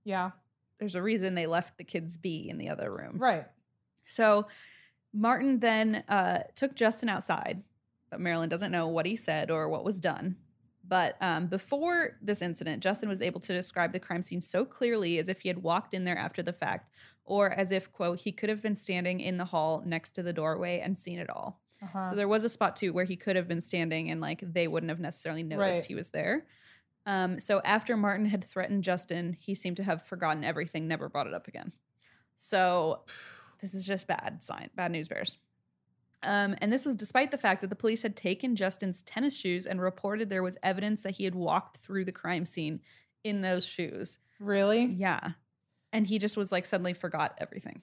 [0.06, 0.32] Yeah.
[0.80, 3.18] there's a reason they left the kids be in the other room.
[3.18, 3.46] Right.
[4.06, 4.48] So
[5.14, 7.62] Martin then uh, took Justin outside,
[8.10, 10.38] but Marilyn doesn't know what he said or what was done.
[10.86, 15.18] But um, before this incident, Justin was able to describe the crime scene so clearly
[15.18, 16.90] as if he had walked in there after the fact,
[17.24, 20.34] or as if, quote, he could have been standing in the hall next to the
[20.34, 21.62] doorway and seen it all.
[21.82, 22.08] Uh-huh.
[22.08, 24.68] So there was a spot too where he could have been standing and like they
[24.68, 25.86] wouldn't have necessarily noticed Right.
[25.86, 26.46] he was there.
[27.06, 31.28] Um, so after Martin had threatened Justin, he seemed to have forgotten everything, never brought
[31.28, 31.72] it up again.
[32.38, 33.02] So
[33.60, 35.38] this is just bad sign, bad news bears.
[36.24, 39.66] Um, and this was despite the fact that the police had taken Justin's tennis shoes
[39.66, 42.80] and reported there was evidence that he had walked through the crime scene
[43.24, 44.20] in those shoes.
[44.40, 45.32] really Yeah.
[45.92, 47.82] And he just was like suddenly forgot everything.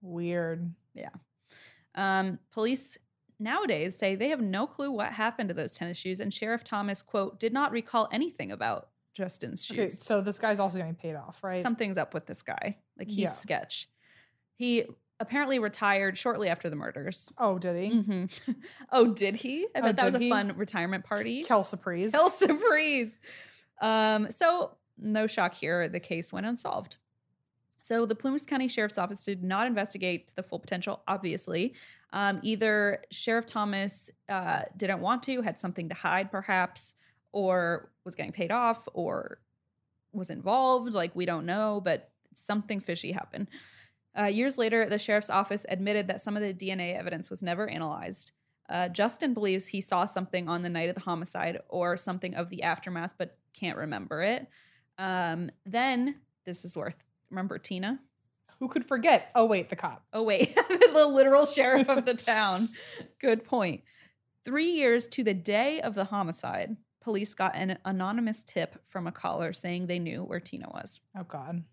[0.00, 0.72] weird.
[0.94, 1.10] Yeah.
[1.94, 2.98] Um, police
[3.38, 7.02] nowadays say they have no clue what happened to those tennis shoes, and Sheriff Thomas,
[7.02, 9.78] quote, did not recall anything about Justin's shoes.
[9.78, 9.88] Okay.
[9.88, 11.62] So this guy's also getting paid off, right?
[11.62, 12.78] Something's up with this guy.
[12.98, 13.30] Like he's Yeah.
[13.32, 13.88] sketch.
[14.54, 14.84] He
[15.22, 17.32] apparently retired shortly after the murders.
[17.38, 17.90] oh, did he?
[17.90, 18.30] Mhm.
[18.92, 19.66] oh, did he?
[19.74, 20.28] I Oh, bet that was a he?
[20.28, 21.42] fun retirement party.
[21.44, 22.12] Kel Surprise.
[22.12, 23.18] Hell surprise.
[23.80, 25.88] Um, so no shock here.
[25.88, 26.98] The case went unsolved.
[27.80, 31.74] So the Plumas County Sheriff's Office did not investigate to the full potential, obviously.
[32.12, 36.94] Um, either Sheriff Thomas uh, didn't want to, had something to hide, perhaps,
[37.32, 39.38] or was getting paid off or
[40.12, 40.94] was involved.
[40.94, 43.48] Like, we don't know, but something fishy happened.
[44.18, 47.68] Uh, years later, the sheriff's office admitted that some of the DNA evidence was never
[47.68, 48.32] analyzed.
[48.68, 52.48] Uh, Justin believes he saw something on the night of the homicide or something of
[52.50, 54.46] the aftermath, but can't remember it.
[54.98, 56.96] Um, then, this is worth,
[57.30, 58.00] remember Tina?
[58.58, 59.30] Who could forget?
[59.34, 60.04] Oh wait, the cop.
[60.12, 62.68] Oh, wait, the literal sheriff of the town.
[63.20, 63.82] Good point.
[64.44, 69.12] Three years to the day of the homicide, police got an anonymous tip from a
[69.12, 71.00] caller saying they knew where Tina was.
[71.16, 71.64] Oh god.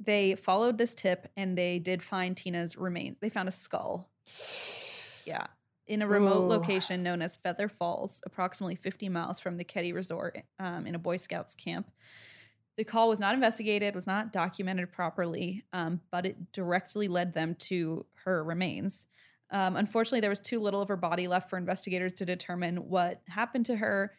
[0.00, 3.16] They followed this tip and they did find Tina's remains.
[3.20, 4.10] They found a skull.
[5.26, 5.46] Yeah.
[5.86, 6.48] In a remote Ooh.
[6.48, 10.98] location known as Feather Falls, approximately 50 miles from the Keddie Resort um, in a
[10.98, 11.90] Boy Scouts camp.
[12.76, 17.56] The call was not investigated, was not documented properly, um, but it directly led them
[17.60, 19.06] to her remains.
[19.50, 23.22] Um, unfortunately, there was too little of her body left for investigators to determine what
[23.28, 24.12] happened to her.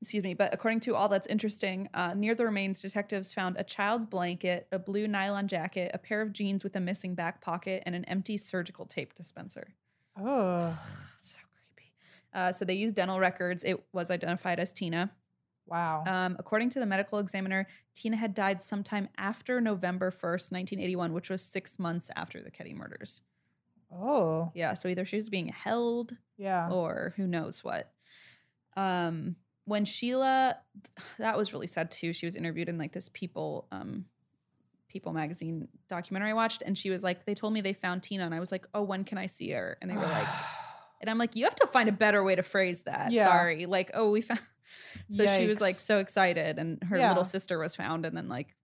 [0.00, 3.64] Excuse me, but according to all that's interesting, uh, near the remains, detectives found a
[3.64, 7.82] child's blanket, a blue nylon jacket, a pair of jeans with a missing back pocket,
[7.84, 9.74] and an empty surgical tape dispenser.
[10.16, 10.60] Oh.
[11.20, 11.38] so
[11.74, 11.92] creepy.
[12.32, 13.64] Uh, so they used dental records.
[13.64, 15.10] It was identified as Tina.
[15.66, 16.04] Wow.
[16.06, 17.66] Um, according to the medical examiner,
[17.96, 22.72] Tina had died sometime after November 1st, 1981, which was six months after the Keddie
[22.74, 23.20] murders.
[23.92, 24.52] oh.
[24.54, 26.70] Yeah, so either she was being held Yeah.
[26.70, 27.90] or who knows what.
[28.76, 29.34] Um,
[29.68, 30.56] when Sheila,
[31.18, 32.12] that was really sad too.
[32.12, 34.06] She was interviewed in like this People, um,
[34.88, 38.24] People magazine documentary I watched, and she was like, "They told me they found Tina,"
[38.24, 40.26] and I was like, "Oh, when can I see her?" And they were like,
[41.02, 43.24] and I'm like, "You have to find a better way to phrase that." Yeah.
[43.24, 44.40] Sorry, like, oh, we found.
[45.10, 47.08] So she was like so excited, and her Yeah.
[47.08, 48.54] little sister was found, and then like,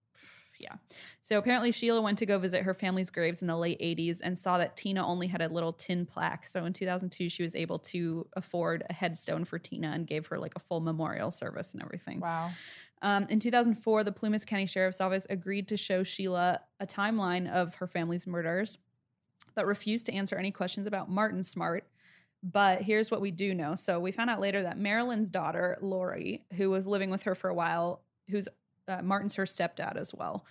[0.64, 0.76] yeah.
[1.22, 4.36] So apparently Sheila went to go visit her family's graves in the late 80s and
[4.36, 6.48] saw that Tina only had a little tin plaque.
[6.48, 10.38] So in 2002, she was able to afford a headstone for Tina and gave her
[10.38, 12.20] like a full memorial service and everything.
[12.20, 12.50] wow.
[13.02, 17.74] Um, in 2004, the Plumas County Sheriff's Office agreed to show Sheila a timeline of
[17.74, 18.78] her family's murders,
[19.54, 21.86] but refused to answer any questions about Martin Smart.
[22.42, 23.74] But here's what we do know.
[23.74, 27.50] So we found out later that Marilyn's daughter, Lori, who was living with her for
[27.50, 28.00] a while,
[28.30, 28.48] who's
[28.88, 30.44] uh, Martin's her stepdad as well.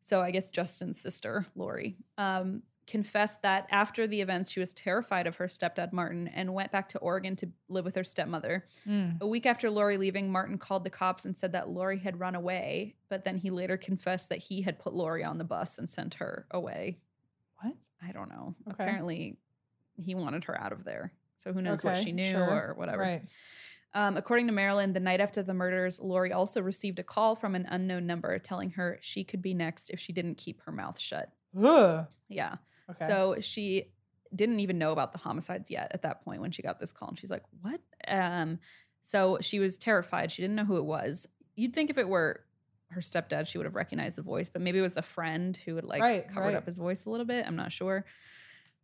[0.00, 5.26] So I guess Justin's sister, Lori, um, confessed that after the events, she was terrified
[5.26, 8.64] of her stepdad, Martin, and went back to Oregon to live with her stepmother.
[8.86, 9.20] Mm.
[9.20, 12.36] A week after Lori leaving, Martin called the cops and said that Lori had run
[12.36, 15.90] away, but then he later confessed that he had put Lori on the bus and
[15.90, 16.98] sent her away.
[17.60, 17.74] What?
[18.06, 18.54] I don't know.
[18.68, 18.84] Okay.
[18.84, 19.38] Apparently,
[19.96, 21.12] he wanted her out of there.
[21.38, 22.44] So who knows what she knew sure.
[22.44, 23.02] or whatever.
[23.02, 23.22] Right.
[23.96, 27.54] Um, according to Marilyn, the night after the murders, Lori also received a call from
[27.54, 30.98] an unknown number telling her she could be next if she didn't keep her mouth
[31.00, 31.32] shut.
[31.58, 32.06] Ugh.
[32.28, 32.56] Yeah.
[32.90, 33.06] Okay.
[33.06, 33.94] So she
[34.34, 37.08] didn't even know about the homicides yet at that point when she got this call.
[37.08, 37.80] And she's like, what?
[38.06, 38.58] Um,
[39.02, 40.30] so she was terrified.
[40.30, 41.26] She didn't know who it was.
[41.54, 42.44] You'd think if it were
[42.90, 45.74] her stepdad, she would have recognized the voice, but maybe it was a friend who
[45.76, 46.56] had like Right, covered right.
[46.56, 47.46] up his voice a little bit.
[47.46, 48.04] I'm not sure.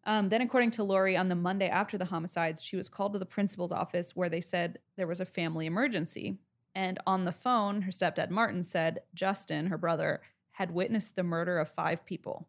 [0.05, 3.19] Um, then, according to Lori, on the Monday after the homicides, she was called to
[3.19, 6.39] the principal's office where they said there was a family emergency.
[6.75, 10.21] And on the phone, her stepdad Martin said Justin, her brother,
[10.53, 12.49] had witnessed the murder of five people,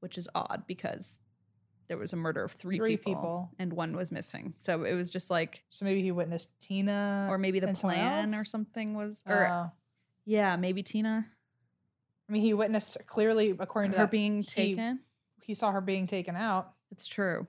[0.00, 1.18] which is odd because
[1.88, 3.50] there was a murder of three, Three people, people.
[3.58, 4.54] and one was missing.
[4.58, 8.44] So it was just like, so maybe he witnessed Tina, or maybe the plan or
[8.44, 9.68] something was, or Uh,
[10.24, 11.26] yeah, maybe Tina,
[12.28, 15.00] I mean, he witnessed clearly, according to her that, being he- taken.
[15.42, 16.73] He saw her being taken out.
[16.94, 17.46] It's true.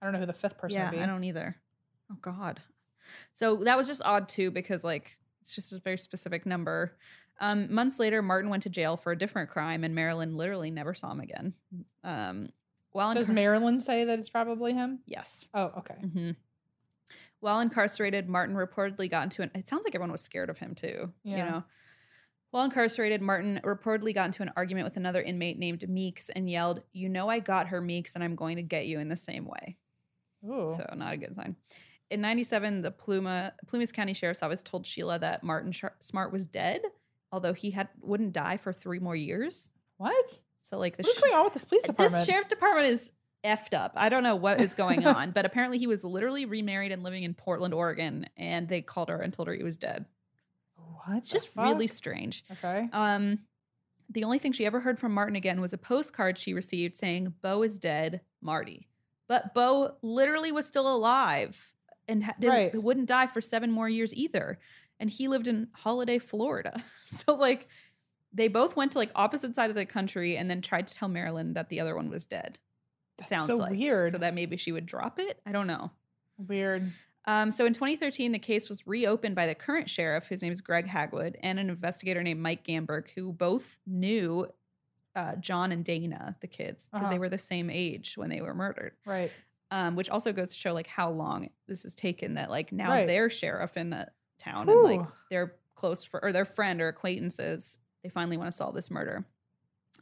[0.00, 1.02] I don't know who the fifth person yeah, would be.
[1.02, 1.56] I don't either.
[2.10, 2.60] Oh God.
[3.32, 6.96] So that was just odd too because like it's just a very specific number.
[7.40, 10.92] Um, months later, Martin went to jail for a different crime, and Marilyn literally never
[10.94, 11.54] saw him again.
[12.04, 12.50] Um,
[12.90, 15.00] while Does incar- Marilyn say that it's probably him?
[15.06, 15.46] yes.
[15.54, 15.94] Oh, okay.
[15.94, 16.30] hmm
[17.40, 19.50] While incarcerated, Martin reportedly got into an.
[19.54, 21.12] It sounds like everyone was scared of him too.
[21.24, 21.50] You Yeah.
[21.50, 21.64] know.
[22.52, 26.82] While incarcerated, Martin reportedly got into an argument with another inmate named Meeks and yelled,
[26.92, 29.46] "You know I got her, Meeks, and I'm going to get you in the same
[29.46, 29.76] way."
[30.44, 30.72] Ooh.
[30.76, 31.56] So not a good sign.
[32.10, 36.46] In 97, the Pluma, Plumas County Sheriff's Office told Sheila that Martin Shar- Smart was
[36.46, 36.82] dead,
[37.32, 39.70] although he had wouldn't die for three more years.
[39.96, 40.38] what?
[40.60, 42.12] So like the What is sh- going on with this police department?
[42.20, 43.10] this sheriff department is
[43.44, 43.92] effed up.
[43.96, 47.22] I don't know what is going on, but apparently he was literally remarried and living
[47.24, 50.04] in Portland, Oregon, and they called her and told her he was dead.
[51.06, 51.18] What?
[51.18, 52.44] It's just really strange.
[52.50, 52.88] okay.
[52.92, 53.40] Um,
[54.10, 57.32] the only thing she ever heard from Martin again was a postcard she received saying,
[57.42, 58.88] Bo is dead, Marty.
[59.28, 61.58] But Bo literally was still alive
[62.08, 62.74] and ha- Right.
[62.74, 64.58] wouldn't die for seven more years either.
[65.00, 66.84] And he lived in Holiday, Florida.
[67.06, 67.68] So, like,
[68.32, 71.08] they both went to like opposite side of the country and then tried to tell
[71.08, 72.58] Marilyn that the other one was dead.
[73.18, 74.12] That's Sounds so like weird.
[74.12, 75.38] So that maybe she would drop it.
[75.44, 75.90] I don't know.
[76.38, 76.90] weird.
[77.26, 80.60] Um, so in 2013, the case was reopened by the current sheriff, whose name is
[80.60, 84.46] Greg Hagwood, and an investigator named Mike Gamberg, who both knew
[85.14, 87.20] uh, John and Dana, the kids, because they Uh-huh.
[87.20, 88.92] were the same age when they were murdered.
[89.04, 89.30] Right.
[89.70, 92.34] Um, which also goes to show like how long this has taken.
[92.34, 93.06] That like now Right.
[93.06, 94.08] they're sheriff in the
[94.38, 95.12] town, and like Whew.
[95.30, 99.24] their close fr- or their friend or acquaintances, they finally want to solve this murder.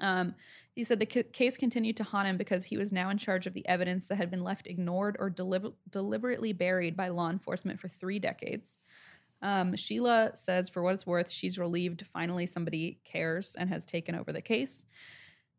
[0.01, 0.35] Um,
[0.81, 3.47] he said the ca- case continued to haunt him because he was now in charge
[3.47, 7.79] of the evidence that had been left ignored or delib- deliberately buried by law enforcement
[7.79, 8.79] for three decades.
[9.43, 14.15] Um, Sheila says, for what it's worth, she's relieved finally somebody cares and has taken
[14.15, 14.87] over the case.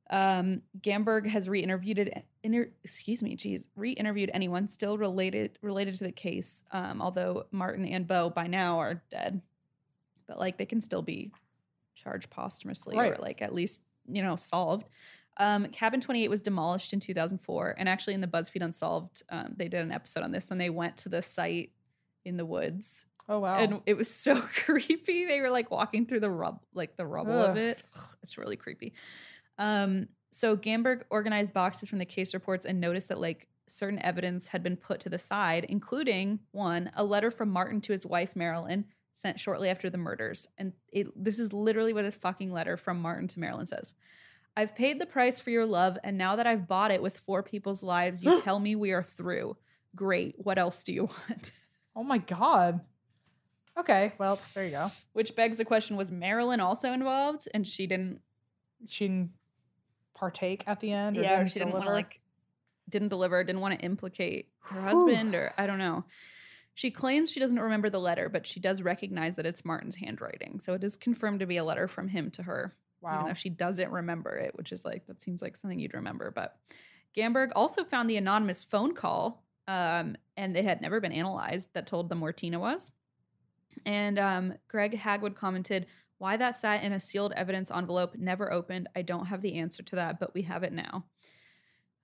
[0.10, 6.04] Um, Gamberg has re-interviewed it, inter, excuse me, geez, re-interviewed anyone still related related to
[6.04, 6.64] the case.
[6.72, 9.40] Um, although Martin and Bo by now are dead,
[10.28, 11.32] but like they can still be
[11.94, 13.84] charged posthumously or like at least
[14.16, 14.88] you know solved.
[15.38, 19.68] Um, Cabin 28 was demolished in 2004, and actually in the BuzzFeed Unsolved, um, they
[19.70, 21.72] did an episode on this, and they went to the site
[22.26, 23.58] in the woods, Oh wow.
[23.58, 25.26] and it was so creepy.
[25.26, 27.58] They were like walking through the rub, like the rubble of Ugh.
[27.58, 27.84] it.
[28.22, 28.94] It's really creepy.
[29.58, 34.48] Um, so Gamberg organized boxes from the case reports and noticed that like certain evidence
[34.48, 38.36] had been put to the side, including one, a letter from Martin to his wife
[38.36, 40.48] Marilyn sent shortly after the murders.
[40.58, 43.94] And it, this is literally what his fucking letter from Martin to Marilyn says.
[44.56, 47.42] I've paid the price for your love, and now that I've bought it with four
[47.42, 49.56] people's lives, you tell me we are through.
[49.96, 50.36] Great.
[50.38, 51.52] What else do you want?
[51.96, 52.82] oh my god.
[53.78, 54.14] Okay.
[54.18, 54.92] Well, there you go.
[55.14, 58.20] Which begs the question: Was Marilyn also involved, and she didn't?
[58.88, 59.32] She didn't
[60.14, 61.18] partake at the end.
[61.18, 62.20] Or yeah, didn't she didn't want to like
[62.90, 64.90] didn't deliver, didn't want to implicate her Whew.
[64.90, 66.04] husband, or I don't know.
[66.82, 70.60] She claims she doesn't remember the letter, but she does recognize that it's Martin's handwriting,
[70.60, 72.76] so it is confirmed to be a letter from him to her.
[73.06, 73.28] even Wow.
[73.28, 76.32] though she doesn't remember it, which is like that seems like something you'd remember.
[76.32, 76.58] But
[77.16, 81.86] Gamberg also found the anonymous phone call, um, and they had never been analyzed that
[81.86, 82.90] told them where Tina was.
[83.86, 85.86] And um, Greg Hagwood commented,
[86.18, 88.90] "Why that sat in a sealed evidence envelope, never opened.
[88.96, 91.06] I don't have the answer to that, but we have it now."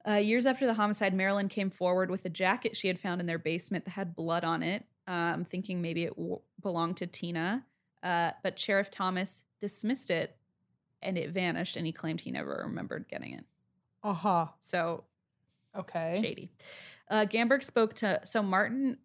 [0.08, 3.28] Uh, years after the homicide, Marilyn came forward with a jacket she had found in
[3.28, 7.66] their basement that had blood on it, um, thinking maybe it w- belonged to Tina.
[8.04, 10.38] Uh, but Sheriff Thomas dismissed it
[11.02, 13.44] and it vanished, and he claimed he never remembered getting it.
[14.04, 14.48] Uh huh.
[14.60, 15.04] So
[15.78, 16.20] Okay.
[16.22, 16.52] shady.
[17.10, 18.98] Uh, Gamberg spoke to so Martin,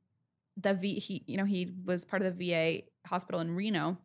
[0.57, 0.99] the V.
[1.01, 3.99] He you know he was part of the VA hospital in Reno.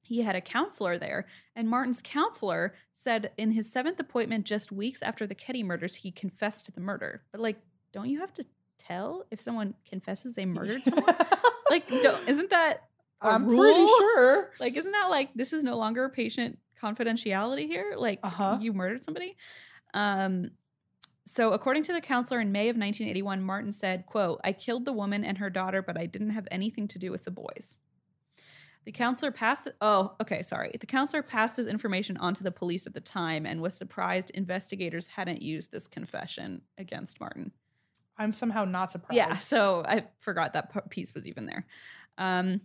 [0.00, 5.02] He had a counselor there, and Martin's counselor said in his seventh appointment, just weeks
[5.02, 7.22] after the Keddie murders, he confessed to the murder.
[7.30, 7.60] But like,
[7.92, 8.44] don't you have to
[8.78, 11.14] tell if someone confesses they murdered someone?
[11.70, 12.84] like, don't, isn't that
[13.20, 13.88] a I'm pretty rule?
[13.98, 14.50] sure.
[14.60, 18.56] like isn't that like this is no longer patient confidentiality here like Uh-huh.
[18.60, 19.36] you murdered somebody
[19.92, 20.52] um
[21.26, 24.92] so according to the counselor in may of 1981 martin said quote i killed the
[24.92, 27.80] woman and her daughter but i didn't have anything to do with the boys
[28.84, 32.50] the counselor passed the, oh okay sorry the counselor passed this information on to the
[32.50, 37.52] police at the time and was surprised investigators hadn't used this confession against martin
[38.18, 39.16] I'm somehow not surprised.
[39.16, 41.66] yeah, so I forgot that piece was even there.
[42.18, 42.60] Um,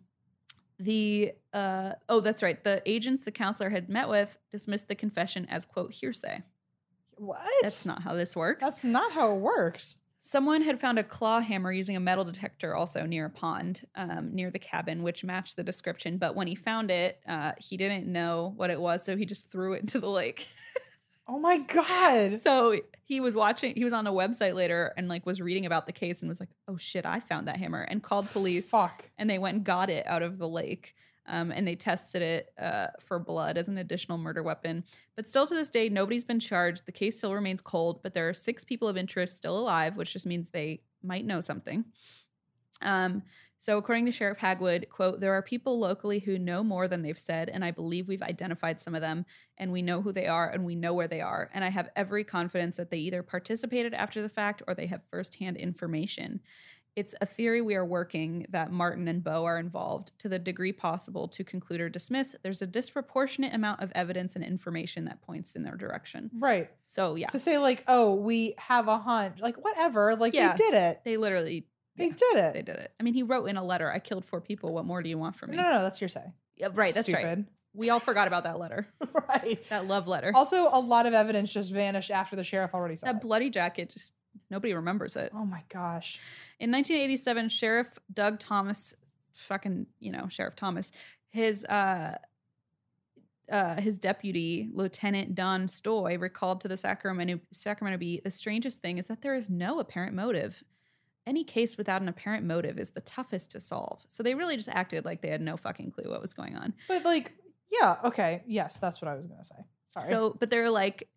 [0.80, 2.62] the uh, oh, that's right.
[2.62, 6.42] The agents the counselor had met with dismissed the confession as quote hearsay.
[7.18, 7.40] what?
[7.62, 8.64] That's not how this works.
[8.64, 9.98] That's not how it works.
[10.26, 14.34] Someone had found a claw hammer using a metal detector also near a pond um,
[14.34, 16.18] near the cabin, which matched the description.
[16.18, 19.52] But when he found it, uh, he didn't know what it was, so he just
[19.52, 20.48] threw it into the lake.
[21.26, 22.42] Oh my god.
[22.42, 22.76] so
[23.06, 23.74] he was watching.
[23.76, 26.42] He was on a website later and like was reading about the case and was
[26.42, 28.70] like, "Oh shit, I found that hammer!" and called police.
[28.70, 29.06] Fuck.
[29.18, 30.96] and they went and got it out of the lake
[31.28, 34.84] um, and they tested it uh, for blood as an additional murder weapon.
[35.16, 36.86] But still to this day nobody's been charged.
[36.86, 40.14] The case still remains cold but there are six people of interest still alive which
[40.14, 41.86] just means they might know something.
[42.82, 43.24] Um,
[43.64, 47.18] so according to sheriff hagwood quote there are people locally who know more than they've
[47.18, 49.26] said and i believe we've identified some of them
[49.58, 51.90] and we know who they are and we know where they are and i have
[51.96, 56.42] every confidence that they either participated after the fact or they have firsthand information
[56.96, 60.72] it's a theory we are working that Martin and Bo are involved to the degree
[60.72, 62.36] possible to conclude or dismiss.
[62.44, 66.30] There's a disproportionate amount of evidence and information that points in their direction.
[66.38, 66.70] Right.
[66.88, 69.40] So yeah, To say like, oh, we have a hunch.
[69.42, 70.16] Like whatever.
[70.16, 70.52] Like Yeah.
[70.54, 71.02] they did it.
[71.04, 71.66] they literally
[71.98, 72.54] They yeah, did it.
[72.54, 72.92] they did it.
[73.00, 74.74] I mean, he wrote in a letter, "I killed four people.
[74.74, 76.24] What more do you want from me?" No, no, no, that's your say.
[76.58, 76.94] Yeah, right.
[76.94, 77.22] That's right.
[77.22, 77.46] Stupid.
[77.76, 78.88] We all forgot about that letter.
[79.30, 79.60] right.
[79.70, 80.32] That love letter.
[80.36, 83.22] Also, a lot of evidence just vanished after the sheriff already saw that it.
[83.24, 83.90] bloody jacket.
[83.92, 84.14] Just
[84.54, 85.32] nobody remembers it.
[85.34, 86.20] Oh my gosh.
[86.60, 88.94] In 1987, Sheriff Doug Thomas,
[89.34, 90.92] fucking, you know, Sheriff Thomas,
[91.30, 92.18] his uh
[93.52, 98.98] uh, his deputy, Lieutenant Don Stoy, recalled to the Sacramento Sacramento Bee, the strangest thing
[99.00, 100.64] is that there is no apparent motive.
[101.26, 104.02] any case without an apparent motive is the toughest to solve.
[104.08, 106.74] So they really just acted like they had no fucking clue what was going on.
[106.88, 107.34] But like,
[107.72, 109.62] yeah, okay, yes, that's what I was gonna say.
[109.94, 110.08] Sorry.
[110.08, 111.10] So, but they're like,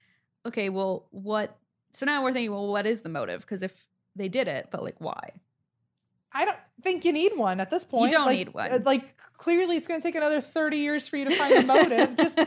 [0.46, 1.56] okay, well, what?
[1.96, 3.40] So now we're thinking, well, what is the motive?
[3.40, 3.72] Because if
[4.14, 5.30] they did it, but like, why?
[6.30, 8.10] I don't think you need one at this point.
[8.10, 8.70] You don't Like, need one.
[8.70, 11.66] uh, Like clearly, it's going to take another thirty years for you to find the
[11.66, 12.16] motive.
[12.18, 12.38] just,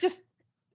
[0.00, 0.18] just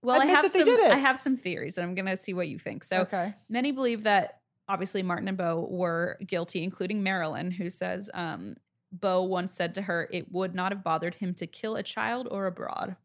[0.01, 0.65] Well, I have some.
[0.65, 2.85] I have some theories, and I'm gonna see what you think.
[2.85, 3.33] So, okay.
[3.49, 4.39] many believe that
[4.69, 8.55] obviously Martin and Bo were guilty, including Marilyn, who says um,
[8.93, 12.29] Bo once said to her, "It would not have bothered him to kill a child
[12.31, 12.95] or abroad." Okay.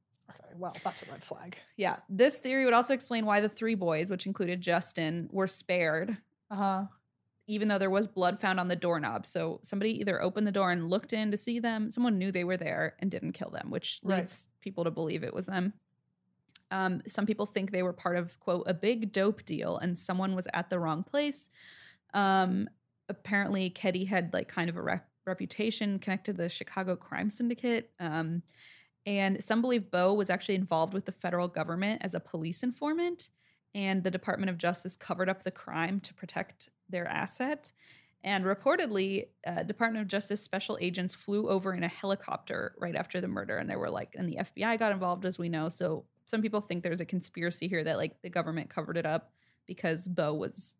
[0.58, 1.56] Well, that's a red flag.
[1.76, 6.16] Yeah, this theory would also explain why the three boys, which included Justin, were spared
[6.50, 6.84] Uh huh.
[7.46, 9.24] even though there was blood found on the doorknob.
[9.26, 12.44] So somebody either opened the door and looked in to see them, someone knew they
[12.44, 14.18] were there and didn't kill them, which Right.
[14.20, 15.72] leads people to believe it was them.
[16.72, 20.34] Um, some people think they were part of, quote, a big dope deal and someone
[20.34, 21.50] was at the wrong place.
[22.14, 22.68] Um,
[23.08, 27.92] apparently, Keddie had like kind of a rep- reputation connected to the Chicago crime syndicate.
[28.00, 28.42] Um,
[29.06, 33.30] and some believe Bo was actually involved with the federal government as a police informant,
[33.74, 37.70] and the Department of Justice covered up the crime to protect their asset.
[38.24, 43.20] And reportedly, uh, Department of Justice special agents flew over in a helicopter right after
[43.20, 45.68] the murder, and they were like, and the FBI got involved, as we know.
[45.68, 49.30] So some people think there's a conspiracy here that like the government covered it up
[49.66, 50.74] because Bo was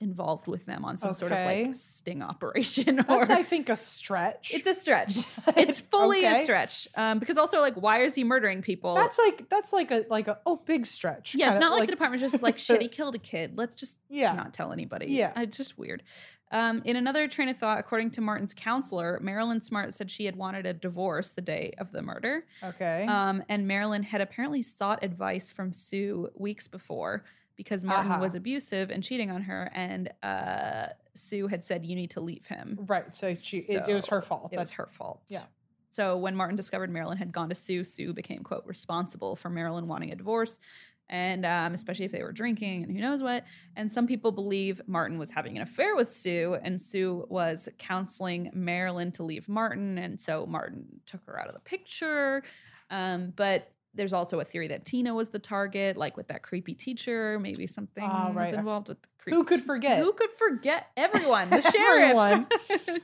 [0.00, 3.00] involved with them on some sort of like sting operation.
[3.08, 4.52] Or That's, I think, a stretch.
[4.54, 5.16] it's a stretch.
[5.56, 6.86] It's fully a stretch.
[6.96, 8.94] Um, because also like, why is he murdering people?
[8.94, 11.34] That's like that's like a like a oh big stretch.
[11.34, 12.80] yeah, it's not like, the department just like shit.
[12.80, 13.56] He killed a kid.
[13.56, 14.32] Let's just Yeah.
[14.34, 15.06] not tell anybody.
[15.06, 15.32] Yeah.
[15.36, 16.02] it's just weird.
[16.50, 20.34] Um, in another train of thought, according to Martin's counselor, Marilyn Smart said she had
[20.34, 22.44] wanted a divorce the day of the murder.
[22.64, 23.04] Okay.
[23.06, 27.24] Um, and Marilyn had apparently sought advice from Sue weeks before
[27.58, 28.22] because Martin Uh-huh.
[28.22, 32.46] was abusive and cheating on her, and uh, Sue had said, "You need to leave
[32.46, 33.14] him." right.
[33.14, 34.48] So she it, it was her fault.
[34.52, 35.20] It was her fault.
[35.28, 35.42] Yeah.
[35.90, 39.88] So when Martin discovered Marilyn had gone to Sue, Sue became quote responsible for Marilyn
[39.88, 40.60] wanting a divorce,
[41.08, 43.44] and um, especially if they were drinking and who knows what.
[43.74, 48.50] And some people believe Martin was having an affair with Sue, and Sue was counseling
[48.54, 52.44] Marilyn to leave Martin, and so Martin took her out of the picture.
[52.90, 56.72] Um, but there's also a theory that Tina was the target, like with that creepy
[56.74, 57.38] teacher.
[57.38, 58.48] Maybe something Oh, was right.
[58.48, 59.98] F- involved with the creepy Who could forget?
[59.98, 61.50] who could forget everyone?
[61.50, 62.02] The sheriff.
[62.16, 62.46] Everyone.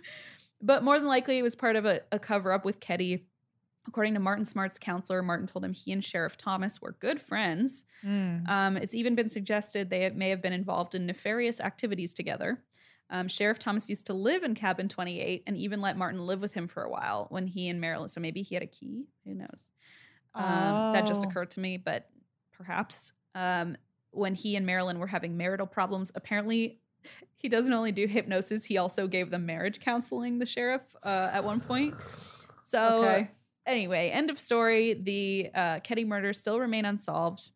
[0.63, 3.27] but more than likely, it was part of a, a cover up with Keddie.
[3.87, 7.85] According to Martin Smart's counselor, Martin told him he and Sheriff Thomas were good friends.
[8.03, 8.49] Mm.
[8.49, 12.63] Um, it's even been suggested they may have been involved in nefarious activities together.
[13.11, 16.55] Um, Sheriff Thomas used to live in cabin 28 and even let Martin live with
[16.55, 18.09] him for a while when he and Marilyn.
[18.09, 19.05] So maybe he had a key.
[19.27, 19.67] Who knows?
[20.35, 21.29] Um, That just Oh.
[21.29, 22.09] occurred to me, but
[22.53, 23.77] perhaps um,
[24.11, 26.81] when he and Marilyn were having marital problems, apparently
[27.37, 31.45] he doesn't only do hypnosis, he also gave them marriage counseling, the sheriff, uh, at
[31.45, 31.95] one point.
[32.63, 33.31] So, Okay.
[33.67, 34.95] anyway, end of story.
[34.95, 37.51] The uh, Keddie murders still remain unsolved.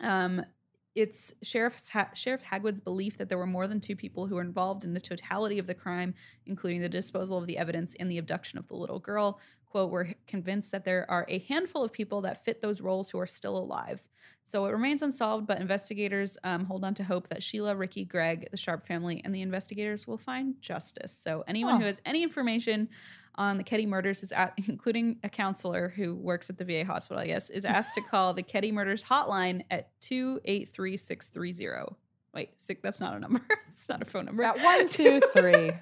[0.00, 0.44] Um,
[0.94, 4.42] it's Sheriff ha- Sheriff Hagwood's belief that there were more than two people who were
[4.42, 6.14] involved in the totality of the crime,
[6.46, 9.40] including the disposal of the evidence and the abduction of the little girl.
[9.66, 13.18] Quote, we're convinced that there are a handful of people that fit those roles who
[13.18, 14.02] are still alive.
[14.44, 18.48] So it remains unsolved, but investigators um, hold on to hope that Sheila, Ricky, Greg,
[18.50, 21.12] the Sharp family, and the investigators will find justice.
[21.16, 21.80] So anyone Huh.
[21.80, 22.88] who has any information
[23.36, 27.22] on the Keddie murders is at, including a counselor who works at the VA hospital,
[27.22, 31.96] I guess, is asked to call the Keddie murders hotline at 283630.
[32.34, 33.40] Wait, sick, that's not a number.
[33.70, 34.42] it's not a phone number.
[34.42, 35.72] At one, two, three.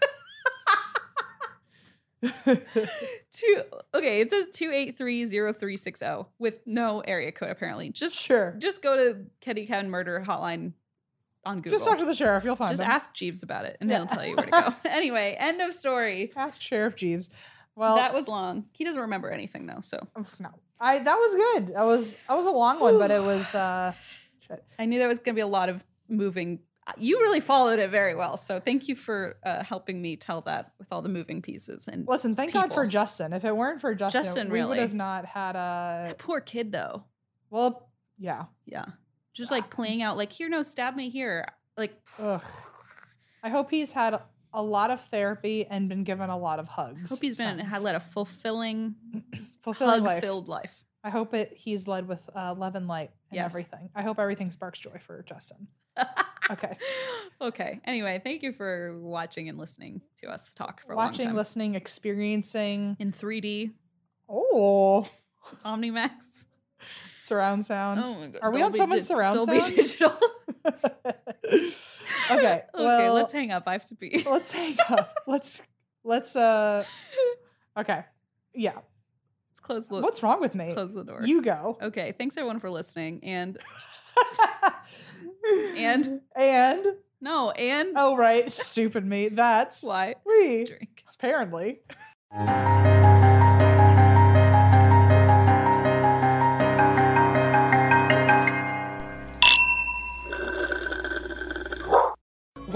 [3.33, 3.63] Two
[3.95, 7.89] okay, it says 2830360 with no area code apparently.
[7.89, 8.57] Just sure.
[8.59, 10.73] just go to Keddie Cabin Murder Hotline
[11.45, 11.79] on Google.
[11.79, 12.45] Just talk to the sheriff.
[12.45, 12.91] You'll find Just him.
[12.91, 13.99] ask Jeeves about it and Yeah.
[13.99, 14.75] he'll tell you where to go.
[14.91, 16.33] anyway, end of story.
[16.37, 17.31] Ask Sheriff Jeeves.
[17.77, 18.67] Well, that was long.
[18.73, 19.99] He doesn't remember anything though, so
[20.39, 20.51] no.
[20.79, 21.75] I that was good.
[21.75, 23.93] That was that was a long one, but it was uh
[24.41, 24.63] shit.
[24.79, 26.61] I knew there was going to be a lot of moving.
[26.99, 30.73] You really followed it very well, so thank you for uh, helping me tell that
[30.79, 31.87] with all the moving pieces.
[31.87, 32.85] And Listen, thank God for.
[32.85, 33.33] Justin.
[33.33, 36.73] If it weren't for Justin, Justin, we would have not had a that poor kid
[36.73, 37.05] though,
[37.49, 37.89] well,
[38.19, 38.47] yeah.
[38.67, 38.87] yeah,
[39.41, 41.47] just like playing out like here, no, stab me here,
[41.77, 42.43] like Ugh.
[43.43, 44.21] I hope he's had
[44.53, 47.11] a lot of therapy and been given a lot of hugs.
[47.11, 47.69] hope he's been since.
[47.69, 48.95] had led a fulfilling,
[49.63, 50.15] fulfilling life.
[50.17, 50.75] hug-filled life.
[51.03, 53.47] I hope it he's led with uh, love and light and Yes.
[53.47, 53.89] everything.
[53.95, 55.67] I hope everything sparks joy for Justin.
[56.51, 56.77] Okay.
[57.41, 57.81] okay.
[57.85, 61.37] Anyway, thank you for watching and listening to us talk for a Watching, long time.
[61.37, 62.97] listening, experiencing.
[62.99, 63.71] in 3D,
[64.29, 65.07] Oh,
[65.65, 66.11] OmniMax.
[67.31, 68.01] Surround sound.
[68.03, 68.41] Oh my god!
[68.43, 69.77] Are we on someone's Di- surround Dolby sound?
[69.77, 70.13] Digital.
[70.65, 71.73] Okay.
[72.31, 73.65] Okay, Well, let's hang up.
[73.67, 74.23] I have to be.
[74.31, 75.13] let's hang up.
[75.27, 75.63] Let's
[76.05, 76.85] let's uh.
[77.77, 78.05] Okay.
[78.55, 78.73] Yeah.
[78.75, 80.73] Let's close the What's wrong with me?
[80.73, 81.23] close the door.
[81.25, 81.79] You go.
[81.83, 83.21] Okay, thanks everyone for listening.
[83.25, 83.59] And
[85.77, 86.21] And?
[86.37, 86.87] and
[87.21, 89.29] no, and oh right, stupid me.
[89.29, 91.05] That's why we drink.
[91.15, 91.81] apparently.